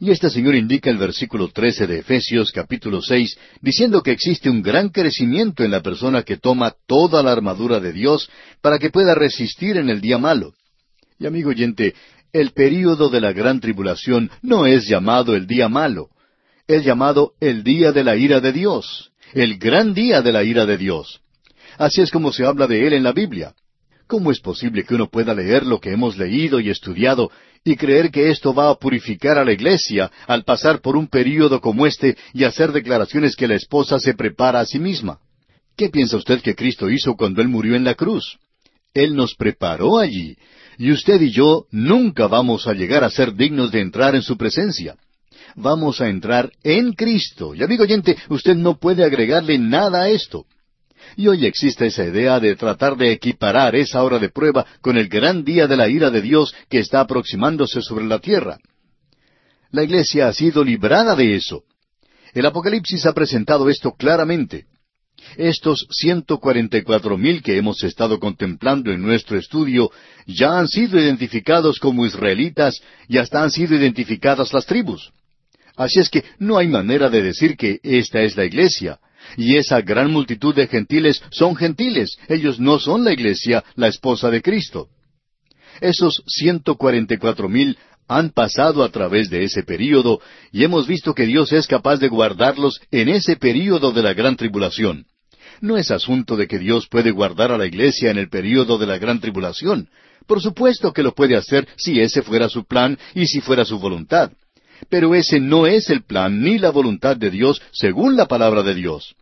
Y 0.00 0.10
este 0.10 0.28
Señor 0.28 0.56
indica 0.56 0.90
el 0.90 0.98
versículo 0.98 1.48
trece 1.48 1.86
de 1.86 2.00
Efesios 2.00 2.50
capítulo 2.52 3.00
seis, 3.00 3.38
diciendo 3.60 4.02
que 4.02 4.10
existe 4.10 4.50
un 4.50 4.60
gran 4.60 4.88
crecimiento 4.88 5.62
en 5.62 5.70
la 5.70 5.82
persona 5.82 6.22
que 6.24 6.36
toma 6.36 6.74
toda 6.86 7.22
la 7.22 7.32
armadura 7.32 7.80
de 7.80 7.92
Dios 7.92 8.28
para 8.60 8.78
que 8.78 8.90
pueda 8.90 9.14
resistir 9.14 9.76
en 9.76 9.88
el 9.88 10.00
día 10.00 10.18
malo. 10.18 10.52
Y 11.18 11.26
amigo 11.26 11.50
oyente, 11.50 11.94
el 12.34 12.50
período 12.50 13.08
de 13.08 13.20
la 13.20 13.32
gran 13.32 13.60
tribulación 13.60 14.28
no 14.42 14.66
es 14.66 14.88
llamado 14.88 15.36
el 15.36 15.46
día 15.46 15.68
malo, 15.68 16.08
es 16.66 16.84
llamado 16.84 17.32
el 17.40 17.62
día 17.62 17.92
de 17.92 18.02
la 18.02 18.16
ira 18.16 18.40
de 18.40 18.52
Dios, 18.52 19.12
el 19.32 19.56
gran 19.56 19.94
día 19.94 20.20
de 20.20 20.32
la 20.32 20.42
ira 20.42 20.66
de 20.66 20.76
Dios. 20.76 21.20
Así 21.78 22.02
es 22.02 22.10
como 22.10 22.32
se 22.32 22.44
habla 22.44 22.66
de 22.66 22.86
él 22.86 22.92
en 22.92 23.04
la 23.04 23.12
Biblia. 23.12 23.54
¿Cómo 24.08 24.32
es 24.32 24.40
posible 24.40 24.82
que 24.82 24.96
uno 24.96 25.08
pueda 25.08 25.32
leer 25.32 25.64
lo 25.64 25.80
que 25.80 25.92
hemos 25.92 26.18
leído 26.18 26.58
y 26.58 26.70
estudiado 26.70 27.30
y 27.62 27.76
creer 27.76 28.10
que 28.10 28.30
esto 28.30 28.52
va 28.52 28.68
a 28.68 28.74
purificar 28.74 29.38
a 29.38 29.44
la 29.44 29.52
iglesia 29.52 30.10
al 30.26 30.42
pasar 30.42 30.80
por 30.80 30.96
un 30.96 31.06
período 31.06 31.60
como 31.60 31.86
este 31.86 32.16
y 32.32 32.42
hacer 32.42 32.72
declaraciones 32.72 33.36
que 33.36 33.46
la 33.46 33.54
esposa 33.54 34.00
se 34.00 34.12
prepara 34.12 34.58
a 34.58 34.66
sí 34.66 34.80
misma? 34.80 35.20
¿Qué 35.76 35.88
piensa 35.88 36.16
usted 36.16 36.40
que 36.42 36.56
Cristo 36.56 36.90
hizo 36.90 37.14
cuando 37.14 37.40
Él 37.40 37.48
murió 37.48 37.76
en 37.76 37.84
la 37.84 37.94
cruz? 37.94 38.38
Él 38.92 39.14
nos 39.14 39.34
preparó 39.34 39.98
allí, 39.98 40.36
y 40.78 40.90
usted 40.90 41.20
y 41.20 41.30
yo 41.30 41.66
nunca 41.70 42.26
vamos 42.26 42.66
a 42.66 42.72
llegar 42.72 43.04
a 43.04 43.10
ser 43.10 43.34
dignos 43.34 43.70
de 43.70 43.80
entrar 43.80 44.14
en 44.14 44.22
su 44.22 44.36
presencia. 44.36 44.96
Vamos 45.56 46.00
a 46.00 46.08
entrar 46.08 46.50
en 46.62 46.92
Cristo. 46.92 47.54
Y 47.54 47.62
amigo 47.62 47.84
oyente, 47.84 48.16
usted 48.28 48.56
no 48.56 48.78
puede 48.78 49.04
agregarle 49.04 49.58
nada 49.58 50.02
a 50.02 50.08
esto. 50.08 50.46
Y 51.16 51.28
hoy 51.28 51.46
existe 51.46 51.86
esa 51.86 52.04
idea 52.04 52.40
de 52.40 52.56
tratar 52.56 52.96
de 52.96 53.12
equiparar 53.12 53.76
esa 53.76 54.02
hora 54.02 54.18
de 54.18 54.30
prueba 54.30 54.66
con 54.80 54.96
el 54.96 55.08
gran 55.08 55.44
día 55.44 55.66
de 55.66 55.76
la 55.76 55.88
ira 55.88 56.10
de 56.10 56.22
Dios 56.22 56.54
que 56.68 56.80
está 56.80 57.00
aproximándose 57.00 57.82
sobre 57.82 58.04
la 58.04 58.18
tierra. 58.18 58.58
La 59.70 59.84
iglesia 59.84 60.28
ha 60.28 60.32
sido 60.32 60.64
librada 60.64 61.14
de 61.14 61.36
eso. 61.36 61.62
El 62.32 62.46
Apocalipsis 62.46 63.06
ha 63.06 63.12
presentado 63.12 63.68
esto 63.68 63.92
claramente. 63.92 64.66
Estos 65.36 65.86
ciento 65.90 66.38
cuarenta 66.38 66.78
y 66.78 66.82
cuatro 66.82 67.18
mil 67.18 67.42
que 67.42 67.56
hemos 67.56 67.82
estado 67.82 68.20
contemplando 68.20 68.92
en 68.92 69.02
nuestro 69.02 69.38
estudio 69.38 69.90
ya 70.26 70.58
han 70.58 70.68
sido 70.68 70.98
identificados 70.98 71.78
como 71.78 72.06
israelitas 72.06 72.80
y 73.08 73.18
hasta 73.18 73.42
han 73.42 73.50
sido 73.50 73.74
identificadas 73.74 74.52
las 74.52 74.66
tribus. 74.66 75.12
Así 75.76 75.98
es 75.98 76.08
que 76.08 76.24
no 76.38 76.56
hay 76.56 76.68
manera 76.68 77.10
de 77.10 77.22
decir 77.22 77.56
que 77.56 77.80
esta 77.82 78.22
es 78.22 78.36
la 78.36 78.44
iglesia. 78.44 79.00
Y 79.36 79.56
esa 79.56 79.80
gran 79.80 80.10
multitud 80.12 80.54
de 80.54 80.68
gentiles 80.68 81.22
son 81.30 81.56
gentiles. 81.56 82.16
Ellos 82.28 82.60
no 82.60 82.78
son 82.78 83.04
la 83.04 83.12
iglesia, 83.12 83.64
la 83.74 83.88
esposa 83.88 84.30
de 84.30 84.42
Cristo. 84.42 84.88
Esos 85.80 86.22
ciento 86.28 86.76
cuarenta 86.76 87.14
y 87.14 87.18
cuatro 87.18 87.48
mil 87.48 87.76
han 88.06 88.30
pasado 88.30 88.84
a 88.84 88.90
través 88.90 89.30
de 89.30 89.44
ese 89.44 89.62
período 89.62 90.20
y 90.52 90.62
hemos 90.62 90.86
visto 90.86 91.14
que 91.14 91.26
Dios 91.26 91.52
es 91.52 91.66
capaz 91.66 91.96
de 91.96 92.08
guardarlos 92.08 92.80
en 92.90 93.08
ese 93.08 93.36
período 93.36 93.92
de 93.92 94.02
la 94.02 94.12
gran 94.12 94.36
tribulación. 94.36 95.06
No 95.64 95.78
es 95.78 95.90
asunto 95.90 96.36
de 96.36 96.46
que 96.46 96.58
Dios 96.58 96.88
puede 96.88 97.10
guardar 97.10 97.50
a 97.50 97.56
la 97.56 97.64
iglesia 97.64 98.10
en 98.10 98.18
el 98.18 98.28
período 98.28 98.76
de 98.76 98.84
la 98.84 98.98
gran 98.98 99.18
tribulación. 99.18 99.88
Por 100.26 100.42
supuesto 100.42 100.92
que 100.92 101.02
lo 101.02 101.14
puede 101.14 101.36
hacer 101.36 101.66
si 101.78 102.00
ese 102.00 102.20
fuera 102.20 102.50
su 102.50 102.66
plan 102.66 102.98
y 103.14 103.24
si 103.24 103.40
fuera 103.40 103.64
su 103.64 103.78
voluntad. 103.78 104.30
Pero 104.90 105.14
ese 105.14 105.40
no 105.40 105.66
es 105.66 105.88
el 105.88 106.04
plan 106.04 106.42
ni 106.42 106.58
la 106.58 106.68
voluntad 106.68 107.16
de 107.16 107.30
Dios 107.30 107.62
según 107.72 108.14
la 108.14 108.28
palabra 108.28 108.62
de 108.62 108.74
Dios. 108.74 109.14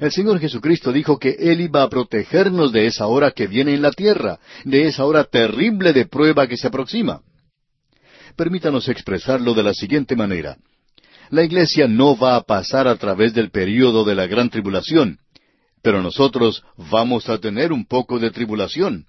El 0.00 0.10
Señor 0.12 0.40
Jesucristo 0.40 0.92
dijo 0.92 1.18
que 1.18 1.36
Él 1.38 1.60
iba 1.60 1.82
a 1.82 1.90
protegernos 1.90 2.72
de 2.72 2.86
esa 2.86 3.06
hora 3.06 3.32
que 3.32 3.46
viene 3.46 3.74
en 3.74 3.82
la 3.82 3.90
tierra, 3.90 4.38
de 4.64 4.86
esa 4.86 5.04
hora 5.04 5.24
terrible 5.24 5.92
de 5.92 6.06
prueba 6.06 6.46
que 6.46 6.56
se 6.56 6.68
aproxima. 6.68 7.20
Permítanos 8.34 8.88
expresarlo 8.88 9.52
de 9.52 9.62
la 9.62 9.74
siguiente 9.74 10.16
manera. 10.16 10.56
La 11.28 11.44
iglesia 11.44 11.86
no 11.86 12.16
va 12.16 12.36
a 12.36 12.44
pasar 12.44 12.88
a 12.88 12.96
través 12.96 13.34
del 13.34 13.50
período 13.50 14.04
de 14.04 14.14
la 14.14 14.26
gran 14.26 14.48
tribulación, 14.48 15.18
pero 15.86 16.02
nosotros 16.02 16.64
vamos 16.90 17.28
a 17.28 17.38
tener 17.38 17.72
un 17.72 17.86
poco 17.86 18.18
de 18.18 18.32
tribulación. 18.32 19.06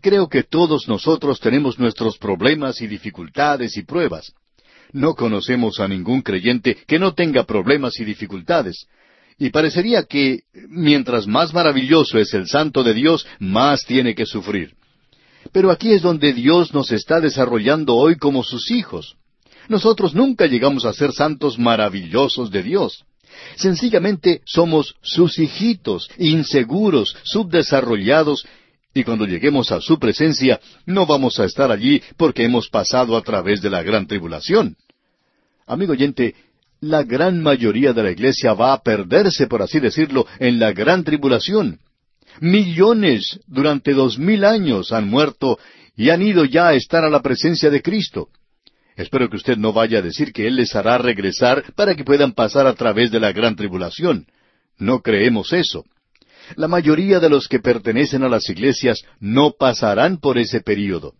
Creo 0.00 0.28
que 0.28 0.44
todos 0.44 0.86
nosotros 0.86 1.40
tenemos 1.40 1.80
nuestros 1.80 2.16
problemas 2.16 2.80
y 2.80 2.86
dificultades 2.86 3.76
y 3.76 3.82
pruebas. 3.82 4.32
No 4.92 5.16
conocemos 5.16 5.80
a 5.80 5.88
ningún 5.88 6.22
creyente 6.22 6.76
que 6.86 7.00
no 7.00 7.14
tenga 7.14 7.42
problemas 7.42 7.98
y 7.98 8.04
dificultades. 8.04 8.86
Y 9.36 9.50
parecería 9.50 10.04
que 10.04 10.42
mientras 10.68 11.26
más 11.26 11.52
maravilloso 11.52 12.20
es 12.20 12.32
el 12.34 12.46
santo 12.46 12.84
de 12.84 12.94
Dios, 12.94 13.26
más 13.40 13.84
tiene 13.84 14.14
que 14.14 14.26
sufrir. 14.26 14.74
Pero 15.50 15.72
aquí 15.72 15.90
es 15.90 16.02
donde 16.02 16.32
Dios 16.34 16.72
nos 16.72 16.92
está 16.92 17.20
desarrollando 17.20 17.96
hoy 17.96 18.14
como 18.14 18.44
sus 18.44 18.70
hijos. 18.70 19.16
Nosotros 19.68 20.14
nunca 20.14 20.46
llegamos 20.46 20.84
a 20.84 20.92
ser 20.92 21.10
santos 21.10 21.58
maravillosos 21.58 22.52
de 22.52 22.62
Dios. 22.62 23.04
Sencillamente 23.56 24.42
somos 24.44 24.94
sus 25.02 25.38
hijitos, 25.38 26.10
inseguros, 26.18 27.16
subdesarrollados, 27.24 28.46
y 28.94 29.04
cuando 29.04 29.26
lleguemos 29.26 29.72
a 29.72 29.80
su 29.80 29.98
presencia 29.98 30.58
no 30.86 31.04
vamos 31.06 31.38
a 31.38 31.44
estar 31.44 31.70
allí 31.70 32.02
porque 32.16 32.44
hemos 32.44 32.68
pasado 32.68 33.16
a 33.16 33.22
través 33.22 33.60
de 33.60 33.68
la 33.68 33.82
gran 33.82 34.06
tribulación. 34.06 34.76
Amigo 35.66 35.92
oyente, 35.92 36.34
la 36.80 37.02
gran 37.02 37.42
mayoría 37.42 37.92
de 37.92 38.02
la 38.02 38.10
iglesia 38.10 38.54
va 38.54 38.72
a 38.72 38.82
perderse, 38.82 39.46
por 39.46 39.62
así 39.62 39.80
decirlo, 39.80 40.26
en 40.38 40.58
la 40.58 40.72
gran 40.72 41.04
tribulación. 41.04 41.80
Millones 42.40 43.40
durante 43.46 43.92
dos 43.92 44.18
mil 44.18 44.44
años 44.44 44.92
han 44.92 45.08
muerto 45.08 45.58
y 45.96 46.10
han 46.10 46.22
ido 46.22 46.44
ya 46.44 46.68
a 46.68 46.74
estar 46.74 47.04
a 47.04 47.10
la 47.10 47.22
presencia 47.22 47.70
de 47.70 47.82
Cristo. 47.82 48.28
Espero 48.96 49.28
que 49.28 49.36
usted 49.36 49.58
no 49.58 49.72
vaya 49.72 49.98
a 49.98 50.02
decir 50.02 50.32
que 50.32 50.46
Él 50.46 50.56
les 50.56 50.74
hará 50.74 50.96
regresar 50.96 51.64
para 51.74 51.94
que 51.94 52.04
puedan 52.04 52.32
pasar 52.32 52.66
a 52.66 52.74
través 52.74 53.10
de 53.10 53.20
la 53.20 53.32
gran 53.32 53.54
tribulación. 53.54 54.26
No 54.78 55.02
creemos 55.02 55.52
eso. 55.52 55.84
La 56.54 56.68
mayoría 56.68 57.20
de 57.20 57.28
los 57.28 57.48
que 57.48 57.58
pertenecen 57.58 58.22
a 58.22 58.28
las 58.28 58.48
iglesias 58.48 59.02
no 59.20 59.52
pasarán 59.58 60.18
por 60.18 60.38
ese 60.38 60.60
período. 60.60 61.14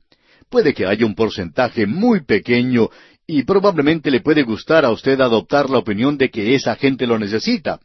Puede 0.48 0.72
que 0.72 0.86
haya 0.86 1.04
un 1.04 1.14
porcentaje 1.14 1.86
muy 1.86 2.24
pequeño 2.24 2.88
y 3.26 3.42
probablemente 3.42 4.10
le 4.10 4.20
puede 4.20 4.42
gustar 4.42 4.84
a 4.84 4.90
usted 4.90 5.20
adoptar 5.20 5.68
la 5.68 5.78
opinión 5.78 6.16
de 6.16 6.30
que 6.30 6.54
esa 6.54 6.76
gente 6.76 7.06
lo 7.06 7.18
necesita. 7.18 7.80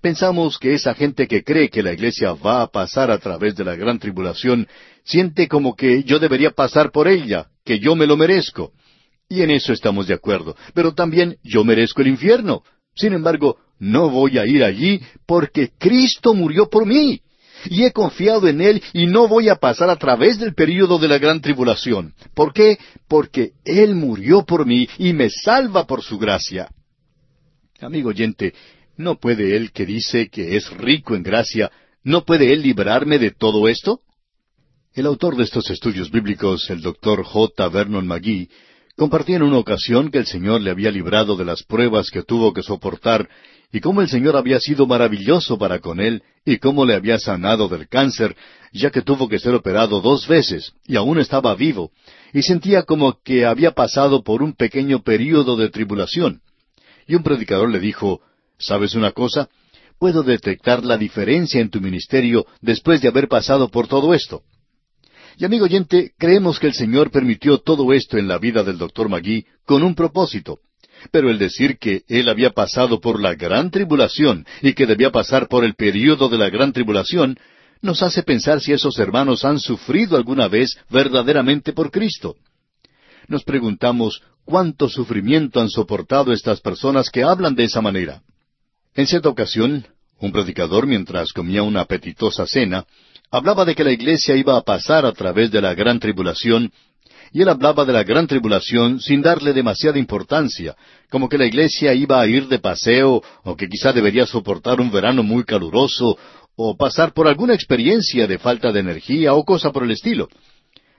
Pensamos 0.00 0.58
que 0.58 0.74
esa 0.74 0.94
gente 0.94 1.26
que 1.26 1.42
cree 1.42 1.70
que 1.70 1.82
la 1.82 1.92
iglesia 1.92 2.34
va 2.34 2.62
a 2.62 2.68
pasar 2.68 3.10
a 3.10 3.18
través 3.18 3.56
de 3.56 3.64
la 3.64 3.74
gran 3.74 3.98
tribulación 3.98 4.68
siente 5.02 5.48
como 5.48 5.74
que 5.74 6.04
yo 6.04 6.20
debería 6.20 6.50
pasar 6.50 6.92
por 6.92 7.08
ella, 7.08 7.46
que 7.64 7.80
yo 7.80 7.96
me 7.96 8.06
lo 8.06 8.16
merezco. 8.16 8.72
Y 9.28 9.42
en 9.42 9.50
eso 9.50 9.72
estamos 9.72 10.06
de 10.06 10.14
acuerdo. 10.14 10.56
Pero 10.74 10.94
también 10.94 11.36
yo 11.42 11.64
merezco 11.64 12.02
el 12.02 12.08
infierno. 12.08 12.62
Sin 12.94 13.12
embargo, 13.12 13.58
no 13.78 14.10
voy 14.10 14.38
a 14.38 14.46
ir 14.46 14.64
allí 14.64 15.00
porque 15.26 15.70
Cristo 15.78 16.34
murió 16.34 16.68
por 16.68 16.86
mí. 16.86 17.20
Y 17.66 17.84
he 17.84 17.92
confiado 17.92 18.46
en 18.46 18.60
Él 18.60 18.82
y 18.92 19.06
no 19.06 19.26
voy 19.26 19.48
a 19.48 19.56
pasar 19.56 19.90
a 19.90 19.96
través 19.96 20.38
del 20.38 20.54
período 20.54 20.98
de 20.98 21.08
la 21.08 21.18
gran 21.18 21.40
tribulación. 21.40 22.14
¿Por 22.34 22.52
qué? 22.52 22.78
Porque 23.08 23.52
Él 23.64 23.94
murió 23.94 24.44
por 24.44 24.64
mí 24.64 24.88
y 24.98 25.12
me 25.12 25.28
salva 25.28 25.86
por 25.86 26.02
su 26.02 26.18
gracia. 26.18 26.68
Amigo 27.80 28.10
oyente, 28.10 28.54
¿No 28.98 29.20
puede 29.20 29.56
Él 29.56 29.70
que 29.70 29.86
dice 29.86 30.28
que 30.28 30.56
es 30.56 30.68
rico 30.76 31.14
en 31.14 31.22
gracia, 31.22 31.70
no 32.02 32.24
puede 32.24 32.52
Él 32.52 32.62
librarme 32.62 33.20
de 33.20 33.30
todo 33.30 33.68
esto? 33.68 34.00
El 34.92 35.06
autor 35.06 35.36
de 35.36 35.44
estos 35.44 35.70
estudios 35.70 36.10
bíblicos, 36.10 36.68
el 36.68 36.82
doctor 36.82 37.22
J. 37.22 37.68
Vernon 37.68 38.08
McGee, 38.08 38.50
compartía 38.98 39.36
en 39.36 39.42
una 39.42 39.58
ocasión 39.58 40.10
que 40.10 40.18
el 40.18 40.26
Señor 40.26 40.60
le 40.60 40.72
había 40.72 40.90
librado 40.90 41.36
de 41.36 41.44
las 41.44 41.62
pruebas 41.62 42.10
que 42.10 42.24
tuvo 42.24 42.52
que 42.52 42.64
soportar 42.64 43.28
y 43.72 43.80
cómo 43.80 44.02
el 44.02 44.08
Señor 44.08 44.36
había 44.36 44.58
sido 44.58 44.86
maravilloso 44.86 45.56
para 45.56 45.78
con 45.78 46.00
él 46.00 46.24
y 46.44 46.58
cómo 46.58 46.84
le 46.84 46.94
había 46.94 47.18
sanado 47.18 47.68
del 47.68 47.86
cáncer, 47.88 48.34
ya 48.72 48.90
que 48.90 49.02
tuvo 49.02 49.28
que 49.28 49.38
ser 49.38 49.54
operado 49.54 50.00
dos 50.00 50.26
veces 50.26 50.72
y 50.84 50.96
aún 50.96 51.20
estaba 51.20 51.54
vivo, 51.54 51.92
y 52.32 52.42
sentía 52.42 52.82
como 52.82 53.20
que 53.22 53.46
había 53.46 53.70
pasado 53.70 54.24
por 54.24 54.42
un 54.42 54.54
pequeño 54.54 55.02
período 55.02 55.56
de 55.56 55.70
tribulación. 55.70 56.40
Y 57.06 57.14
un 57.14 57.22
predicador 57.22 57.70
le 57.70 57.78
dijo, 57.78 58.20
¿Sabes 58.58 58.96
una 58.96 59.12
cosa? 59.12 59.48
Puedo 60.00 60.24
detectar 60.24 60.84
la 60.84 60.98
diferencia 60.98 61.60
en 61.60 61.70
tu 61.70 61.80
ministerio 61.80 62.46
después 62.60 63.00
de 63.00 63.08
haber 63.08 63.28
pasado 63.28 63.68
por 63.68 63.86
todo 63.86 64.12
esto. 64.12 64.42
Y 65.38 65.44
amigo 65.44 65.66
oyente, 65.66 66.14
creemos 66.18 66.58
que 66.58 66.66
el 66.66 66.74
Señor 66.74 67.12
permitió 67.12 67.58
todo 67.58 67.92
esto 67.92 68.18
en 68.18 68.26
la 68.26 68.38
vida 68.38 68.64
del 68.64 68.76
doctor 68.76 69.08
Magui 69.08 69.46
con 69.64 69.84
un 69.84 69.94
propósito. 69.94 70.58
Pero 71.12 71.30
el 71.30 71.38
decir 71.38 71.78
que 71.78 72.02
él 72.08 72.28
había 72.28 72.50
pasado 72.50 73.00
por 73.00 73.22
la 73.22 73.36
gran 73.36 73.70
tribulación 73.70 74.44
y 74.62 74.72
que 74.72 74.84
debía 74.84 75.12
pasar 75.12 75.46
por 75.46 75.64
el 75.64 75.76
período 75.76 76.28
de 76.28 76.38
la 76.38 76.50
gran 76.50 76.72
tribulación, 76.72 77.38
nos 77.80 78.02
hace 78.02 78.24
pensar 78.24 78.60
si 78.60 78.72
esos 78.72 78.98
hermanos 78.98 79.44
han 79.44 79.60
sufrido 79.60 80.16
alguna 80.16 80.48
vez 80.48 80.76
verdaderamente 80.90 81.72
por 81.72 81.92
Cristo. 81.92 82.34
Nos 83.28 83.44
preguntamos 83.44 84.20
cuánto 84.44 84.88
sufrimiento 84.88 85.60
han 85.60 85.70
soportado 85.70 86.32
estas 86.32 86.60
personas 86.60 87.10
que 87.10 87.22
hablan 87.22 87.54
de 87.54 87.62
esa 87.62 87.80
manera. 87.80 88.22
En 88.96 89.06
cierta 89.06 89.28
ocasión, 89.28 89.86
un 90.18 90.32
predicador, 90.32 90.88
mientras 90.88 91.32
comía 91.32 91.62
una 91.62 91.82
apetitosa 91.82 92.44
cena, 92.44 92.86
hablaba 93.30 93.64
de 93.64 93.74
que 93.74 93.84
la 93.84 93.92
iglesia 93.92 94.36
iba 94.36 94.56
a 94.56 94.62
pasar 94.62 95.04
a 95.04 95.12
través 95.12 95.50
de 95.50 95.60
la 95.60 95.74
gran 95.74 95.98
tribulación, 95.98 96.72
y 97.32 97.42
él 97.42 97.48
hablaba 97.48 97.84
de 97.84 97.92
la 97.92 98.04
gran 98.04 98.26
tribulación 98.26 99.00
sin 99.00 99.20
darle 99.20 99.52
demasiada 99.52 99.98
importancia, 99.98 100.74
como 101.10 101.28
que 101.28 101.36
la 101.36 101.46
iglesia 101.46 101.92
iba 101.92 102.20
a 102.20 102.26
ir 102.26 102.48
de 102.48 102.58
paseo, 102.58 103.22
o 103.44 103.56
que 103.56 103.68
quizá 103.68 103.92
debería 103.92 104.26
soportar 104.26 104.80
un 104.80 104.90
verano 104.90 105.22
muy 105.22 105.44
caluroso, 105.44 106.18
o 106.56 106.76
pasar 106.76 107.12
por 107.12 107.28
alguna 107.28 107.54
experiencia 107.54 108.26
de 108.26 108.38
falta 108.38 108.72
de 108.72 108.80
energía 108.80 109.34
o 109.34 109.44
cosa 109.44 109.70
por 109.70 109.84
el 109.84 109.90
estilo. 109.90 110.28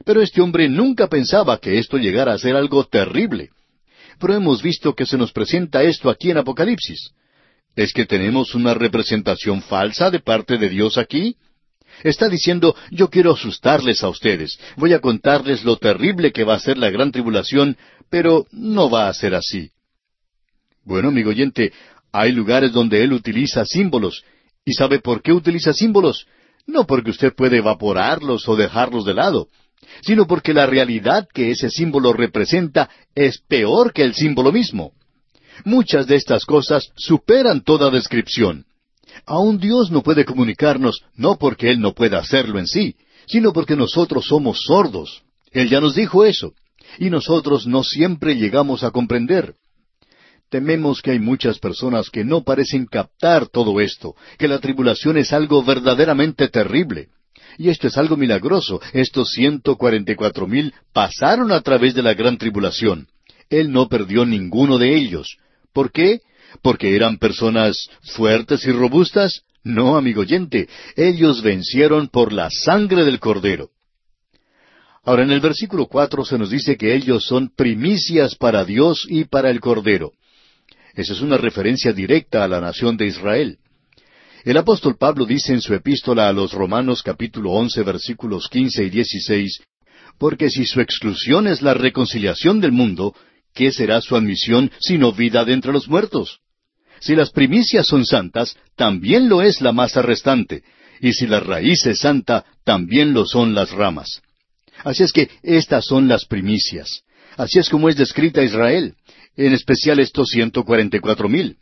Pero 0.06 0.22
este 0.22 0.42
hombre 0.42 0.70
nunca 0.70 1.08
pensaba 1.08 1.58
que 1.58 1.78
esto 1.78 1.98
llegara 1.98 2.34
a 2.34 2.38
ser 2.38 2.56
algo 2.56 2.86
terrible. 2.86 3.50
Pero 4.20 4.34
hemos 4.34 4.62
visto 4.62 4.94
que 4.94 5.06
se 5.06 5.18
nos 5.18 5.32
presenta 5.34 5.84
esto 5.84 6.10
aquí 6.10 6.32
en 6.32 6.38
Apocalipsis. 6.38 7.12
¿Es 7.76 7.92
que 7.92 8.06
tenemos 8.06 8.56
una 8.56 8.74
representación 8.74 9.62
falsa 9.62 10.10
de 10.10 10.20
parte 10.20 10.58
de 10.58 10.70
Dios 10.70 10.98
aquí? 10.98 11.36
Está 12.04 12.30
diciendo, 12.30 12.76
yo 12.91 13.10
quiero 13.10 13.34
asustarles 13.34 14.04
a 14.04 14.10
ustedes, 14.10 14.60
voy 14.78 14.93
a 14.93 15.00
contarles 15.00 15.64
lo 15.64 15.78
terrible 15.78 16.32
que 16.32 16.43
va 16.43 16.56
a 16.56 16.60
ser 16.60 16.78
la 16.78 16.89
gran 16.89 17.12
tribulación, 17.12 17.78
pero 18.10 18.45
no 18.52 18.89
va 18.89 19.10
a 19.10 19.14
ser 19.14 19.36
así. 19.36 19.72
Bueno, 20.84 21.10
amigo 21.10 21.30
oyente, 21.30 21.74
hay 22.12 22.32
lugares 22.32 22.72
donde 22.72 23.04
Él 23.04 23.14
utiliza 23.14 23.66
símbolos. 23.66 24.24
¿Y 24.66 24.74
sabe 24.74 25.00
por 25.00 25.22
qué 25.22 25.34
utiliza 25.34 25.74
símbolos? 25.74 26.26
No 26.66 26.86
porque 26.86 27.12
usted 27.12 27.34
puede 27.34 27.58
evaporarlos 27.58 28.47
o 28.47 28.56
dejarlos 28.56 29.06
de 29.06 29.14
lado, 29.14 29.47
sino 30.02 30.28
porque 30.28 30.54
la 30.54 30.66
realidad 30.66 31.28
que 31.34 31.52
ese 31.52 31.70
símbolo 31.70 32.14
representa 32.14 32.89
es 33.16 33.39
peor 33.39 33.93
que 33.93 34.04
el 34.04 34.14
símbolo 34.14 34.52
mismo. 34.52 34.93
Muchas 35.66 36.08
de 36.08 36.16
estas 36.16 36.45
cosas 36.45 36.91
superan 36.95 37.64
toda 37.64 37.89
descripción. 37.89 38.66
Aun 39.26 39.60
Dios 39.60 39.91
no 39.91 40.01
puede 40.01 40.26
comunicarnos 40.26 41.03
no 41.16 41.38
porque 41.38 41.70
Él 41.72 41.80
no 41.80 41.93
pueda 41.93 42.20
hacerlo 42.20 42.60
en 42.60 42.68
sí, 42.68 42.95
sino 43.28 43.53
porque 43.53 43.76
nosotros 43.76 44.26
somos 44.26 44.64
sordos. 44.64 45.24
Él 45.51 45.70
ya 45.70 45.82
nos 45.82 45.95
dijo 45.95 46.26
eso, 46.26 46.53
y 46.97 47.10
nosotros 47.10 47.68
no 47.68 47.84
siempre 47.84 48.36
llegamos 48.36 48.84
a 48.84 48.91
comprender. 48.91 49.55
Tememos 50.49 51.01
que 51.01 51.12
hay 51.12 51.20
muchas 51.20 51.60
personas 51.60 52.10
que 52.10 52.24
no 52.24 52.43
parecen 52.43 52.88
captar 52.88 53.47
todo 53.47 53.80
esto, 53.80 54.16
que 54.38 54.47
la 54.47 54.60
tribulación 54.60 55.18
es 55.18 55.32
algo 55.32 55.64
verdaderamente 55.64 56.47
terrible. 56.47 57.10
Y 57.57 57.70
esto 57.70 57.88
es 57.88 57.97
algo 57.97 58.18
milagroso. 58.18 58.82
Estos 58.93 59.32
ciento 59.32 59.76
cuarenta 59.76 60.12
y 60.12 60.16
cuatro 60.16 60.47
mil 60.47 60.74
pasaron 60.93 61.51
a 61.51 61.62
través 61.62 61.93
de 61.93 62.01
la 62.01 62.14
gran 62.14 62.38
tribulación. 62.38 63.07
Él 63.49 63.72
no 63.72 63.89
perdió 63.89 64.26
ninguno 64.26 64.78
de 64.78 64.95
ellos. 64.95 65.38
¿Por 65.74 65.91
qué? 65.91 66.22
¿Porque 66.62 66.95
eran 66.95 67.18
personas 67.18 67.89
fuertes 68.02 68.66
y 68.66 68.72
robustas? 68.72 69.43
No, 69.64 69.97
amigo 69.97 70.22
oyente, 70.22 70.68
ellos 70.95 71.41
vencieron 71.41 72.08
por 72.08 72.34
la 72.34 72.50
sangre 72.50 73.06
del 73.06 73.20
cordero. 73.20 73.70
Ahora 75.04 75.24
en 75.24 75.32
el 75.32 75.39
versículo 75.39 75.88
cuatro 75.88 76.24
se 76.26 76.38
nos 76.38 76.50
dice 76.50 76.78
que 76.78 76.93
ellos 76.93 77.26
son 77.26 77.50
primicias 77.56 78.36
para 78.36 78.66
Dios 78.66 79.06
y 79.10 79.24
para 79.26 79.50
el 79.50 79.60
Cordero. 79.60 80.12
Esa 80.93 81.14
es 81.14 81.22
una 81.22 81.38
referencia 81.38 81.93
directa 81.93 82.43
a 82.43 82.47
la 82.47 82.60
nación 82.60 82.97
de 82.97 83.08
Israel. 83.08 83.58
El 84.43 84.58
apóstol 84.58 84.97
Pablo 84.97 85.26
dice 85.26 85.54
en 85.54 85.62
su 85.62 85.74
epístola 85.74 86.28
a 86.28 86.34
los 86.34 86.54
Romanos 86.54 87.02
capítulo 87.04 87.52
once 87.52 87.82
versículos 87.84 88.47
quince 88.50 88.84
y 88.84 88.89
dieciséis, 88.89 89.62
porque 90.18 90.50
si 90.50 90.66
su 90.66 90.82
exclusión 90.82 91.47
es 91.47 91.62
la 91.62 91.74
reconciliación 91.74 92.60
del 92.60 92.72
mundo, 92.72 93.16
¿qué 93.54 93.72
será 93.72 94.02
su 94.02 94.16
admisión 94.16 94.72
sino 94.80 95.12
vida 95.12 95.45
de 95.45 95.54
entre 95.54 95.72
los 95.72 95.88
muertos? 95.88 96.39
Si 97.00 97.16
las 97.16 97.32
primicias 97.32 97.88
son 97.88 98.06
santas, 98.06 98.58
también 98.76 99.30
lo 99.30 99.41
es 99.41 99.62
la 99.62 99.72
masa 99.72 100.02
restante, 100.02 100.64
y 101.00 101.14
si 101.14 101.28
la 101.28 101.39
raíz 101.39 101.86
es 101.86 102.00
santa, 102.00 102.45
también 102.64 103.14
lo 103.14 103.26
son 103.26 103.54
las 103.54 103.72
ramas. 103.72 104.22
Así 104.84 105.04
es 105.04 105.14
que 105.14 105.30
estas 105.43 105.86
son 105.86 106.08
las 106.08 106.26
primicias. 106.26 107.04
Así 107.38 107.60
es 107.60 107.70
como 107.70 107.89
es 107.89 107.95
descrita 107.95 108.43
Israel, 108.43 108.95
en 109.38 109.54
especial 109.54 110.00
estos 110.00 110.30
ciento 110.30 110.64
cuarenta 110.64 110.97
y 110.97 111.00
cuatro 111.00 111.30
mil. 111.30 111.58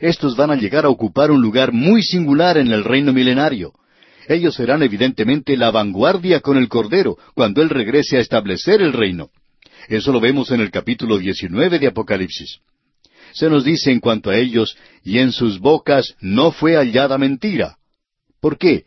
Estos 0.00 0.36
van 0.36 0.50
a 0.50 0.56
llegar 0.56 0.84
a 0.84 0.90
ocupar 0.90 1.30
un 1.30 1.40
lugar 1.40 1.72
muy 1.72 2.02
singular 2.02 2.58
en 2.58 2.72
el 2.72 2.84
reino 2.84 3.12
milenario. 3.12 3.72
Ellos 4.28 4.54
serán 4.54 4.82
evidentemente 4.82 5.56
la 5.56 5.70
vanguardia 5.70 6.40
con 6.40 6.56
el 6.56 6.68
Cordero 6.68 7.16
cuando 7.34 7.62
Él 7.62 7.70
regrese 7.70 8.16
a 8.16 8.20
establecer 8.20 8.82
el 8.82 8.92
reino. 8.92 9.30
Eso 9.88 10.12
lo 10.12 10.20
vemos 10.20 10.50
en 10.50 10.60
el 10.60 10.70
capítulo 10.70 11.18
19 11.18 11.78
de 11.78 11.86
Apocalipsis. 11.86 12.60
Se 13.32 13.50
nos 13.50 13.64
dice 13.64 13.90
en 13.90 14.00
cuanto 14.00 14.30
a 14.30 14.36
ellos, 14.36 14.76
y 15.02 15.18
en 15.18 15.32
sus 15.32 15.58
bocas 15.58 16.14
no 16.20 16.52
fue 16.52 16.76
hallada 16.76 17.18
mentira. 17.18 17.76
¿Por 18.40 18.58
qué? 18.58 18.84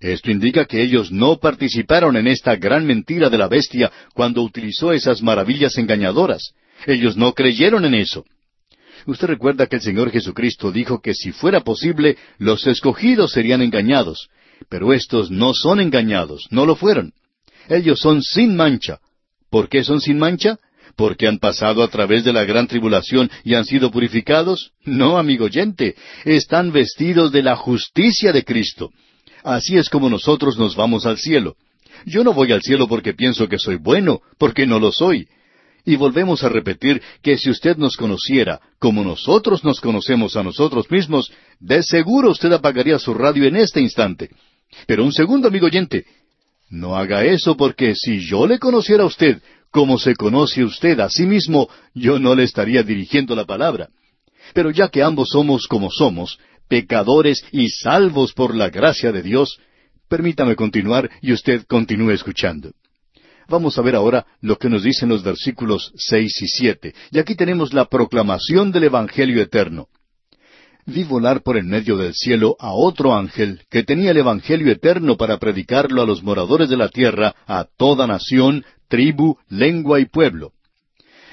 Esto 0.00 0.30
indica 0.30 0.64
que 0.64 0.82
ellos 0.82 1.12
no 1.12 1.38
participaron 1.38 2.16
en 2.16 2.26
esta 2.26 2.56
gran 2.56 2.86
mentira 2.86 3.28
de 3.28 3.38
la 3.38 3.48
bestia 3.48 3.92
cuando 4.14 4.42
utilizó 4.42 4.92
esas 4.92 5.22
maravillas 5.22 5.76
engañadoras. 5.78 6.54
Ellos 6.86 7.16
no 7.16 7.34
creyeron 7.34 7.84
en 7.84 7.94
eso. 7.94 8.24
Usted 9.06 9.28
recuerda 9.28 9.66
que 9.66 9.76
el 9.76 9.82
Señor 9.82 10.10
Jesucristo 10.10 10.72
dijo 10.72 11.00
que 11.00 11.14
si 11.14 11.32
fuera 11.32 11.60
posible, 11.60 12.16
los 12.38 12.66
escogidos 12.66 13.32
serían 13.32 13.62
engañados, 13.62 14.28
pero 14.68 14.92
estos 14.92 15.30
no 15.30 15.54
son 15.54 15.80
engañados, 15.80 16.46
no 16.50 16.66
lo 16.66 16.76
fueron. 16.76 17.12
Ellos 17.68 18.00
son 18.00 18.22
sin 18.22 18.56
mancha. 18.56 19.00
¿Por 19.50 19.68
qué 19.68 19.84
son 19.84 20.00
sin 20.00 20.18
mancha? 20.18 20.58
¿Porque 20.96 21.26
han 21.26 21.38
pasado 21.38 21.82
a 21.82 21.88
través 21.88 22.24
de 22.24 22.32
la 22.32 22.44
gran 22.44 22.66
tribulación 22.66 23.30
y 23.44 23.54
han 23.54 23.64
sido 23.64 23.90
purificados? 23.90 24.72
No, 24.84 25.18
amigo 25.18 25.46
oyente, 25.46 25.94
están 26.24 26.72
vestidos 26.72 27.32
de 27.32 27.42
la 27.42 27.56
justicia 27.56 28.32
de 28.32 28.44
Cristo. 28.44 28.90
Así 29.42 29.76
es 29.76 29.88
como 29.88 30.10
nosotros 30.10 30.58
nos 30.58 30.76
vamos 30.76 31.06
al 31.06 31.18
cielo. 31.18 31.56
Yo 32.06 32.24
no 32.24 32.32
voy 32.32 32.52
al 32.52 32.62
cielo 32.62 32.88
porque 32.88 33.14
pienso 33.14 33.48
que 33.48 33.58
soy 33.58 33.76
bueno, 33.76 34.20
porque 34.38 34.66
no 34.66 34.78
lo 34.78 34.92
soy. 34.92 35.26
Y 35.84 35.96
volvemos 35.96 36.44
a 36.44 36.48
repetir 36.48 37.00
que 37.22 37.38
si 37.38 37.50
usted 37.50 37.76
nos 37.76 37.96
conociera 37.96 38.60
como 38.78 39.02
nosotros 39.02 39.64
nos 39.64 39.80
conocemos 39.80 40.36
a 40.36 40.42
nosotros 40.42 40.90
mismos, 40.90 41.32
de 41.58 41.82
seguro 41.82 42.30
usted 42.30 42.52
apagaría 42.52 42.98
su 42.98 43.14
radio 43.14 43.44
en 43.44 43.56
este 43.56 43.80
instante. 43.80 44.30
Pero 44.86 45.04
un 45.04 45.12
segundo, 45.12 45.48
amigo 45.48 45.66
oyente, 45.66 46.04
no 46.70 46.96
haga 46.96 47.24
eso 47.24 47.56
porque 47.56 47.94
si 47.94 48.20
yo 48.20 48.46
le 48.46 48.58
conociera 48.58 49.02
a 49.02 49.06
usted 49.06 49.42
como 49.70 49.98
se 49.98 50.16
conoce 50.16 50.64
usted 50.64 50.98
a 51.00 51.08
sí 51.08 51.26
mismo, 51.26 51.68
yo 51.94 52.18
no 52.18 52.34
le 52.34 52.44
estaría 52.44 52.82
dirigiendo 52.82 53.36
la 53.36 53.44
palabra. 53.44 53.88
Pero 54.54 54.70
ya 54.70 54.88
que 54.88 55.02
ambos 55.02 55.30
somos 55.30 55.66
como 55.66 55.90
somos, 55.90 56.38
pecadores 56.68 57.44
y 57.52 57.68
salvos 57.68 58.32
por 58.32 58.54
la 58.54 58.70
gracia 58.70 59.12
de 59.12 59.22
Dios, 59.22 59.58
permítame 60.08 60.56
continuar 60.56 61.10
y 61.20 61.32
usted 61.32 61.64
continúe 61.66 62.10
escuchando. 62.12 62.72
Vamos 63.48 63.78
a 63.78 63.82
ver 63.82 63.96
ahora 63.96 64.26
lo 64.40 64.56
que 64.56 64.68
nos 64.68 64.84
dicen 64.84 65.08
los 65.08 65.24
versículos 65.24 65.92
seis 65.96 66.40
y 66.40 66.46
siete. 66.46 66.94
Y 67.10 67.18
aquí 67.18 67.34
tenemos 67.34 67.72
la 67.72 67.86
proclamación 67.86 68.70
del 68.70 68.84
Evangelio 68.84 69.42
eterno. 69.42 69.88
Vi 70.86 71.04
volar 71.04 71.42
por 71.42 71.56
en 71.56 71.68
medio 71.68 71.96
del 71.96 72.14
cielo 72.14 72.56
a 72.58 72.72
otro 72.72 73.14
ángel 73.14 73.60
que 73.70 73.82
tenía 73.82 74.10
el 74.10 74.16
Evangelio 74.16 74.72
eterno 74.72 75.16
para 75.16 75.38
predicarlo 75.38 76.02
a 76.02 76.06
los 76.06 76.22
moradores 76.22 76.68
de 76.68 76.76
la 76.76 76.88
tierra, 76.88 77.34
a 77.46 77.66
toda 77.76 78.06
nación, 78.06 78.64
tribu, 78.88 79.36
lengua 79.48 80.00
y 80.00 80.06
pueblo. 80.06 80.52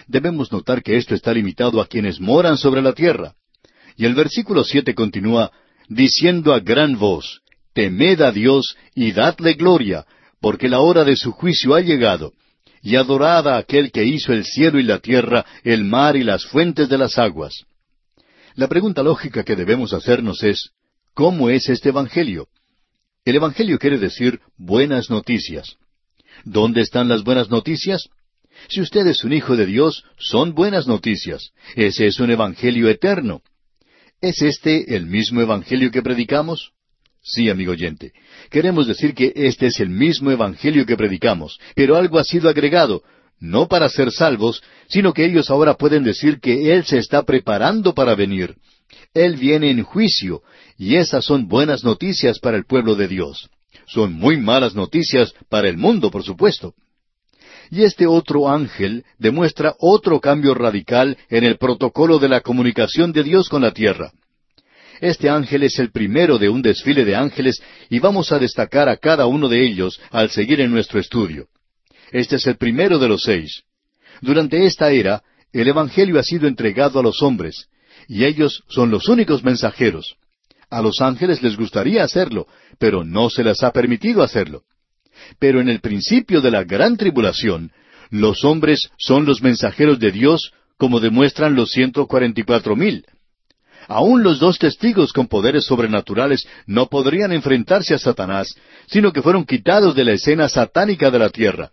Debemos 0.08 0.52
notar 0.52 0.84
que 0.84 0.98
esto 0.98 1.16
está 1.16 1.34
limitado 1.34 1.82
a 1.82 1.88
quienes 1.88 2.20
moran 2.20 2.58
sobre 2.58 2.82
la 2.82 2.94
tierra. 2.94 3.34
Y 3.98 4.06
el 4.06 4.14
versículo 4.14 4.64
siete 4.64 4.94
continúa, 4.94 5.52
diciendo 5.90 6.54
a 6.54 6.60
gran 6.60 6.98
voz, 6.98 7.42
Temed 7.74 8.22
a 8.22 8.32
Dios 8.32 8.76
y 8.96 9.12
dadle 9.12 9.54
gloria, 9.54 10.06
porque 10.40 10.70
la 10.70 10.80
hora 10.80 11.04
de 11.04 11.16
su 11.16 11.32
juicio 11.32 11.76
ha 11.76 11.82
llegado, 11.82 12.34
y 12.82 12.96
adorad 12.96 13.48
a 13.48 13.58
aquel 13.58 13.92
que 13.92 14.06
hizo 14.06 14.34
el 14.34 14.46
cielo 14.46 14.80
y 14.80 14.84
la 14.84 15.00
tierra, 15.00 15.46
el 15.64 15.84
mar 15.84 16.16
y 16.16 16.24
las 16.24 16.46
fuentes 16.46 16.90
de 16.90 16.98
las 16.98 17.18
aguas. 17.18 17.66
La 18.58 18.68
pregunta 18.68 19.04
lógica 19.04 19.44
que 19.44 19.56
debemos 19.56 19.94
hacernos 19.94 20.42
es, 20.42 20.72
¿cómo 21.14 21.52
es 21.52 21.70
este 21.70 21.90
Evangelio? 21.90 22.48
El 23.24 23.36
Evangelio 23.36 23.78
quiere 23.78 24.00
decir 24.00 24.40
buenas 24.58 25.12
noticias. 25.12 25.78
¿Dónde 26.44 26.82
están 26.82 27.08
las 27.08 27.24
buenas 27.24 27.52
noticias? 27.52 28.10
Si 28.68 28.82
usted 28.82 29.06
es 29.06 29.24
un 29.24 29.34
hijo 29.34 29.56
de 29.56 29.68
Dios, 29.68 30.06
son 30.18 30.56
buenas 30.56 30.88
noticias. 30.88 31.52
Ese 31.76 32.08
es 32.08 32.20
un 32.20 32.32
Evangelio 32.32 32.90
eterno. 32.90 33.44
¿Es 34.22 34.42
este 34.42 34.96
el 34.96 35.06
mismo 35.06 35.40
Evangelio 35.40 35.92
que 35.92 36.02
predicamos? 36.02 36.72
Sí, 37.22 37.52
amigo 37.52 37.74
oyente. 37.74 38.12
Queremos 38.50 38.88
decir 38.88 39.14
que 39.14 39.34
este 39.36 39.68
es 39.68 39.80
el 39.80 39.92
mismo 39.92 40.32
Evangelio 40.32 40.84
que 40.88 40.98
predicamos, 40.98 41.60
pero 41.76 41.96
algo 41.96 42.18
ha 42.18 42.24
sido 42.24 42.50
agregado, 42.50 43.04
no 43.40 43.68
para 43.68 43.90
ser 43.90 44.12
salvos, 44.12 44.62
sino 44.88 45.14
que 45.14 45.26
ellos 45.26 45.50
ahora 45.50 45.76
pueden 45.76 46.04
decir 46.04 46.40
que 46.40 46.74
Él 46.74 46.86
se 46.86 46.98
está 46.98 47.24
preparando 47.24 47.94
para 47.94 48.16
venir. 48.16 48.56
Él 49.14 49.36
viene 49.36 49.70
en 49.70 49.84
juicio, 49.84 50.42
y 50.78 50.96
esas 50.96 51.26
son 51.26 51.48
buenas 51.48 51.84
noticias 51.84 52.40
para 52.40 52.58
el 52.58 52.66
pueblo 52.66 52.96
de 52.96 53.08
Dios. 53.08 53.50
Son 53.88 54.14
muy 54.14 54.38
malas 54.38 54.76
noticias 54.76 55.34
para 55.50 55.70
el 55.70 55.78
mundo, 55.78 56.12
por 56.12 56.24
supuesto. 56.24 56.74
Y 57.70 57.84
este 57.84 58.08
otro 58.08 58.50
ángel 58.50 59.04
demuestra 59.18 59.76
otro 59.80 60.20
cambio 60.20 60.54
radical 60.54 61.18
en 61.30 61.44
el 61.44 61.58
protocolo 61.58 62.20
de 62.20 62.30
la 62.30 62.42
comunicación 62.42 63.12
de 63.12 63.24
Dios 63.24 63.50
con 63.50 63.62
la 63.62 63.72
tierra. 63.72 64.12
Este 65.00 65.30
ángel 65.30 65.64
es 65.64 65.78
el 65.80 65.92
primero 65.92 66.38
de 66.38 66.50
un 66.50 66.62
desfile 66.62 67.06
de 67.06 67.16
ángeles 67.16 67.62
y 67.90 68.00
vamos 68.00 68.32
a 68.32 68.40
destacar 68.40 68.90
a 68.90 68.98
cada 68.98 69.26
uno 69.28 69.48
de 69.48 69.66
ellos 69.66 70.00
al 70.12 70.30
seguir 70.30 70.60
en 70.62 70.72
nuestro 70.72 71.00
estudio. 71.00 71.48
Este 72.12 72.38
es 72.38 72.48
el 72.48 72.58
primero 72.58 73.00
de 73.00 73.08
los 73.08 73.24
seis. 73.24 73.64
Durante 74.22 74.66
esta 74.66 74.92
era, 74.92 75.24
el 75.52 75.68
Evangelio 75.68 76.20
ha 76.20 76.24
sido 76.24 76.48
entregado 76.48 77.00
a 77.00 77.04
los 77.04 77.22
hombres, 77.22 77.68
y 78.08 78.26
ellos 78.26 78.64
son 78.68 78.92
los 78.92 79.08
únicos 79.10 79.44
mensajeros. 79.44 80.16
A 80.70 80.82
los 80.82 81.02
ángeles 81.02 81.42
les 81.42 81.56
gustaría 81.56 82.04
hacerlo, 82.04 82.48
pero 82.78 83.04
no 83.04 83.30
se 83.30 83.44
les 83.44 83.64
ha 83.64 83.72
permitido 83.72 84.24
hacerlo. 84.24 84.64
Pero 85.40 85.62
en 85.62 85.70
el 85.70 85.80
principio 85.80 86.42
de 86.42 86.52
la 86.52 86.64
gran 86.64 86.98
tribulación, 86.98 87.72
los 88.10 88.44
hombres 88.44 88.90
son 88.98 89.26
los 89.26 89.42
mensajeros 89.42 90.00
de 90.00 90.12
Dios, 90.12 90.52
como 90.78 91.00
demuestran 91.00 91.56
los 91.56 91.72
ciento 91.72 92.06
cuarenta 92.08 92.42
y 92.42 92.44
cuatro 92.44 92.76
mil. 92.76 93.06
Aún 93.88 94.22
los 94.22 94.40
dos 94.40 94.60
testigos 94.60 95.14
con 95.14 95.28
poderes 95.28 95.66
sobrenaturales 95.66 96.46
no 96.66 96.88
podrían 96.88 97.32
enfrentarse 97.32 97.94
a 97.94 97.98
Satanás, 97.98 98.54
sino 98.88 99.14
que 99.14 99.22
fueron 99.22 99.46
quitados 99.46 99.96
de 99.96 100.04
la 100.04 100.12
escena 100.12 100.50
satánica 100.50 101.10
de 101.10 101.20
la 101.20 101.30
tierra. 101.30 101.72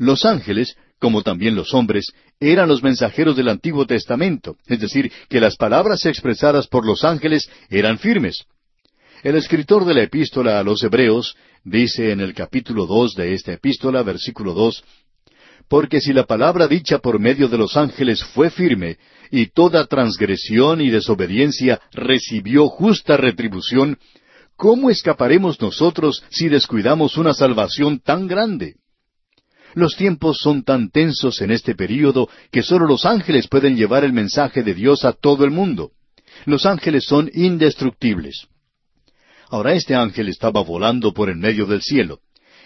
Los 0.00 0.24
ángeles, 0.24 0.76
como 0.98 1.22
también 1.22 1.54
los 1.54 1.74
hombres, 1.74 2.06
eran 2.40 2.70
los 2.70 2.82
mensajeros 2.82 3.36
del 3.36 3.50
Antiguo 3.50 3.84
Testamento, 3.84 4.56
es 4.66 4.80
decir, 4.80 5.12
que 5.28 5.40
las 5.40 5.56
palabras 5.56 6.06
expresadas 6.06 6.68
por 6.68 6.86
los 6.86 7.04
ángeles 7.04 7.50
eran 7.68 7.98
firmes. 7.98 8.46
El 9.22 9.36
escritor 9.36 9.84
de 9.84 9.92
la 9.92 10.02
epístola 10.04 10.58
a 10.58 10.62
los 10.62 10.82
Hebreos 10.82 11.36
dice 11.64 12.12
en 12.12 12.20
el 12.20 12.32
capítulo 12.32 12.86
dos 12.86 13.14
de 13.14 13.34
esta 13.34 13.52
epístola, 13.52 14.02
versículo 14.02 14.54
dos, 14.54 14.82
Porque 15.68 16.00
si 16.00 16.14
la 16.14 16.24
palabra 16.24 16.66
dicha 16.66 17.00
por 17.00 17.20
medio 17.20 17.48
de 17.48 17.58
los 17.58 17.76
ángeles 17.76 18.24
fue 18.24 18.48
firme, 18.48 18.96
y 19.30 19.48
toda 19.48 19.84
transgresión 19.84 20.80
y 20.80 20.88
desobediencia 20.88 21.78
recibió 21.92 22.68
justa 22.68 23.18
retribución, 23.18 23.98
¿cómo 24.56 24.88
escaparemos 24.88 25.60
nosotros 25.60 26.24
si 26.30 26.48
descuidamos 26.48 27.18
una 27.18 27.34
salvación 27.34 27.98
tan 27.98 28.26
grande? 28.26 28.76
Los 29.74 29.96
tiempos 29.96 30.38
son 30.42 30.64
tan 30.64 30.90
tensos 30.90 31.40
en 31.40 31.50
este 31.50 31.74
período 31.74 32.28
que 32.50 32.62
sólo 32.62 32.86
los 32.86 33.04
ángeles 33.04 33.48
pueden 33.48 33.76
llevar 33.76 34.04
el 34.04 34.12
mensaje 34.12 34.62
de 34.62 34.74
Dios 34.74 35.04
a 35.04 35.12
todo 35.12 35.44
el 35.44 35.50
mundo. 35.50 35.92
Los 36.46 36.66
ángeles 36.66 37.04
son 37.04 37.30
indestructibles. 37.32 38.46
Ahora 39.48 39.74
este 39.74 39.94
ángel 39.94 40.28
estaba 40.28 40.62
volando 40.62 41.12
por 41.12 41.28
en 41.28 41.40
medio 41.40 41.66
del 41.66 41.82
cielo. 41.82 42.20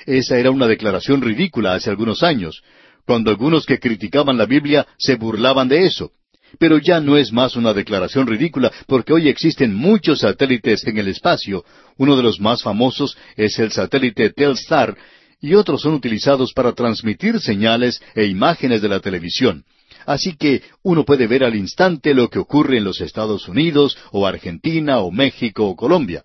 Esa 0.06 0.38
era 0.38 0.50
una 0.50 0.66
declaración 0.66 1.22
ridícula 1.22 1.74
hace 1.74 1.88
algunos 1.88 2.22
años, 2.22 2.62
cuando 3.06 3.30
algunos 3.30 3.64
que 3.64 3.78
criticaban 3.78 4.36
la 4.36 4.46
Biblia 4.46 4.86
se 4.98 5.16
burlaban 5.16 5.68
de 5.68 5.86
eso. 5.86 6.12
Pero 6.58 6.78
ya 6.78 7.00
no 7.00 7.16
es 7.16 7.32
más 7.32 7.56
una 7.56 7.72
declaración 7.72 8.26
ridícula, 8.26 8.70
porque 8.86 9.12
hoy 9.12 9.28
existen 9.28 9.74
muchos 9.74 10.20
satélites 10.20 10.86
en 10.86 10.98
el 10.98 11.08
espacio. 11.08 11.64
Uno 11.96 12.16
de 12.16 12.22
los 12.22 12.38
más 12.38 12.62
famosos 12.62 13.16
es 13.36 13.58
el 13.58 13.72
satélite 13.72 14.30
Telstar, 14.30 14.96
y 15.44 15.56
otros 15.56 15.82
son 15.82 15.92
utilizados 15.92 16.54
para 16.54 16.72
transmitir 16.72 17.38
señales 17.38 18.00
e 18.14 18.24
imágenes 18.24 18.80
de 18.80 18.88
la 18.88 19.00
televisión. 19.00 19.66
Así 20.06 20.36
que 20.38 20.62
uno 20.82 21.04
puede 21.04 21.26
ver 21.26 21.44
al 21.44 21.54
instante 21.54 22.14
lo 22.14 22.30
que 22.30 22.38
ocurre 22.38 22.78
en 22.78 22.84
los 22.84 23.02
Estados 23.02 23.46
Unidos, 23.46 23.98
o 24.10 24.26
Argentina, 24.26 25.00
o 25.00 25.10
México, 25.10 25.66
o 25.66 25.76
Colombia. 25.76 26.22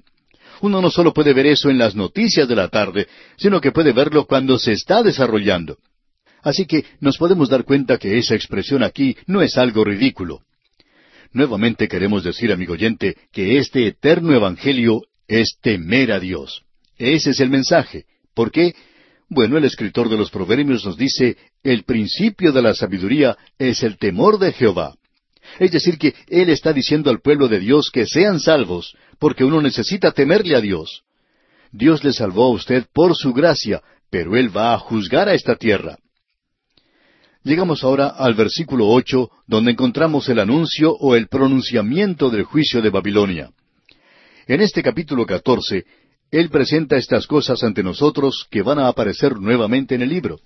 Uno 0.61 0.81
no 0.81 0.89
solo 0.89 1.13
puede 1.13 1.33
ver 1.33 1.47
eso 1.47 1.69
en 1.69 1.77
las 1.77 1.95
noticias 1.95 2.47
de 2.47 2.55
la 2.55 2.69
tarde, 2.69 3.07
sino 3.35 3.59
que 3.59 3.73
puede 3.73 3.91
verlo 3.91 4.25
cuando 4.25 4.57
se 4.57 4.71
está 4.71 5.03
desarrollando. 5.03 5.79
Así 6.41 6.65
que 6.65 6.85
nos 7.01 7.17
podemos 7.17 7.49
dar 7.49 7.65
cuenta 7.65 7.97
que 7.97 8.17
esa 8.17 8.35
expresión 8.35 8.83
aquí 8.83 9.17
no 9.27 9.41
es 9.41 9.57
algo 9.57 9.83
ridículo. 9.83 10.43
Nuevamente 11.33 11.89
queremos 11.89 12.23
decir, 12.23 12.53
amigo 12.53 12.71
oyente, 12.71 13.17
que 13.33 13.57
este 13.57 13.85
eterno 13.85 14.33
Evangelio 14.33 15.01
es 15.27 15.57
temer 15.61 16.13
a 16.13 16.21
Dios. 16.21 16.63
Ese 16.97 17.31
es 17.31 17.41
el 17.41 17.49
mensaje. 17.49 18.05
¿Por 18.33 18.51
qué? 18.51 18.73
Bueno, 19.29 19.57
el 19.57 19.65
escritor 19.65 20.09
de 20.09 20.17
los 20.17 20.31
Proverbios 20.31 20.83
nos 20.83 20.97
dice, 20.97 21.37
el 21.61 21.83
principio 21.83 22.51
de 22.51 22.63
la 22.63 22.73
sabiduría 22.73 23.37
es 23.59 23.83
el 23.83 23.97
temor 23.99 24.39
de 24.39 24.51
Jehová. 24.51 24.95
Es 25.59 25.71
decir, 25.71 25.99
que 25.99 26.15
Él 26.27 26.49
está 26.49 26.73
diciendo 26.73 27.11
al 27.11 27.21
pueblo 27.21 27.47
de 27.47 27.59
Dios 27.59 27.91
que 27.93 28.07
sean 28.07 28.39
salvos, 28.39 28.95
porque 29.19 29.43
uno 29.43 29.61
necesita 29.61 30.11
temerle 30.11 30.55
a 30.55 30.61
Dios. 30.61 31.03
Dios 31.71 32.03
le 32.03 32.11
salvó 32.11 32.45
a 32.45 32.49
usted 32.49 32.85
por 32.91 33.15
su 33.15 33.31
gracia, 33.31 33.83
pero 34.09 34.35
Él 34.35 34.55
va 34.55 34.73
a 34.73 34.79
juzgar 34.79 35.29
a 35.29 35.35
esta 35.35 35.55
tierra. 35.55 35.97
Llegamos 37.43 37.83
ahora 37.83 38.07
al 38.07 38.33
versículo 38.33 38.87
ocho, 38.87 39.29
donde 39.45 39.71
encontramos 39.71 40.27
el 40.29 40.39
anuncio 40.39 40.91
o 40.91 41.15
el 41.15 41.27
pronunciamiento 41.27 42.31
del 42.31 42.43
juicio 42.43 42.81
de 42.81 42.89
Babilonia. 42.89 43.51
En 44.47 44.61
este 44.61 44.81
capítulo 44.81 45.27
catorce, 45.27 45.85
Él 46.31 46.49
presenta 46.49 46.97
estas 46.97 47.25
cosas 47.25 47.63
ante 47.63 47.81
nosotros 47.81 48.47
que 48.51 48.61
van 48.61 48.77
a 48.77 48.87
aparecer 48.87 49.39
nuevamente 49.39 49.95
en 49.95 50.03
el 50.03 50.09
libro. 50.09 50.39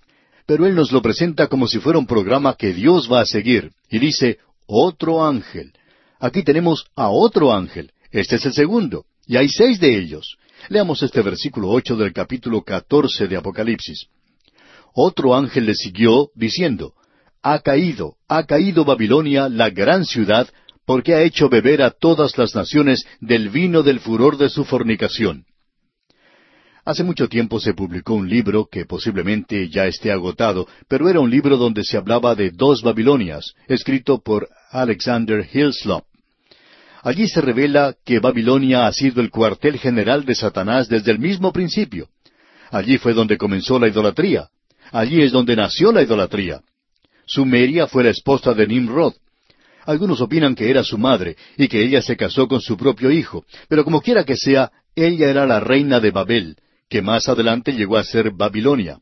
Pero 0.46 0.66
Él 0.66 0.76
nos 0.76 0.92
lo 0.92 1.02
presenta 1.02 1.48
como 1.48 1.68
si 1.68 1.80
fuera 1.80 2.00
un 2.00 2.08
programa 2.08 2.56
que 2.56 2.74
Dios 2.74 3.12
va 3.12 3.22
a 3.22 3.26
seguir, 3.26 3.72
y 3.90 4.00
dice, 4.00 4.40
otro 4.66 5.26
ángel. 5.26 5.74
Aquí 6.20 6.44
tenemos 6.44 6.86
a 6.96 7.10
otro 7.10 7.54
ángel. 7.54 7.92
Este 8.12 8.38
es 8.38 8.46
el 8.46 8.54
segundo, 8.54 9.06
y 9.28 9.38
hay 9.38 9.50
seis 9.50 9.80
de 9.80 9.98
ellos. 9.98 10.38
Leamos 10.70 11.04
este 11.04 11.22
versículo 11.22 11.70
ocho 11.70 11.98
del 11.98 12.14
capítulo 12.14 12.62
catorce 12.62 13.28
de 13.28 13.36
Apocalipsis. 13.36 14.08
Otro 14.94 15.36
ángel 15.36 15.66
le 15.66 15.76
siguió, 15.76 16.30
diciendo, 16.36 16.94
Ha 17.42 17.60
caído, 17.60 18.16
ha 18.30 18.44
caído 18.46 18.86
Babilonia, 18.86 19.50
la 19.50 19.70
gran 19.70 20.06
ciudad, 20.06 20.48
porque 20.86 21.14
ha 21.14 21.24
hecho 21.24 21.50
beber 21.50 21.82
a 21.82 21.92
todas 21.92 22.38
las 22.38 22.56
naciones 22.56 23.06
del 23.20 23.50
vino 23.50 23.84
del 23.84 24.00
furor 24.00 24.38
de 24.38 24.50
su 24.50 24.64
fornicación. 24.64 25.46
Hace 26.86 27.06
mucho 27.06 27.30
tiempo 27.30 27.62
se 27.62 27.74
publicó 27.74 28.14
un 28.14 28.28
libro 28.28 28.68
que 28.70 28.86
posiblemente 28.86 29.70
ya 29.70 29.86
esté 29.86 30.12
agotado, 30.12 30.68
pero 30.90 31.08
era 31.08 31.22
un 31.22 31.30
libro 31.30 31.56
donde 31.56 31.82
se 31.86 31.96
hablaba 31.96 32.36
de 32.36 32.52
dos 32.52 32.82
Babilonias, 32.82 33.54
escrito 33.70 34.22
por 34.22 34.50
Alexander 34.70 35.48
Hillslop. 35.50 36.04
Allí 37.02 37.30
se 37.30 37.40
revela 37.40 37.96
que 38.06 38.20
Babilonia 38.20 38.86
ha 38.86 38.92
sido 38.92 39.22
el 39.22 39.30
cuartel 39.30 39.80
general 39.80 40.26
de 40.26 40.36
Satanás 40.36 40.90
desde 40.90 41.12
el 41.12 41.20
mismo 41.20 41.54
principio. 41.54 42.10
Allí 42.70 42.98
fue 42.98 43.14
donde 43.14 43.38
comenzó 43.38 43.80
la 43.80 43.88
idolatría. 43.88 44.50
Allí 44.92 45.22
es 45.22 45.32
donde 45.32 45.56
nació 45.56 45.94
la 45.94 46.02
idolatría. 46.02 46.62
Sumeria 47.26 47.88
fue 47.88 48.04
la 48.04 48.10
esposa 48.10 48.54
de 48.54 48.68
Nimrod. 48.68 49.14
Algunos 49.86 50.20
opinan 50.20 50.54
que 50.54 50.70
era 50.70 50.84
su 50.84 50.98
madre 50.98 51.38
y 51.58 51.70
que 51.70 51.82
ella 51.82 52.02
se 52.02 52.18
casó 52.18 52.48
con 52.50 52.60
su 52.60 52.76
propio 52.76 53.10
hijo, 53.10 53.46
pero 53.70 53.86
como 53.86 54.02
quiera 54.02 54.26
que 54.26 54.36
sea, 54.36 54.72
ella 54.96 55.30
era 55.30 55.46
la 55.46 55.60
reina 55.60 56.00
de 56.00 56.12
Babel, 56.12 56.58
que 56.90 57.02
más 57.02 57.28
adelante 57.28 57.74
llegó 57.74 57.98
a 57.98 58.04
ser 58.04 58.32
Babilonia. 58.32 59.00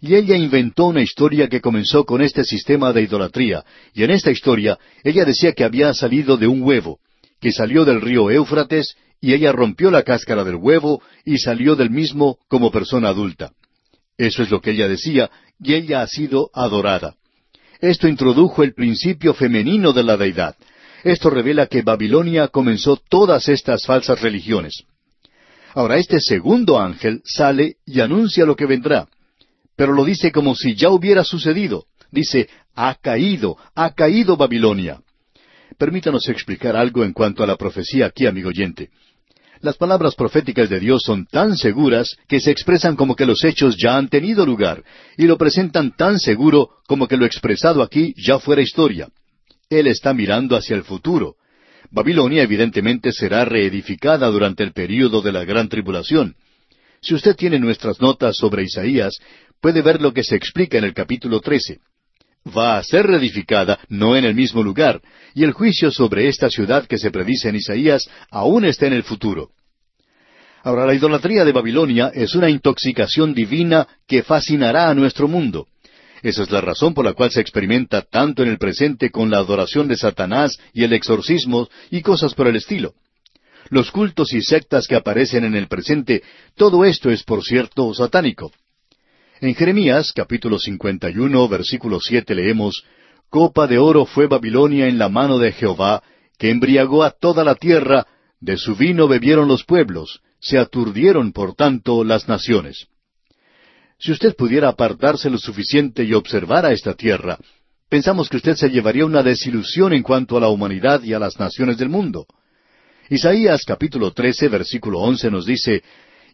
Y 0.00 0.14
ella 0.14 0.36
inventó 0.36 0.86
una 0.86 1.02
historia 1.02 1.48
que 1.48 1.60
comenzó 1.60 2.04
con 2.04 2.22
este 2.22 2.44
sistema 2.44 2.92
de 2.92 3.02
idolatría, 3.02 3.64
y 3.94 4.04
en 4.04 4.10
esta 4.10 4.30
historia 4.30 4.78
ella 5.02 5.24
decía 5.24 5.52
que 5.52 5.64
había 5.64 5.92
salido 5.94 6.36
de 6.36 6.46
un 6.46 6.62
huevo, 6.62 6.98
que 7.40 7.52
salió 7.52 7.84
del 7.84 8.00
río 8.00 8.30
Éufrates, 8.30 8.96
y 9.20 9.32
ella 9.34 9.52
rompió 9.52 9.90
la 9.90 10.02
cáscara 10.02 10.44
del 10.44 10.56
huevo 10.56 11.02
y 11.24 11.38
salió 11.38 11.74
del 11.74 11.90
mismo 11.90 12.38
como 12.48 12.70
persona 12.70 13.08
adulta. 13.08 13.52
Eso 14.16 14.42
es 14.42 14.50
lo 14.50 14.60
que 14.60 14.70
ella 14.72 14.88
decía, 14.88 15.30
y 15.60 15.74
ella 15.74 16.02
ha 16.02 16.06
sido 16.06 16.50
adorada. 16.54 17.14
Esto 17.80 18.08
introdujo 18.08 18.62
el 18.62 18.74
principio 18.74 19.34
femenino 19.34 19.92
de 19.92 20.02
la 20.02 20.16
deidad. 20.16 20.56
Esto 21.04 21.30
revela 21.30 21.66
que 21.66 21.82
Babilonia 21.82 22.48
comenzó 22.48 22.96
todas 22.96 23.48
estas 23.48 23.86
falsas 23.86 24.20
religiones. 24.20 24.84
Ahora 25.78 25.96
este 25.96 26.18
segundo 26.18 26.80
ángel 26.80 27.22
sale 27.24 27.76
y 27.86 28.00
anuncia 28.00 28.44
lo 28.44 28.56
que 28.56 28.66
vendrá, 28.66 29.06
pero 29.76 29.92
lo 29.92 30.04
dice 30.04 30.32
como 30.32 30.56
si 30.56 30.74
ya 30.74 30.90
hubiera 30.90 31.22
sucedido. 31.22 31.84
Dice, 32.10 32.48
ha 32.74 32.96
caído, 32.96 33.56
ha 33.76 33.94
caído 33.94 34.36
Babilonia. 34.36 35.00
Permítanos 35.78 36.28
explicar 36.28 36.74
algo 36.74 37.04
en 37.04 37.12
cuanto 37.12 37.44
a 37.44 37.46
la 37.46 37.54
profecía 37.54 38.06
aquí, 38.06 38.26
amigo 38.26 38.48
oyente. 38.48 38.90
Las 39.60 39.76
palabras 39.76 40.16
proféticas 40.16 40.68
de 40.68 40.80
Dios 40.80 41.04
son 41.04 41.26
tan 41.26 41.56
seguras 41.56 42.16
que 42.26 42.40
se 42.40 42.50
expresan 42.50 42.96
como 42.96 43.14
que 43.14 43.24
los 43.24 43.44
hechos 43.44 43.76
ya 43.80 43.96
han 43.96 44.08
tenido 44.08 44.44
lugar, 44.44 44.82
y 45.16 45.26
lo 45.26 45.38
presentan 45.38 45.94
tan 45.96 46.18
seguro 46.18 46.70
como 46.88 47.06
que 47.06 47.16
lo 47.16 47.24
expresado 47.24 47.84
aquí 47.84 48.14
ya 48.16 48.40
fuera 48.40 48.62
historia. 48.62 49.10
Él 49.70 49.86
está 49.86 50.12
mirando 50.12 50.56
hacia 50.56 50.74
el 50.74 50.82
futuro. 50.82 51.36
Babilonia 51.90 52.42
evidentemente 52.42 53.12
será 53.12 53.44
reedificada 53.44 54.26
durante 54.28 54.62
el 54.62 54.72
período 54.72 55.22
de 55.22 55.32
la 55.32 55.44
gran 55.44 55.68
tribulación. 55.68 56.34
Si 57.00 57.14
usted 57.14 57.36
tiene 57.36 57.58
nuestras 57.58 58.00
notas 58.00 58.36
sobre 58.36 58.64
Isaías, 58.64 59.18
puede 59.60 59.82
ver 59.82 60.00
lo 60.00 60.12
que 60.12 60.24
se 60.24 60.36
explica 60.36 60.78
en 60.78 60.84
el 60.84 60.94
capítulo 60.94 61.40
13 61.40 61.80
va 62.56 62.78
a 62.78 62.84
ser 62.84 63.06
reedificada, 63.06 63.78
no 63.88 64.16
en 64.16 64.24
el 64.24 64.34
mismo 64.34 64.62
lugar, 64.62 65.00
y 65.34 65.44
el 65.44 65.52
juicio 65.52 65.90
sobre 65.90 66.28
esta 66.28 66.50
ciudad 66.50 66.86
que 66.86 66.98
se 66.98 67.10
predice 67.10 67.48
en 67.48 67.56
Isaías 67.56 68.08
aún 68.30 68.64
está 68.64 68.86
en 68.86 68.94
el 68.94 69.02
futuro. 69.02 69.50
Ahora, 70.62 70.86
la 70.86 70.94
idolatría 70.94 71.44
de 71.44 71.52
Babilonia 71.52 72.10
es 72.14 72.34
una 72.34 72.50
intoxicación 72.50 73.32
divina 73.32 73.86
que 74.06 74.22
fascinará 74.22 74.90
a 74.90 74.94
nuestro 74.94 75.28
mundo. 75.28 75.68
Esa 76.22 76.42
es 76.42 76.50
la 76.50 76.60
razón 76.60 76.94
por 76.94 77.04
la 77.04 77.12
cual 77.12 77.30
se 77.30 77.40
experimenta 77.40 78.02
tanto 78.02 78.42
en 78.42 78.48
el 78.48 78.58
presente 78.58 79.10
con 79.10 79.30
la 79.30 79.38
adoración 79.38 79.88
de 79.88 79.96
Satanás 79.96 80.58
y 80.72 80.84
el 80.84 80.92
exorcismo 80.92 81.68
y 81.90 82.02
cosas 82.02 82.34
por 82.34 82.48
el 82.48 82.56
estilo. 82.56 82.94
Los 83.70 83.90
cultos 83.90 84.32
y 84.32 84.42
sectas 84.42 84.86
que 84.86 84.96
aparecen 84.96 85.44
en 85.44 85.54
el 85.54 85.68
presente, 85.68 86.22
todo 86.56 86.84
esto 86.84 87.10
es, 87.10 87.22
por 87.22 87.44
cierto, 87.44 87.92
satánico. 87.94 88.50
En 89.40 89.54
Jeremías 89.54 90.12
capítulo 90.12 90.58
51 90.58 91.48
versículo 91.48 92.00
7 92.00 92.34
leemos, 92.34 92.82
Copa 93.28 93.66
de 93.66 93.78
oro 93.78 94.06
fue 94.06 94.26
Babilonia 94.26 94.88
en 94.88 94.98
la 94.98 95.08
mano 95.08 95.38
de 95.38 95.52
Jehová, 95.52 96.02
que 96.38 96.50
embriagó 96.50 97.04
a 97.04 97.10
toda 97.10 97.44
la 97.44 97.54
tierra, 97.54 98.06
de 98.40 98.56
su 98.56 98.74
vino 98.74 99.06
bebieron 99.06 99.46
los 99.46 99.64
pueblos, 99.64 100.20
se 100.40 100.58
aturdieron 100.58 101.32
por 101.32 101.54
tanto 101.54 102.04
las 102.04 102.26
naciones. 102.26 102.86
Si 104.00 104.12
usted 104.12 104.36
pudiera 104.36 104.68
apartarse 104.68 105.28
lo 105.28 105.38
suficiente 105.38 106.04
y 106.04 106.14
observar 106.14 106.64
a 106.64 106.72
esta 106.72 106.94
tierra, 106.94 107.36
pensamos 107.88 108.28
que 108.28 108.36
usted 108.36 108.54
se 108.54 108.70
llevaría 108.70 109.04
una 109.04 109.24
desilusión 109.24 109.92
en 109.92 110.04
cuanto 110.04 110.36
a 110.36 110.40
la 110.40 110.48
humanidad 110.48 111.02
y 111.02 111.14
a 111.14 111.18
las 111.18 111.38
naciones 111.38 111.78
del 111.78 111.88
mundo. 111.88 112.26
Isaías 113.10 113.64
capítulo 113.66 114.12
13 114.12 114.48
versículo 114.48 115.00
11 115.00 115.30
nos 115.32 115.46
dice, 115.46 115.82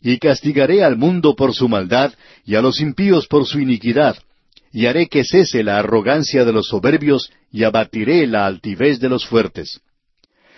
y 0.02 0.18
castigaré 0.18 0.84
al 0.84 0.98
mundo 0.98 1.34
por 1.34 1.54
su 1.54 1.66
maldad, 1.66 2.12
y 2.44 2.54
a 2.56 2.60
los 2.60 2.80
impíos 2.80 3.26
por 3.26 3.46
su 3.46 3.58
iniquidad, 3.58 4.18
y 4.70 4.84
haré 4.84 5.06
que 5.06 5.24
cese 5.24 5.62
la 5.62 5.78
arrogancia 5.78 6.44
de 6.44 6.52
los 6.52 6.66
soberbios, 6.66 7.32
y 7.50 7.64
abatiré 7.64 8.26
la 8.26 8.44
altivez 8.44 9.00
de 9.00 9.08
los 9.08 9.24
fuertes. 9.24 9.80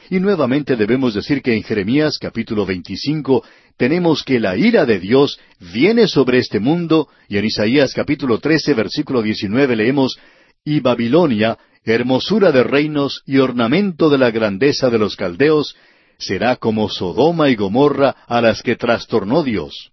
Y 0.08 0.20
nuevamente 0.20 0.76
debemos 0.76 1.14
decir 1.14 1.42
que 1.42 1.54
en 1.54 1.64
Jeremías 1.64 2.18
capítulo 2.18 2.64
25 2.64 3.42
tenemos 3.76 4.22
que 4.22 4.38
la 4.38 4.56
ira 4.56 4.86
de 4.86 5.00
Dios 5.00 5.38
viene 5.72 6.06
sobre 6.06 6.38
este 6.38 6.60
mundo, 6.60 7.08
y 7.28 7.38
en 7.38 7.44
Isaías 7.44 7.92
capítulo 7.92 8.38
13 8.38 8.74
versículo 8.74 9.20
19 9.20 9.74
leemos, 9.74 10.18
Y 10.64 10.80
Babilonia, 10.80 11.58
hermosura 11.84 12.52
de 12.52 12.62
reinos 12.62 13.22
y 13.26 13.38
ornamento 13.38 14.08
de 14.08 14.18
la 14.18 14.30
grandeza 14.30 14.90
de 14.90 14.98
los 14.98 15.16
caldeos, 15.16 15.74
será 16.18 16.56
como 16.56 16.88
Sodoma 16.88 17.50
y 17.50 17.56
Gomorra 17.56 18.14
a 18.26 18.40
las 18.40 18.62
que 18.62 18.76
trastornó 18.76 19.42
Dios. 19.42 19.90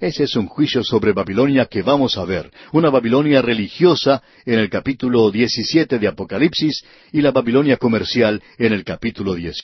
Ese 0.00 0.24
es 0.24 0.36
un 0.36 0.46
juicio 0.46 0.84
sobre 0.84 1.12
Babilonia 1.12 1.66
que 1.66 1.82
vamos 1.82 2.18
a 2.18 2.24
ver, 2.24 2.50
una 2.72 2.90
Babilonia 2.90 3.40
religiosa 3.40 4.22
en 4.44 4.58
el 4.58 4.68
capítulo 4.68 5.30
17 5.30 5.98
de 5.98 6.08
Apocalipsis 6.08 6.84
y 7.12 7.22
la 7.22 7.30
Babilonia 7.30 7.78
comercial 7.78 8.42
en 8.58 8.74
el 8.74 8.84
capítulo 8.84 9.34
10. 9.34 9.56